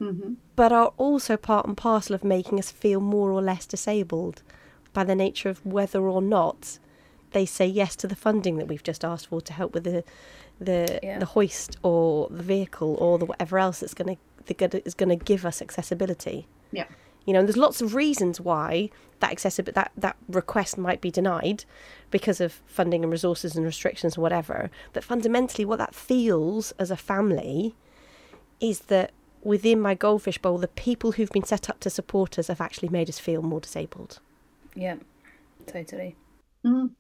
Mm-hmm. 0.03 0.33
but 0.57 0.73
are 0.73 0.93
also 0.97 1.37
part 1.37 1.67
and 1.67 1.77
parcel 1.77 2.15
of 2.15 2.25
making 2.25 2.59
us 2.59 2.71
feel 2.71 3.01
more 3.01 3.31
or 3.31 3.41
less 3.43 3.65
disabled 3.67 4.43
by 4.93 5.05
the 5.05 5.15
nature 5.15 5.49
of 5.49 5.65
whether 5.65 6.03
or 6.03 6.21
not 6.21 6.79
they 7.33 7.47
say 7.47 7.67
yes 7.67 7.97
to 7.97 8.07
the 8.07 8.17
funding 8.17 8.59
that 8.59 8.69
we've 8.69 8.83
just 8.83 9.05
asked 9.05 9.29
for 9.29 9.41
to 9.41 9.53
help 9.53 9.73
with 9.75 9.85
the 9.85 10.03
the 10.61 10.99
Yeah. 11.03 11.19
the 11.19 11.27
hoist 11.27 11.77
or 11.83 12.29
the 12.31 12.43
vehicle 12.43 12.95
or 13.01 13.19
the 13.19 13.25
whatever 13.25 13.59
else 13.59 13.81
that's 13.81 13.95
going 13.95 14.17
to 14.17 14.87
is 14.87 14.95
going 14.95 15.19
to 15.19 15.25
give 15.25 15.47
us 15.47 15.63
accessibility. 15.63 16.47
Yeah. 16.73 16.87
You 17.25 17.33
know, 17.33 17.39
and 17.39 17.49
there's 17.49 17.57
lots 17.57 17.81
of 17.81 17.95
reasons 17.95 18.41
why 18.41 18.91
that 19.21 19.31
accessibility 19.31 19.75
that 19.81 19.93
that 19.97 20.17
request 20.29 20.77
might 20.77 21.01
be 21.01 21.11
denied 21.11 21.65
because 22.11 22.41
of 22.41 22.61
funding 22.67 23.03
and 23.05 23.13
resources 23.13 23.55
and 23.57 23.65
restrictions 23.65 24.17
and 24.17 24.23
whatever. 24.23 24.71
But 24.93 25.05
fundamentally, 25.05 25.65
what 25.65 25.79
that 25.79 25.95
feels 25.95 26.73
as 26.79 26.91
a 26.91 26.97
family 26.97 27.75
is 28.61 28.81
that 28.81 29.13
within 29.43 29.81
my 29.81 29.95
goldfish 29.95 30.39
bowl, 30.39 30.59
the 30.59 30.69
people 30.69 31.13
who've 31.13 31.31
been 31.31 31.45
set 31.45 31.69
up 31.69 31.81
to 31.81 31.91
support 31.91 32.39
us 32.39 32.49
have 32.49 32.61
actually 32.61 32.89
made 32.89 33.09
us 33.09 33.19
feel 33.19 33.43
more 33.43 33.61
disabled. 33.61 34.21
Yeah. 34.75 34.97
Totally. 35.67 36.17
Mm. 36.65 36.91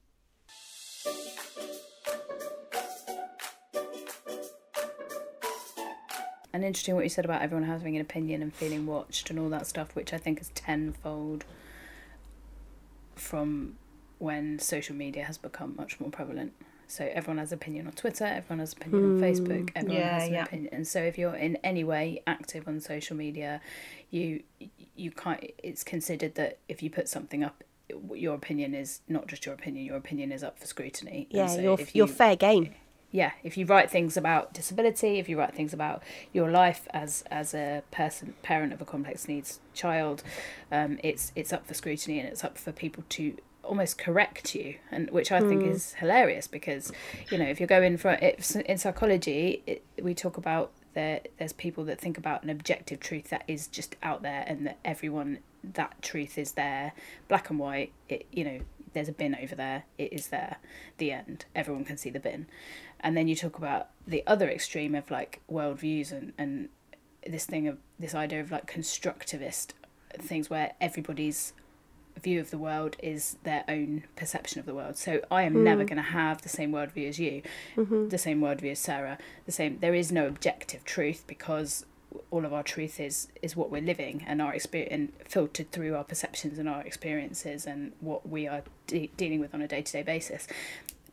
And 6.54 6.64
interesting 6.64 6.94
what 6.94 7.04
you 7.04 7.10
said 7.10 7.24
about 7.24 7.40
everyone 7.40 7.66
having 7.66 7.96
an 7.96 8.02
opinion 8.02 8.42
and 8.42 8.54
feeling 8.54 8.84
watched 8.86 9.30
and 9.30 9.38
all 9.38 9.48
that 9.48 9.66
stuff, 9.66 9.94
which 9.94 10.12
I 10.12 10.18
think 10.18 10.40
is 10.40 10.50
tenfold 10.54 11.44
from 13.14 13.76
when 14.18 14.58
social 14.58 14.94
media 14.94 15.24
has 15.24 15.38
become 15.38 15.74
much 15.76 15.98
more 15.98 16.10
prevalent. 16.10 16.52
So 16.92 17.08
everyone 17.12 17.38
has 17.38 17.52
opinion 17.52 17.86
on 17.86 17.92
Twitter, 17.94 18.24
everyone 18.24 18.58
has 18.58 18.74
opinion 18.74 19.16
on 19.16 19.20
Facebook, 19.20 19.70
everyone 19.74 19.96
Yeah, 19.98 20.12
has 20.18 20.28
an 20.28 20.34
yeah. 20.34 20.42
opinion. 20.44 20.74
And 20.74 20.86
so 20.86 21.00
if 21.00 21.16
you're 21.16 21.34
in 21.34 21.56
any 21.64 21.84
way 21.84 22.22
active 22.26 22.68
on 22.68 22.80
social 22.80 23.16
media, 23.16 23.60
you 24.10 24.42
you 24.94 25.10
can't. 25.10 25.42
It's 25.62 25.82
considered 25.84 26.34
that 26.34 26.58
if 26.68 26.82
you 26.82 26.90
put 26.90 27.08
something 27.08 27.42
up, 27.42 27.64
your 28.12 28.34
opinion 28.34 28.74
is 28.74 29.00
not 29.08 29.26
just 29.26 29.46
your 29.46 29.54
opinion. 29.54 29.86
Your 29.86 29.96
opinion 29.96 30.32
is 30.32 30.42
up 30.44 30.58
for 30.58 30.66
scrutiny. 30.66 31.28
Yeah, 31.30 31.46
so 31.46 31.60
you're, 31.60 31.80
if 31.80 31.96
you're 31.96 32.06
fair 32.06 32.36
game. 32.36 32.74
yeah 33.10 33.32
if 33.42 33.56
you 33.58 33.64
write 33.66 33.90
things 33.90 34.16
about 34.16 34.54
disability 34.54 35.18
if 35.18 35.28
you 35.28 35.38
write 35.38 35.54
things 35.54 35.72
about 35.74 36.02
your 36.32 36.50
life 36.50 36.82
as 37.02 37.22
as 37.30 37.52
a 37.54 37.82
person 37.90 38.32
parent 38.42 38.72
of 38.72 38.80
a 38.80 38.86
complex 38.86 39.28
needs 39.28 39.60
child 39.74 40.22
um, 40.70 40.98
it's 41.02 41.30
it's 41.36 41.52
up 41.52 41.66
for 41.66 41.74
scrutiny 41.74 42.18
and 42.20 42.26
it's 42.26 42.42
up 42.42 42.56
for 42.56 42.72
people 42.72 43.04
to 43.10 43.36
almost 43.64 43.96
correct 43.96 44.54
you 44.54 44.74
and 44.90 45.10
which 45.10 45.30
i 45.30 45.40
think 45.40 45.62
hmm. 45.62 45.70
is 45.70 45.94
hilarious 45.94 46.46
because 46.46 46.92
you 47.30 47.38
know 47.38 47.44
if 47.44 47.60
you're 47.60 47.66
going 47.66 47.96
for 47.96 48.12
it's 48.20 48.56
in 48.56 48.76
psychology 48.76 49.62
it, 49.66 49.84
we 50.02 50.14
talk 50.14 50.36
about 50.36 50.72
there 50.94 51.20
there's 51.38 51.52
people 51.52 51.84
that 51.84 52.00
think 52.00 52.18
about 52.18 52.42
an 52.42 52.50
objective 52.50 53.00
truth 53.00 53.30
that 53.30 53.44
is 53.46 53.66
just 53.68 53.96
out 54.02 54.22
there 54.22 54.44
and 54.46 54.66
that 54.66 54.78
everyone 54.84 55.38
that 55.62 56.00
truth 56.02 56.36
is 56.36 56.52
there 56.52 56.92
black 57.28 57.50
and 57.50 57.58
white 57.58 57.92
it 58.08 58.26
you 58.32 58.44
know 58.44 58.60
there's 58.92 59.08
a 59.08 59.12
bin 59.12 59.36
over 59.40 59.54
there 59.54 59.84
it 59.96 60.12
is 60.12 60.28
there 60.28 60.56
the 60.98 61.12
end 61.12 61.44
everyone 61.54 61.84
can 61.84 61.96
see 61.96 62.10
the 62.10 62.20
bin. 62.20 62.46
And 63.00 63.16
then 63.16 63.26
you 63.28 63.34
talk 63.34 63.58
about 63.58 63.88
the 64.06 64.22
other 64.26 64.48
extreme 64.48 64.94
of 64.94 65.10
like 65.10 65.40
worldviews 65.50 66.12
and 66.12 66.32
and 66.38 66.68
this 67.26 67.46
thing 67.46 67.68
of 67.68 67.78
this 67.98 68.14
idea 68.14 68.40
of 68.40 68.50
like 68.50 68.70
constructivist 68.70 69.72
things 70.18 70.50
where 70.50 70.72
everybody's 70.80 71.52
view 72.20 72.40
of 72.40 72.50
the 72.50 72.58
world 72.58 72.96
is 73.02 73.36
their 73.42 73.64
own 73.68 74.04
perception 74.16 74.60
of 74.60 74.66
the 74.66 74.74
world. 74.74 74.96
So 74.96 75.20
I 75.30 75.42
am 75.42 75.54
hmm. 75.54 75.64
never 75.64 75.84
going 75.84 75.96
to 75.96 76.02
have 76.02 76.42
the 76.42 76.48
same 76.48 76.72
worldview 76.72 77.08
as 77.08 77.18
you, 77.18 77.42
mm-hmm. 77.76 78.08
the 78.08 78.18
same 78.18 78.40
worldview 78.40 78.72
as 78.72 78.78
Sarah, 78.78 79.18
the 79.46 79.52
same. 79.52 79.78
There 79.80 79.94
is 79.94 80.12
no 80.12 80.26
objective 80.26 80.84
truth 80.84 81.24
because 81.26 81.84
all 82.30 82.44
of 82.44 82.52
our 82.52 82.62
truth 82.62 83.00
is 83.00 83.28
is 83.40 83.56
what 83.56 83.70
we're 83.70 83.82
living 83.82 84.22
and 84.26 84.42
our 84.42 84.52
experience 84.54 84.92
and 84.92 85.28
filtered 85.28 85.70
through 85.72 85.94
our 85.96 86.04
perceptions 86.04 86.58
and 86.58 86.68
our 86.68 86.82
experiences 86.82 87.66
and 87.66 87.92
what 88.00 88.28
we 88.28 88.46
are 88.46 88.62
de- 88.86 89.10
dealing 89.16 89.40
with 89.40 89.54
on 89.54 89.62
a 89.62 89.68
day 89.68 89.82
to 89.82 89.92
day 89.92 90.02
basis. 90.02 90.46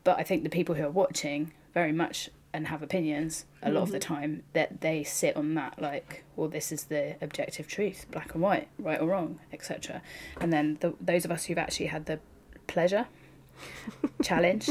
But 0.04 0.18
I 0.18 0.24
think 0.24 0.44
the 0.44 0.50
people 0.50 0.76
who 0.76 0.84
are 0.84 0.92
watching 0.92 1.52
very 1.74 1.92
much 1.92 2.30
and 2.54 2.68
have 2.68 2.82
opinions 2.82 3.46
a 3.62 3.72
lot 3.72 3.84
of 3.84 3.92
the 3.92 4.00
time 4.00 4.44
that 4.54 4.82
they 4.82 5.04
sit 5.04 5.36
on 5.36 5.54
that 5.54 5.80
like 5.80 6.24
well 6.36 6.48
this 6.48 6.72
is 6.72 6.86
the 6.86 7.16
objective 7.22 7.68
truth 7.68 8.06
black 8.12 8.34
and 8.34 8.42
white 8.42 8.68
right 8.80 9.00
or 9.00 9.08
wrong 9.08 9.40
etc 9.54 10.02
and 10.42 10.52
then 10.52 10.78
the, 10.82 10.94
those 11.00 11.26
of 11.26 11.32
us 11.32 11.46
who've 11.46 11.58
actually 11.58 11.86
had 11.88 12.06
the 12.06 12.20
pleasure 12.68 13.08
challenge 14.24 14.70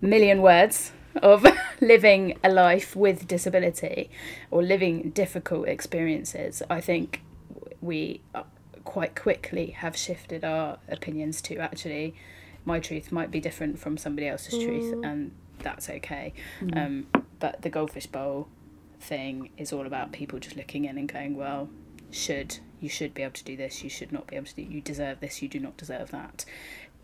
million 0.00 0.42
words 0.42 0.92
of 1.16 1.46
living 1.80 2.38
a 2.42 2.50
life 2.50 2.94
with 2.96 3.26
disability 3.26 4.10
or 4.50 4.62
living 4.62 5.10
difficult 5.10 5.66
experiences 5.68 6.62
i 6.68 6.80
think 6.80 7.22
we 7.80 8.20
uh, 8.34 8.42
quite 8.84 9.14
quickly 9.14 9.70
have 9.70 9.96
shifted 9.96 10.44
our 10.44 10.78
opinions 10.88 11.40
to 11.40 11.56
actually 11.56 12.14
my 12.64 12.78
truth 12.78 13.10
might 13.10 13.30
be 13.30 13.40
different 13.40 13.78
from 13.78 13.96
somebody 13.96 14.26
else's 14.26 14.62
truth 14.62 14.94
and 15.04 15.32
that's 15.62 15.88
okay 15.88 16.32
um, 16.74 17.06
but 17.40 17.62
the 17.62 17.70
goldfish 17.70 18.06
bowl 18.06 18.48
thing 19.00 19.50
is 19.56 19.72
all 19.72 19.86
about 19.86 20.12
people 20.12 20.38
just 20.38 20.56
looking 20.56 20.84
in 20.84 20.96
and 20.98 21.12
going 21.12 21.36
well 21.36 21.68
should 22.10 22.58
you 22.80 22.88
should 22.88 23.14
be 23.14 23.22
able 23.22 23.32
to 23.32 23.44
do 23.44 23.56
this 23.56 23.82
you 23.82 23.90
should 23.90 24.12
not 24.12 24.26
be 24.26 24.36
able 24.36 24.46
to 24.46 24.54
do 24.56 24.62
you 24.62 24.80
deserve 24.80 25.20
this 25.20 25.42
you 25.42 25.48
do 25.48 25.58
not 25.58 25.76
deserve 25.76 26.10
that 26.10 26.44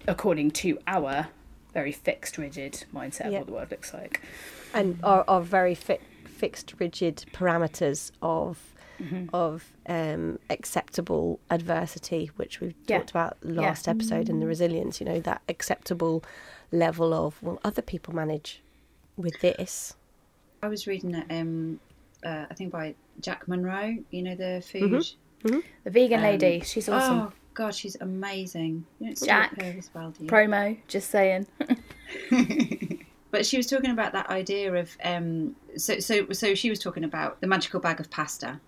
according 0.06 0.50
to 0.50 0.78
our 0.86 1.28
very 1.74 1.92
fixed 1.92 2.38
rigid 2.38 2.84
mindset 2.94 3.26
of 3.26 3.32
what 3.32 3.46
the 3.46 3.52
world 3.52 3.70
looks 3.70 3.92
like 3.94 4.20
and 4.74 4.98
our, 5.02 5.24
are 5.28 5.40
very 5.40 5.74
fi- 5.74 5.98
fixed, 6.24 6.74
rigid 6.78 7.24
parameters 7.32 8.10
of 8.22 8.74
Mm-hmm. 9.00 9.26
of 9.32 9.64
um, 9.88 10.40
acceptable 10.50 11.38
adversity, 11.52 12.32
which 12.34 12.58
we've 12.60 12.74
Yeah. 12.88 12.98
talked 12.98 13.10
about 13.10 13.36
last 13.44 13.86
episode 13.86 14.28
in 14.28 14.40
the 14.40 14.46
resilience. 14.48 14.98
You 15.00 15.06
know 15.06 15.20
that 15.20 15.40
acceptable 15.48 16.24
level 16.70 17.14
of 17.14 17.42
well, 17.42 17.58
other 17.64 17.82
people 17.82 18.14
manage 18.14 18.62
with 19.16 19.40
this. 19.40 19.94
I 20.62 20.68
was 20.68 20.86
reading 20.86 21.14
it, 21.14 21.26
um, 21.30 21.78
uh, 22.24 22.46
I 22.50 22.54
think 22.54 22.72
by 22.72 22.94
Jack 23.20 23.46
Monroe. 23.48 23.96
You 24.10 24.22
know 24.22 24.34
the 24.34 24.62
food. 24.64 25.06
The 25.42 25.62
vegan 25.90 26.18
Um, 26.18 26.24
lady, 26.24 26.60
she's 26.60 26.88
awesome. 26.88 27.18
Oh 27.18 27.32
God, 27.54 27.74
she's 27.74 27.96
amazing. 28.00 28.84
You 28.98 29.14
don't 29.14 29.24
Jack. 29.24 29.58
as 29.58 29.90
well, 29.94 30.10
do 30.10 30.24
you? 30.24 30.30
Promo, 30.30 30.76
just 30.88 31.10
saying. 31.10 31.46
but 33.30 33.46
she 33.46 33.56
was 33.56 33.66
talking 33.66 33.90
about 33.90 34.12
that 34.12 34.28
idea 34.30 34.74
of 34.74 34.96
um, 35.04 35.54
so 35.76 35.98
so 36.00 36.30
so 36.32 36.54
she 36.54 36.70
was 36.70 36.78
talking 36.78 37.04
about 37.04 37.40
the 37.40 37.46
magical 37.46 37.80
bag 37.80 38.00
of 38.00 38.10
pasta. 38.10 38.60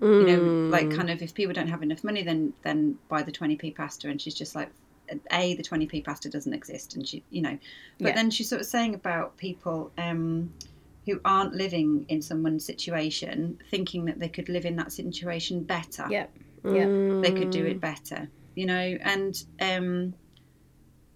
You 0.00 0.24
know, 0.24 0.42
like 0.68 0.90
kind 0.90 1.08
of 1.08 1.22
if 1.22 1.32
people 1.32 1.54
don't 1.54 1.68
have 1.68 1.82
enough 1.82 2.04
money, 2.04 2.22
then 2.22 2.52
then 2.62 2.98
buy 3.08 3.22
the 3.22 3.32
twenty 3.32 3.56
p 3.56 3.70
pasta, 3.70 4.08
and 4.10 4.20
she's 4.20 4.34
just 4.34 4.54
like, 4.54 4.70
a 5.30 5.54
the 5.54 5.62
twenty 5.62 5.86
p 5.86 6.00
pasta 6.00 6.28
doesn't 6.30 6.54
exist, 6.54 6.94
and 6.94 7.06
she 7.06 7.22
you 7.30 7.42
know, 7.42 7.58
but 7.98 8.08
Yeah. 8.08 8.14
then 8.14 8.30
she's 8.30 8.48
sort 8.48 8.60
of 8.60 8.66
saying 8.66 8.94
about 8.94 9.36
people. 9.36 9.92
Um, 9.98 10.52
who 11.06 11.20
aren't 11.22 11.54
living 11.54 12.06
in 12.08 12.22
someone's 12.22 12.64
situation, 12.64 13.58
thinking 13.70 14.06
that 14.06 14.18
they 14.18 14.28
could 14.28 14.48
live 14.48 14.64
in 14.64 14.74
that 14.76 14.90
situation 14.90 15.62
better 15.62 16.06
Yep. 16.08 16.34
Yeah. 16.64 16.88
they 17.20 17.30
could 17.30 17.50
do 17.50 17.66
it 17.66 17.78
better 17.78 18.26
you 18.54 18.64
know 18.64 18.96
and 19.02 19.44
um 19.60 20.14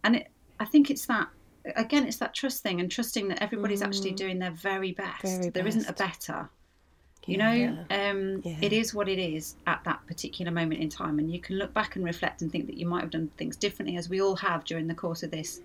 and 0.04 0.16
it, 0.16 0.28
i 0.60 0.66
think 0.66 0.90
it's 0.90 1.06
that 1.06 1.28
again 1.76 2.06
it's 2.06 2.18
that 2.18 2.34
trust 2.34 2.62
thing 2.62 2.80
and 2.80 2.90
trusting 2.90 3.28
that 3.28 3.42
everybody's 3.42 3.80
actually 3.80 4.12
doing 4.12 4.38
their 4.38 4.50
very 4.50 4.92
best 4.92 5.22
Very 5.22 5.48
There 5.50 5.66
isn't 5.66 5.88
a 5.88 5.92
better 5.94 6.50
you 7.28 7.36
know 7.36 7.52
Yeah. 7.52 8.10
um 8.10 8.40
Yeah. 8.44 8.56
it 8.62 8.72
is 8.72 8.94
what 8.94 9.08
it 9.08 9.18
is 9.18 9.54
at 9.66 9.82
that 9.84 10.06
particular 10.06 10.50
moment 10.50 10.80
in 10.80 10.88
time 10.88 11.18
and 11.18 11.30
you 11.30 11.40
can 11.40 11.56
look 11.56 11.72
back 11.74 11.96
and 11.96 12.04
reflect 12.04 12.42
and 12.42 12.50
think 12.50 12.66
that 12.66 12.76
you 12.76 12.86
might 12.86 13.02
have 13.02 13.10
done 13.10 13.30
things 13.36 13.56
differently 13.56 13.96
as 13.96 14.08
we 14.08 14.20
all 14.20 14.36
have 14.36 14.64
during 14.64 14.86
the 14.86 14.94
course 14.94 15.22
of 15.22 15.30
this 15.30 15.60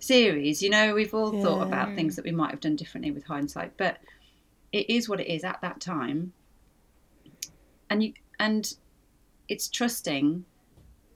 series 0.00 0.62
you 0.62 0.70
know 0.70 0.94
we've 0.94 1.12
all 1.12 1.32
thought 1.42 1.62
about 1.62 1.94
things 1.94 2.16
that 2.16 2.24
we 2.24 2.30
might 2.30 2.50
have 2.50 2.60
done 2.60 2.76
differently 2.76 3.10
with 3.10 3.24
hindsight 3.24 3.72
but 3.76 3.98
it 4.72 4.88
is 4.88 5.08
what 5.08 5.20
it 5.20 5.26
is 5.26 5.44
at 5.44 5.60
that 5.60 5.80
time 5.80 6.32
and 7.90 8.02
you 8.02 8.12
and 8.38 8.74
it's 9.48 9.68
trusting 9.68 10.44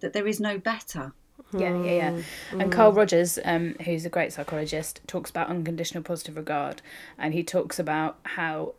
that 0.00 0.12
there 0.12 0.26
is 0.26 0.40
no 0.40 0.58
better 0.58 1.12
Yeah, 1.52 1.82
yeah, 1.84 1.92
yeah. 1.92 2.10
Mm. 2.52 2.60
And 2.62 2.72
Carl 2.72 2.92
Rogers, 2.92 3.38
um, 3.44 3.74
who's 3.84 4.04
a 4.06 4.08
great 4.08 4.32
psychologist, 4.32 5.00
talks 5.06 5.28
about 5.30 5.48
unconditional 5.48 6.02
positive 6.02 6.36
regard, 6.36 6.80
and 7.18 7.34
he 7.34 7.42
talks 7.42 7.78
about 7.78 8.16
how 8.22 8.74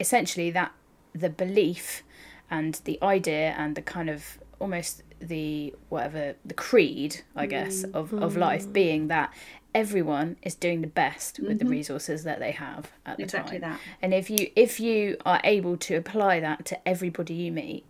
essentially 0.00 0.50
that 0.50 0.72
the 1.14 1.30
belief 1.30 2.02
and 2.50 2.80
the 2.84 2.98
idea 3.02 3.54
and 3.58 3.74
the 3.76 3.82
kind 3.82 4.10
of 4.10 4.38
almost 4.60 5.02
the 5.20 5.74
whatever 5.88 6.34
the 6.44 6.54
creed, 6.54 7.22
I 7.34 7.46
guess, 7.46 7.82
Mm. 7.84 7.94
of 7.94 8.12
of 8.14 8.36
life 8.36 8.72
being 8.72 9.08
that 9.08 9.32
everyone 9.74 10.36
is 10.42 10.54
doing 10.54 10.80
the 10.82 10.86
best 10.86 11.40
with 11.40 11.58
the 11.58 11.64
resources 11.64 12.22
that 12.24 12.38
they 12.38 12.52
have 12.52 12.92
at 13.06 13.16
the 13.16 13.22
Mm-hmm. 13.22 13.22
Exactly 13.22 13.58
time. 13.58 13.70
that. 13.72 13.80
And 14.02 14.14
if 14.14 14.30
you 14.30 14.50
if 14.54 14.78
you 14.78 15.16
are 15.24 15.40
able 15.44 15.76
to 15.78 15.94
apply 15.96 16.40
that 16.40 16.64
to 16.66 16.88
everybody 16.88 17.34
you 17.34 17.50
meet, 17.52 17.84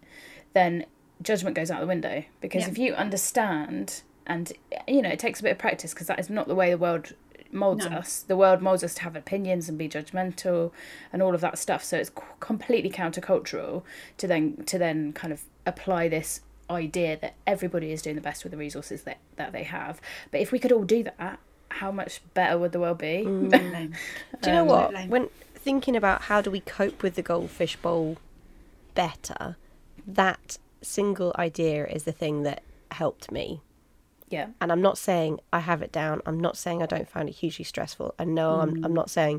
then 0.55 0.86
judgment 1.22 1.57
goes 1.57 1.70
out 1.70 1.80
the 1.80 1.86
window 1.86 2.24
because 2.40 2.62
Yeah. 2.62 2.68
if 2.70 2.78
you 2.78 2.95
understand 2.95 4.03
and 4.26 4.53
you 4.88 5.03
know 5.03 5.11
it 5.11 5.18
takes 5.18 5.40
a 5.40 5.42
bit 5.42 5.53
of 5.53 5.59
practice 5.59 5.92
because 5.92 6.07
that 6.07 6.18
is 6.18 6.30
not 6.30 6.49
the 6.49 6.55
way 6.55 6.70
the 6.70 6.78
world 6.78 7.14
molds 7.55 7.89
No. 7.89 7.99
us 7.99 8.21
the 8.23 8.37
world 8.37 8.61
molds 8.61 8.83
us 8.85 8.95
to 8.95 9.03
have 9.03 9.15
opinions 9.17 9.69
and 9.69 9.79
be 9.79 9.89
judgmental 9.89 10.73
and 11.13 11.23
all 11.23 11.35
of 11.35 11.41
that 11.41 11.57
stuff 11.59 11.83
so 11.85 11.97
it's 11.97 12.11
c- 12.11 12.25
completely 12.41 12.91
countercultural 12.91 13.83
to 14.19 14.27
then 14.27 14.65
to 14.67 14.77
then 14.79 15.13
kind 15.13 15.33
of 15.33 15.43
apply 15.65 16.09
this 16.09 16.41
idea 16.69 17.17
that 17.21 17.35
everybody 17.47 17.93
is 17.93 18.03
doing 18.03 18.17
the 18.17 18.23
best 18.23 18.43
with 18.43 18.51
the 18.51 18.57
resources 18.57 19.03
that, 19.05 19.19
that 19.37 19.53
they 19.53 19.63
have 19.63 20.01
but 20.31 20.41
if 20.41 20.51
we 20.51 20.59
could 20.59 20.73
all 20.73 20.85
do 20.85 21.03
that 21.05 21.39
how 21.69 21.91
much 21.91 22.21
better 22.35 22.59
would 22.59 22.73
the 22.73 22.81
world 22.81 22.99
be 22.99 23.23
Totally. 23.25 23.51
Mm. 23.51 23.95
Do 24.43 24.51
you 24.51 24.57
know 24.57 24.65
what? 24.65 25.09
When 25.09 25.29
thinking 25.55 25.97
about 25.97 26.23
how 26.23 26.41
do 26.41 26.51
we 26.51 26.61
cope 26.61 27.03
with 27.03 27.15
the 27.17 27.23
goldfish 27.23 27.77
bowl 27.77 28.19
better, 28.95 29.57
that 30.07 30.59
single 30.83 31.35
idea 31.37 31.87
is 31.87 32.05
the 32.05 32.13
thing 32.13 32.43
that 32.45 32.63
helped 32.93 33.33
me. 33.33 33.61
Yeah 34.35 34.47
And 34.61 34.68
I'm 34.72 34.82
not 34.89 34.97
saying 35.09 35.32
I 35.59 35.61
have 35.70 35.80
it 35.87 35.93
down. 36.03 36.16
I'm 36.26 36.41
not 36.47 36.57
saying 36.62 36.78
I 36.82 36.87
don't 36.95 37.09
find 37.14 37.26
it 37.28 37.37
hugely 37.43 37.64
stressful. 37.72 38.09
I 38.22 38.24
know 38.39 38.51
I'm, 38.64 38.72
I'm 38.85 38.95
not 39.01 39.11
saying. 39.18 39.37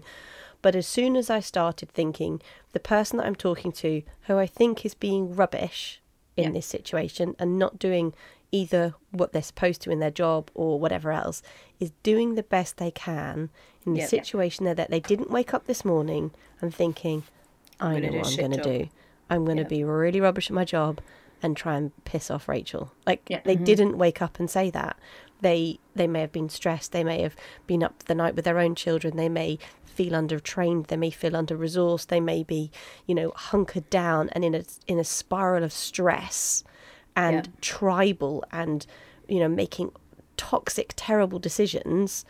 But 0.63 0.73
as 0.81 0.87
soon 0.97 1.11
as 1.21 1.27
I 1.37 1.41
started 1.53 1.89
thinking, 1.99 2.33
the 2.75 2.79
person 2.93 3.13
that 3.17 3.27
I'm 3.27 3.35
talking 3.49 3.71
to, 3.83 3.89
who 4.27 4.37
I 4.45 4.47
think 4.59 4.73
is 4.87 4.95
being 5.07 5.23
rubbish 5.41 6.01
in 6.37 6.43
Yeah. 6.45 6.51
this 6.57 6.65
situation 6.77 7.27
and 7.39 7.59
not 7.63 7.73
doing 7.87 8.13
either 8.51 8.83
what 9.19 9.29
they're 9.31 9.41
supposed 9.51 9.81
to 9.83 9.91
in 9.91 9.99
their 9.99 10.15
job 10.23 10.41
or 10.61 10.79
whatever 10.83 11.09
else, 11.23 11.37
is 11.83 11.91
doing 12.11 12.29
the 12.35 12.43
best 12.57 12.71
they 12.77 12.91
can 12.91 13.49
in 13.85 13.93
the 13.93 13.99
Yep. 14.05 14.09
situation 14.15 14.61
that 14.65 14.89
they 14.93 14.99
didn't 15.11 15.29
wake 15.37 15.53
up 15.55 15.63
this 15.65 15.83
morning 15.93 16.31
and 16.61 16.73
thinking, 16.73 17.23
I 17.79 17.99
know 17.99 18.11
what 18.19 18.27
I'm 18.27 18.37
going 18.45 18.57
to 18.59 18.69
do. 18.73 18.79
I'm 19.29 19.43
going 19.49 19.57
to 19.57 19.63
Yeah. 19.69 19.77
be 19.77 19.83
really 19.83 20.21
rubbish 20.27 20.49
at 20.49 20.55
my 20.61 20.65
job 20.77 20.93
and 21.45 21.55
try 21.55 21.75
and 21.75 21.91
piss 22.05 22.29
off 22.29 22.47
Rachel. 22.49 22.91
Like 23.05 23.21
Yeah. 23.29 23.41
they 23.45 23.55
mm-hmm. 23.55 23.63
didn't 23.63 23.97
wake 23.97 24.21
up 24.21 24.39
and 24.39 24.49
say 24.49 24.69
that. 24.71 24.97
They 25.41 25.79
they 25.95 26.07
may 26.07 26.21
have 26.21 26.31
been 26.31 26.49
stressed. 26.49 26.91
They 26.91 27.03
may 27.03 27.21
have 27.21 27.35
been 27.67 27.83
up 27.83 28.03
the 28.05 28.15
night 28.15 28.35
with 28.35 28.45
their 28.45 28.59
own 28.59 28.75
children. 28.75 29.15
They 29.15 29.29
may 29.29 29.59
feel 29.85 30.13
undertrained. 30.13 30.87
They 30.87 30.97
may 30.97 31.11
feel 31.11 31.35
under 31.35 31.57
resourced. 31.57 32.07
They 32.07 32.19
may 32.19 32.43
be, 32.43 32.71
you 33.05 33.15
know, 33.15 33.31
hunkered 33.35 33.89
down 33.89 34.29
and 34.29 34.43
in 34.43 34.55
a 34.55 34.63
in 34.87 34.99
a 34.99 35.03
spiral 35.03 35.63
of 35.63 35.71
stress 35.71 36.63
and 37.15 37.45
Yeah. 37.45 37.51
tribal 37.61 38.43
and 38.51 38.85
you 39.27 39.39
know 39.39 39.47
making 39.49 39.91
toxic, 40.37 40.93
terrible 40.95 41.39
decisions. 41.39 42.25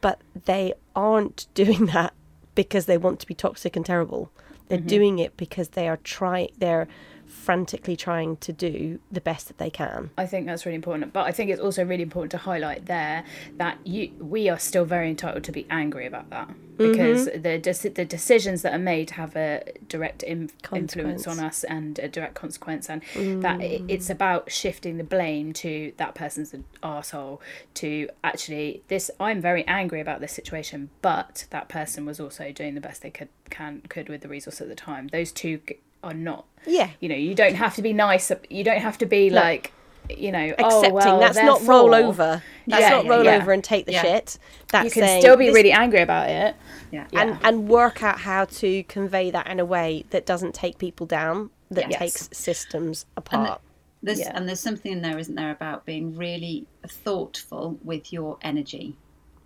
But 0.00 0.20
they 0.44 0.74
aren't 0.94 1.46
doing 1.54 1.86
that 1.86 2.14
because 2.54 2.86
they 2.86 2.98
want 2.98 3.20
to 3.20 3.26
be 3.26 3.34
toxic 3.34 3.76
and 3.76 3.86
terrible. 3.86 4.30
They're 4.68 4.78
mm-hmm. 4.78 4.86
doing 4.86 5.18
it 5.18 5.36
because 5.36 5.70
they 5.70 5.88
are 5.88 5.98
trying. 5.98 6.50
They're 6.58 6.88
frantically 7.32 7.96
trying 7.96 8.36
to 8.36 8.52
do 8.52 9.00
the 9.10 9.20
best 9.20 9.48
that 9.48 9.58
they 9.58 9.70
can. 9.70 10.10
I 10.16 10.26
think 10.26 10.46
that's 10.46 10.64
really 10.66 10.76
important. 10.76 11.12
But 11.12 11.26
I 11.26 11.32
think 11.32 11.50
it's 11.50 11.60
also 11.60 11.84
really 11.84 12.02
important 12.02 12.30
to 12.32 12.38
highlight 12.38 12.86
there 12.86 13.24
that 13.56 13.78
you 13.84 14.12
we 14.20 14.48
are 14.48 14.58
still 14.58 14.84
very 14.84 15.08
entitled 15.08 15.44
to 15.44 15.52
be 15.52 15.66
angry 15.70 16.06
about 16.06 16.30
that 16.30 16.48
because 16.76 17.28
Mm-hmm. 17.28 17.42
the 17.42 17.90
the 17.94 18.04
decisions 18.04 18.62
that 18.62 18.72
are 18.74 18.78
made 18.78 19.10
have 19.10 19.34
a 19.36 19.62
direct 19.88 20.22
in- 20.22 20.50
influence 20.74 21.26
on 21.26 21.38
us 21.38 21.64
and 21.64 21.98
a 21.98 22.08
direct 22.08 22.34
consequence, 22.34 22.88
and 22.88 23.02
Mm. 23.14 23.42
that 23.42 23.60
it's 23.60 24.08
about 24.10 24.50
shifting 24.50 24.96
the 24.98 25.04
blame 25.04 25.52
to 25.54 25.92
that 25.96 26.14
person's 26.14 26.54
an 26.54 26.64
arsehole 26.82 27.40
to 27.74 28.08
actually 28.22 28.82
this. 28.88 29.10
I'm 29.18 29.40
very 29.40 29.66
angry 29.66 30.00
about 30.00 30.20
this 30.20 30.32
situation, 30.32 30.90
but 31.02 31.46
that 31.50 31.68
person 31.68 32.04
was 32.06 32.20
also 32.20 32.52
doing 32.52 32.74
the 32.74 32.80
best 32.80 33.02
they 33.02 33.10
could 33.10 33.28
can 33.50 33.82
could 33.88 34.08
with 34.08 34.20
the 34.22 34.28
resource 34.28 34.60
at 34.60 34.68
the 34.68 34.74
time. 34.74 35.08
Those 35.08 35.32
two 35.32 35.60
are 36.02 36.14
not 36.14 36.46
Yeah. 36.66 36.90
you 37.00 37.08
know 37.08 37.14
you 37.14 37.34
don't 37.34 37.54
have 37.54 37.74
to 37.76 37.82
be 37.82 37.92
nice 37.92 38.30
you 38.50 38.64
don't 38.64 38.80
have 38.80 38.98
to 38.98 39.06
be 39.06 39.30
like 39.30 39.72
you 40.10 40.32
know 40.32 40.52
oh, 40.58 40.66
Accepting. 40.80 40.90
oh, 40.90 40.94
well, 40.94 41.20
that's 41.20 41.36
not 41.38 41.64
roll 41.66 41.94
over. 41.94 42.42
That's 42.66 42.80
Yeah, 42.82 42.90
not 42.90 43.04
yeah, 43.04 43.10
roll 43.10 43.24
yeah. 43.24 43.36
over 43.36 43.52
and 43.52 43.62
take 43.62 43.86
the 43.86 43.92
Yeah. 43.92 44.02
shit. 44.02 44.38
That's 44.68 44.84
you 44.84 44.90
can 44.90 45.02
saying 45.04 45.22
still 45.22 45.36
be 45.36 45.46
this- 45.46 45.54
really 45.54 45.70
angry 45.72 46.00
about 46.00 46.28
it 46.28 46.56
yeah 46.90 47.06
Yeah. 47.12 47.20
and 47.22 47.38
and 47.44 47.68
work 47.68 48.02
out 48.02 48.18
how 48.20 48.44
to 48.46 48.82
convey 48.84 49.30
that 49.30 49.46
in 49.46 49.60
a 49.60 49.64
way 49.64 50.04
that 50.10 50.26
doesn't 50.26 50.54
take 50.54 50.78
people 50.78 51.06
down, 51.06 51.50
that 51.70 51.88
Yes. 51.90 51.98
takes 52.00 52.28
systems 52.36 53.06
And 53.16 53.24
apart. 53.24 53.60
there's 54.02 54.18
Yeah. 54.18 54.32
and 54.34 54.48
there's 54.48 54.60
something 54.60 54.90
in 54.92 55.02
there 55.02 55.18
isn't 55.18 55.36
there 55.36 55.52
about 55.52 55.86
being 55.86 56.16
really 56.16 56.66
thoughtful 56.86 57.78
with 57.84 58.12
your 58.12 58.38
energy 58.42 58.96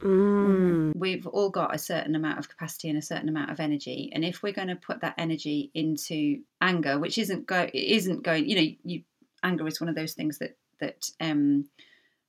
Mm. 0.00 0.94
we've 0.94 1.26
all 1.26 1.48
got 1.48 1.74
a 1.74 1.78
certain 1.78 2.14
amount 2.14 2.38
of 2.38 2.50
capacity 2.50 2.90
and 2.90 2.98
a 2.98 3.02
certain 3.02 3.30
amount 3.30 3.50
of 3.50 3.60
energy 3.60 4.10
and 4.12 4.26
if 4.26 4.42
we're 4.42 4.52
going 4.52 4.68
to 4.68 4.76
put 4.76 5.00
that 5.00 5.14
energy 5.16 5.70
into 5.72 6.40
anger 6.60 6.98
which 6.98 7.16
isn't 7.16 7.46
go 7.46 7.68
isn't 7.72 8.22
going 8.22 8.46
you 8.46 8.56
know 8.56 8.68
you 8.84 9.02
anger 9.42 9.66
is 9.66 9.80
one 9.80 9.88
of 9.88 9.94
those 9.94 10.12
things 10.12 10.38
that 10.38 10.58
that 10.80 11.08
um 11.20 11.64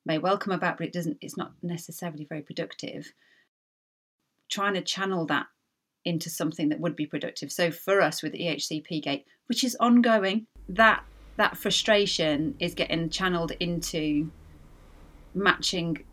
may 0.05 0.17
well 0.17 0.37
come 0.37 0.53
about 0.53 0.77
but 0.77 0.87
it 0.87 0.93
doesn't 0.93 1.17
it's 1.19 1.35
not 1.35 1.51
necessarily 1.61 2.23
very 2.23 2.41
productive 2.41 3.11
trying 4.47 4.73
to 4.73 4.81
channel 4.81 5.25
that 5.25 5.47
into 6.05 6.29
something 6.29 6.69
that 6.69 6.79
would 6.79 6.95
be 6.95 7.05
productive 7.05 7.51
so 7.51 7.69
for 7.69 7.99
us 7.99 8.23
with 8.23 8.31
ehcp 8.33 9.03
gate 9.03 9.25
which 9.47 9.65
is 9.65 9.75
ongoing 9.81 10.47
that 10.69 11.03
that 11.35 11.57
frustration 11.57 12.55
is 12.59 12.73
getting 12.73 13.09
channeled 13.09 13.51
into 13.59 14.31
matching 15.33 16.03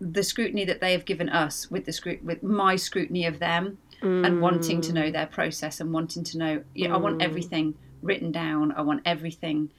the 0.00 0.22
scrutiny 0.22 0.64
that 0.64 0.80
they 0.80 0.92
have 0.92 1.04
given 1.04 1.28
us 1.28 1.70
with 1.70 1.84
the 1.84 1.92
scrut- 1.92 2.22
with 2.22 2.42
my 2.42 2.76
scrutiny 2.76 3.26
of 3.26 3.38
them 3.38 3.78
and 4.02 4.40
wanting 4.40 4.80
to 4.80 4.94
know 4.94 5.08
mm. 5.10 5.12
their 5.12 5.26
process 5.26 5.78
and 5.78 5.92
wanting 5.92 6.24
to 6.24 6.38
know 6.38 6.62
you 6.74 6.88
know, 6.88 6.94
I 6.94 6.98
want 6.98 7.18
mm. 7.18 7.24
everything 7.24 7.74
written 8.02 8.32
down. 8.32 8.72
I 8.72 8.80
want 8.80 9.02
everything 9.04 9.70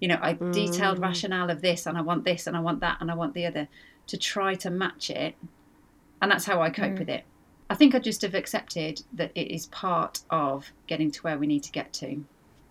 you 0.00 0.08
know 0.08 0.18
I 0.20 0.32
detailed 0.32 0.98
mm. 0.98 1.02
rationale 1.02 1.50
of 1.50 1.60
this 1.60 1.86
and 1.86 1.98
I 1.98 2.00
want 2.00 2.24
this 2.24 2.46
and 2.46 2.56
I 2.56 2.60
want 2.60 2.80
that 2.80 2.98
and 3.00 3.10
I 3.10 3.14
want 3.14 3.34
the 3.34 3.44
other 3.46 3.68
to 4.06 4.16
try 4.16 4.54
to 4.54 4.70
match 4.70 5.10
it. 5.10 5.34
And 6.22 6.30
that's 6.30 6.46
how 6.46 6.62
I 6.62 6.70
cope 6.70 6.98
with 6.98 7.10
it. 7.10 7.24
I 7.68 7.74
think 7.74 7.94
I 7.94 7.98
just 7.98 8.22
have 8.22 8.34
accepted 8.34 9.02
that 9.12 9.32
it 9.34 9.52
is 9.52 9.66
part 9.66 10.20
of 10.30 10.70
getting 10.86 11.10
to 11.10 11.20
where 11.22 11.36
we 11.36 11.46
need 11.46 11.64
to 11.64 11.72
get 11.72 11.92
to 11.94 12.24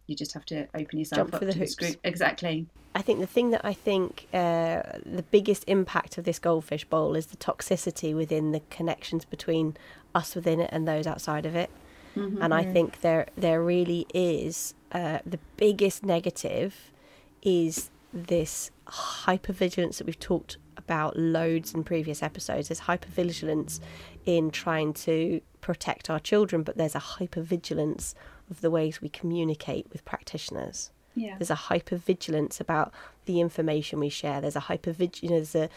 you 0.07 0.15
just 0.15 0.33
have 0.33 0.45
to 0.45 0.67
open 0.75 0.99
yourself 0.99 1.19
Jump 1.19 1.33
up 1.33 1.39
through 1.39 1.47
the 1.47 1.53
to 1.53 1.59
hoops. 1.59 1.75
the 1.75 1.85
scrut- 1.85 1.99
exactly 2.03 2.67
I 2.95 3.01
think 3.01 3.19
the 3.19 3.27
thing 3.27 3.51
that 3.51 3.65
I 3.65 3.73
think 3.73 4.27
uh, 4.33 4.81
the 5.05 5.25
biggest 5.29 5.65
impact 5.67 6.17
of 6.17 6.23
this 6.23 6.39
goldfish 6.39 6.85
bowl 6.85 7.13
is 7.15 7.25
the 7.25 7.35
toxicity 7.35 8.15
within 8.15 8.53
the 8.53 8.61
connections 8.69 9.25
between 9.25 9.75
us 10.15 10.33
within 10.33 10.61
it 10.61 10.69
and 10.71 10.87
those 10.87 11.05
outside 11.05 11.45
of 11.45 11.57
it. 11.57 11.69
Mm-hmm. 12.15 12.41
And 12.41 12.53
I 12.53 12.63
think 12.63 13.01
there 13.01 13.27
there 13.37 13.61
really 13.61 14.07
is 14.13 14.75
uh, 14.93 15.19
the 15.25 15.39
biggest 15.57 16.05
negative 16.05 16.93
is 17.41 17.91
this 18.13 18.71
hypervigilance 18.87 19.97
that 19.97 20.07
we've 20.07 20.17
talked 20.17 20.55
about 20.77 21.17
loads 21.17 21.73
in 21.73 21.83
previous 21.83 22.23
episodes. 22.23 22.69
There's 22.69 22.81
hypervigilance 22.81 23.81
in 24.25 24.51
trying 24.51 24.93
to 24.93 25.41
protect 25.59 26.09
our 26.09 26.19
children, 26.19 26.63
but 26.63 26.77
there's 26.77 26.95
a 26.95 26.99
hypervigilance 26.99 28.13
of 28.49 28.61
the 28.61 28.69
ways 28.71 29.01
we 29.01 29.09
communicate 29.09 29.87
with 29.91 30.05
practitioners. 30.05 30.91
Yeah. 31.15 31.37
There's 31.37 31.49
a 31.51 31.55
hypervigilance 31.55 32.59
about 32.59 32.93
the 33.25 33.39
information 33.39 33.99
we 33.99 34.09
share. 34.09 34.41
There's 34.41 34.55
a 34.57 34.61
hypervigilance, 34.61 35.23
you 35.23 35.29
know, 35.29 35.35
there's 35.35 35.55
a 35.55 35.69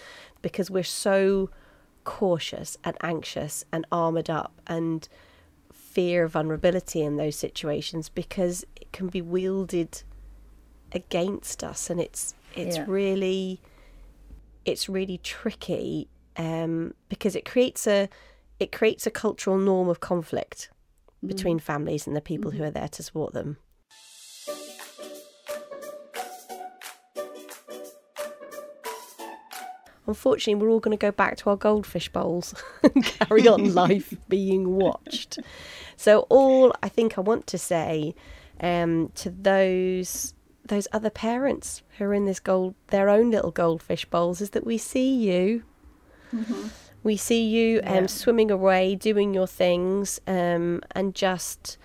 because 0.43 0.71
we're 0.71 0.83
so 0.83 1.51
cautious 2.05 2.77
and 2.85 2.97
anxious 3.03 3.65
and 3.71 3.87
armored 3.93 4.31
up 4.31 4.53
and 4.67 5.09
fear 5.73 6.25
of 6.25 6.33
vulnerability 6.33 7.03
in 7.03 7.17
those 7.17 7.37
situations 7.37 8.09
because 8.09 8.65
it 8.77 8.91
can 8.93 9.09
be 9.09 9.21
wielded 9.23 10.03
against 10.93 11.63
us 11.63 11.91
and 11.91 12.01
it's 12.01 12.35
it's 12.55 12.77
Yeah. 12.77 12.85
really 12.89 13.61
it's 14.65 14.89
really 14.89 15.19
tricky 15.19 16.09
um, 16.37 16.95
because 17.09 17.37
it 17.37 17.45
creates 17.45 17.87
a 17.87 18.09
it 18.59 18.73
creates 18.73 19.07
a 19.07 19.11
cultural 19.11 19.59
norm 19.59 19.89
of 19.89 20.01
conflict 20.01 20.71
between 21.25 21.59
mm. 21.59 21.63
families 21.63 22.07
and 22.07 22.17
the 22.17 22.21
people 22.21 22.51
who 22.51 22.59
mm-hmm. 22.59 22.67
are 22.67 22.71
there 22.71 22.89
to 22.89 23.03
support 23.03 23.33
them. 23.35 23.59
Unfortunately, 30.07 30.55
we're 30.55 30.71
all 30.71 30.81
going 30.81 30.97
to 30.97 31.01
go 31.01 31.13
back 31.13 31.37
to 31.37 31.51
our 31.51 31.57
goldfish 31.57 32.09
bowls 32.09 32.55
and 32.83 33.05
carry 33.05 33.47
on 33.47 33.75
life 33.75 34.15
being 34.29 34.75
watched. 34.75 35.39
So, 35.97 36.21
all 36.31 36.73
I 36.83 36.89
think 36.89 37.19
I 37.19 37.21
want 37.21 37.47
to 37.49 37.59
say 37.59 38.15
um, 38.61 39.13
to 39.17 39.31
those 39.31 40.35
those 40.65 40.89
other 40.93 41.11
parents 41.11 41.83
who 41.97 42.05
are 42.05 42.15
in 42.15 42.25
this 42.25 42.41
gold 42.41 42.75
their 42.89 43.09
own 43.09 43.31
little 43.31 43.51
goldfish 43.51 44.05
bowls 44.07 44.41
is 44.41 44.51
that 44.51 44.65
we 44.65 44.79
see 44.79 45.15
you. 45.15 45.63
Mm-hmm. 46.33 46.69
We 47.03 47.17
see 47.17 47.45
you 47.47 47.81
um, 47.85 47.95
Yeah. 47.95 48.07
swimming 48.07 48.51
away, 48.51 48.95
doing 48.95 49.35
your 49.35 49.47
things, 49.47 50.21
um, 50.27 50.83
and 50.93 51.15
just 51.15 51.79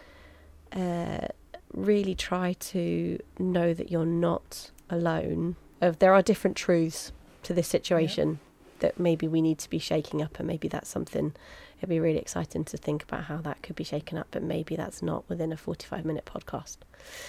uh, 0.71 1.27
really 1.71 2.15
try 2.15 2.53
to 2.53 3.19
know 3.39 3.73
that 3.73 3.91
you're 3.91 4.05
not 4.05 4.71
alone. 4.89 5.55
Of 5.81 5.99
there 5.99 6.13
are 6.13 6.21
different 6.21 6.57
truths 6.57 7.11
to 7.43 7.53
this 7.53 7.67
situation 7.67 8.39
that 8.79 8.99
maybe 8.99 9.27
we 9.27 9.41
need 9.41 9.59
to 9.59 9.69
be 9.69 9.79
shaking 9.79 10.21
up, 10.21 10.39
and 10.39 10.47
maybe 10.47 10.67
that's 10.67 10.89
something. 10.89 11.33
It'd 11.77 11.89
be 11.89 11.99
really 11.99 12.19
exciting 12.19 12.63
to 12.65 12.77
think 12.77 13.03
about 13.03 13.25
how 13.25 13.37
that 13.37 13.61
could 13.61 13.75
be 13.75 13.83
shaken 13.83 14.17
up, 14.17 14.27
but 14.31 14.41
maybe 14.41 14.75
that's 14.75 15.01
not 15.01 15.27
within 15.27 15.51
a 15.51 15.57
forty-five 15.57 16.05
minute 16.05 16.25
podcast. 16.25 16.77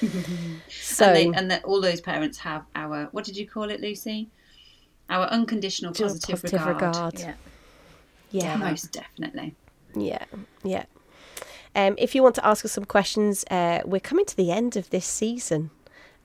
so 0.70 1.06
and, 1.06 1.16
they, 1.16 1.38
and 1.38 1.50
that 1.50 1.64
all 1.64 1.80
those 1.80 2.00
parents 2.00 2.38
have 2.38 2.64
our 2.76 3.08
what 3.12 3.24
did 3.24 3.36
you 3.36 3.48
call 3.48 3.70
it, 3.70 3.80
Lucy? 3.80 4.28
Our 5.10 5.26
unconditional 5.26 5.92
positive, 5.92 6.40
positive 6.40 6.66
regard. 6.66 6.96
regard. 6.96 7.20
Yeah. 7.20 7.34
Yeah. 8.34 8.56
Most 8.56 8.92
definitely. 8.92 9.54
Yeah, 9.94 10.24
yeah. 10.64 10.86
Um, 11.76 11.94
if 11.98 12.14
you 12.14 12.22
want 12.22 12.34
to 12.36 12.46
ask 12.46 12.64
us 12.64 12.72
some 12.72 12.84
questions, 12.84 13.44
uh, 13.50 13.80
we're 13.84 14.00
coming 14.00 14.24
to 14.26 14.36
the 14.36 14.50
end 14.50 14.76
of 14.76 14.90
this 14.90 15.06
season. 15.06 15.70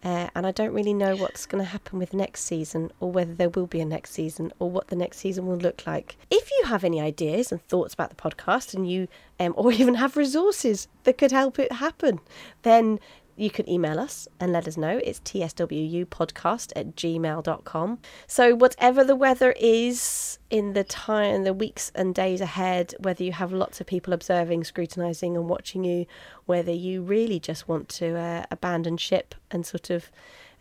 Uh, 0.01 0.29
and 0.33 0.47
I 0.47 0.51
don't 0.51 0.73
really 0.73 0.93
know 0.93 1.17
what's 1.17 1.45
going 1.45 1.61
to 1.61 1.69
happen 1.69 1.99
with 1.99 2.13
next 2.13 2.45
season, 2.45 2.89
or 3.01 3.11
whether 3.11 3.33
there 3.33 3.49
will 3.49 3.67
be 3.67 3.81
a 3.81 3.85
next 3.85 4.11
season, 4.11 4.53
or 4.57 4.71
what 4.71 4.87
the 4.87 4.95
next 4.95 5.17
season 5.17 5.45
will 5.45 5.57
look 5.57 5.85
like. 5.85 6.15
If 6.31 6.49
you 6.51 6.67
have 6.67 6.85
any 6.85 7.01
ideas 7.01 7.51
and 7.51 7.61
thoughts 7.67 7.95
about 7.95 8.09
the 8.09 8.15
podcast, 8.15 8.73
and 8.73 8.89
you, 8.89 9.09
um, 9.39 9.53
or 9.57 9.73
even 9.73 9.95
have 9.95 10.15
resources 10.15 10.87
that 11.03 11.17
could 11.17 11.31
help 11.31 11.59
it 11.59 11.73
happen, 11.73 12.21
then 12.61 12.99
you 13.39 13.49
can 13.49 13.69
email 13.69 13.99
us 13.99 14.27
and 14.39 14.51
let 14.51 14.67
us 14.67 14.75
know. 14.75 14.99
It's 15.03 15.19
tswupodcast 15.21 16.73
at 16.75 16.95
gmail.com. 16.95 17.99
So, 18.27 18.53
whatever 18.53 19.03
the 19.03 19.15
weather 19.15 19.53
is 19.59 20.39
in 20.49 20.73
the 20.73 20.83
time, 20.83 21.43
the 21.43 21.53
weeks 21.53 21.91
and 21.95 22.13
days 22.13 22.41
ahead, 22.41 22.93
whether 22.99 23.23
you 23.23 23.31
have 23.31 23.53
lots 23.53 23.79
of 23.79 23.87
people 23.87 24.13
observing, 24.13 24.65
scrutinizing, 24.65 25.37
and 25.37 25.47
watching 25.47 25.83
you, 25.83 26.05
whether 26.45 26.73
you 26.73 27.01
really 27.01 27.39
just 27.39 27.67
want 27.67 27.87
to 27.89 28.17
uh, 28.17 28.43
abandon 28.51 28.97
ship 28.97 29.35
and 29.49 29.65
sort 29.65 29.89
of 29.89 30.11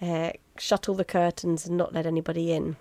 uh, 0.01 0.31
shut 0.57 0.89
all 0.89 0.95
the 0.95 1.05
curtains 1.05 1.66
and 1.66 1.76
not 1.76 1.93
let 1.93 2.07
anybody 2.07 2.53
in. 2.53 2.76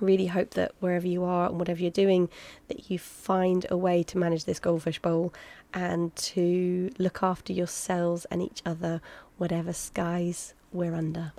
Really 0.00 0.26
hope 0.26 0.50
that 0.54 0.72
wherever 0.80 1.06
you 1.06 1.22
are 1.22 1.48
and 1.48 1.58
whatever 1.58 1.80
you're 1.80 1.90
doing, 1.90 2.28
that 2.68 2.90
you 2.90 2.98
find 2.98 3.66
a 3.70 3.76
way 3.76 4.02
to 4.04 4.18
manage 4.18 4.44
this 4.44 4.58
goldfish 4.58 4.98
bowl 4.98 5.32
and 5.72 6.14
to 6.16 6.90
look 6.98 7.22
after 7.22 7.52
yourselves 7.52 8.24
and 8.30 8.40
each 8.40 8.62
other, 8.64 9.00
whatever 9.38 9.72
skies 9.72 10.54
we're 10.72 10.94
under. 10.94 11.32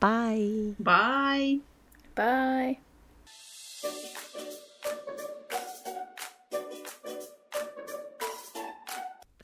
Bye. 0.00 0.74
Bye. 0.78 1.58
Bye. 2.14 2.78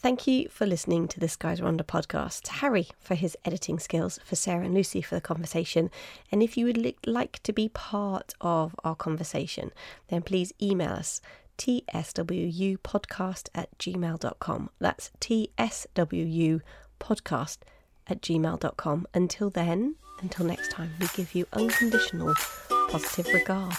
Thank 0.05 0.27
you 0.27 0.49
for 0.51 0.67
listening 0.67 1.09
to 1.09 1.19
the 1.19 1.29
Skies 1.29 1.63
We're 1.63 1.69
Under 1.69 1.83
podcast. 1.83 2.43
To 2.43 2.53
Harry 2.53 2.89
for 3.01 3.15
his 3.15 3.39
editing 3.47 3.79
skills, 3.79 4.21
for 4.23 4.37
Sarah 4.37 4.67
and 4.67 4.75
Lucy 4.75 5.01
for 5.01 5.15
the 5.15 5.21
conversation. 5.23 5.91
And 6.31 6.43
if 6.43 6.59
you 6.59 6.67
would 6.67 6.77
li- 6.77 6.99
like 7.07 7.43
to 7.45 7.55
be 7.55 7.71
part 7.71 8.35
of 8.39 8.77
our 8.85 8.95
conversation, 8.95 9.71
then 10.09 10.21
please 10.21 10.53
email 10.61 10.91
us 10.91 11.23
tswupodcast 11.57 13.49
at 13.55 13.79
gmail.com. 13.79 14.71
That's 14.79 15.11
tswupodcast 15.21 16.61
at 18.07 18.21
gmail.com. 18.21 19.07
Until 19.15 19.51
then, 19.51 19.97
until 20.21 20.47
next 20.47 20.71
time, 20.71 20.91
we 21.01 21.07
give 21.17 21.35
you 21.35 21.47
unconditional 21.53 22.35
positive 22.91 23.33
regard. 23.33 23.77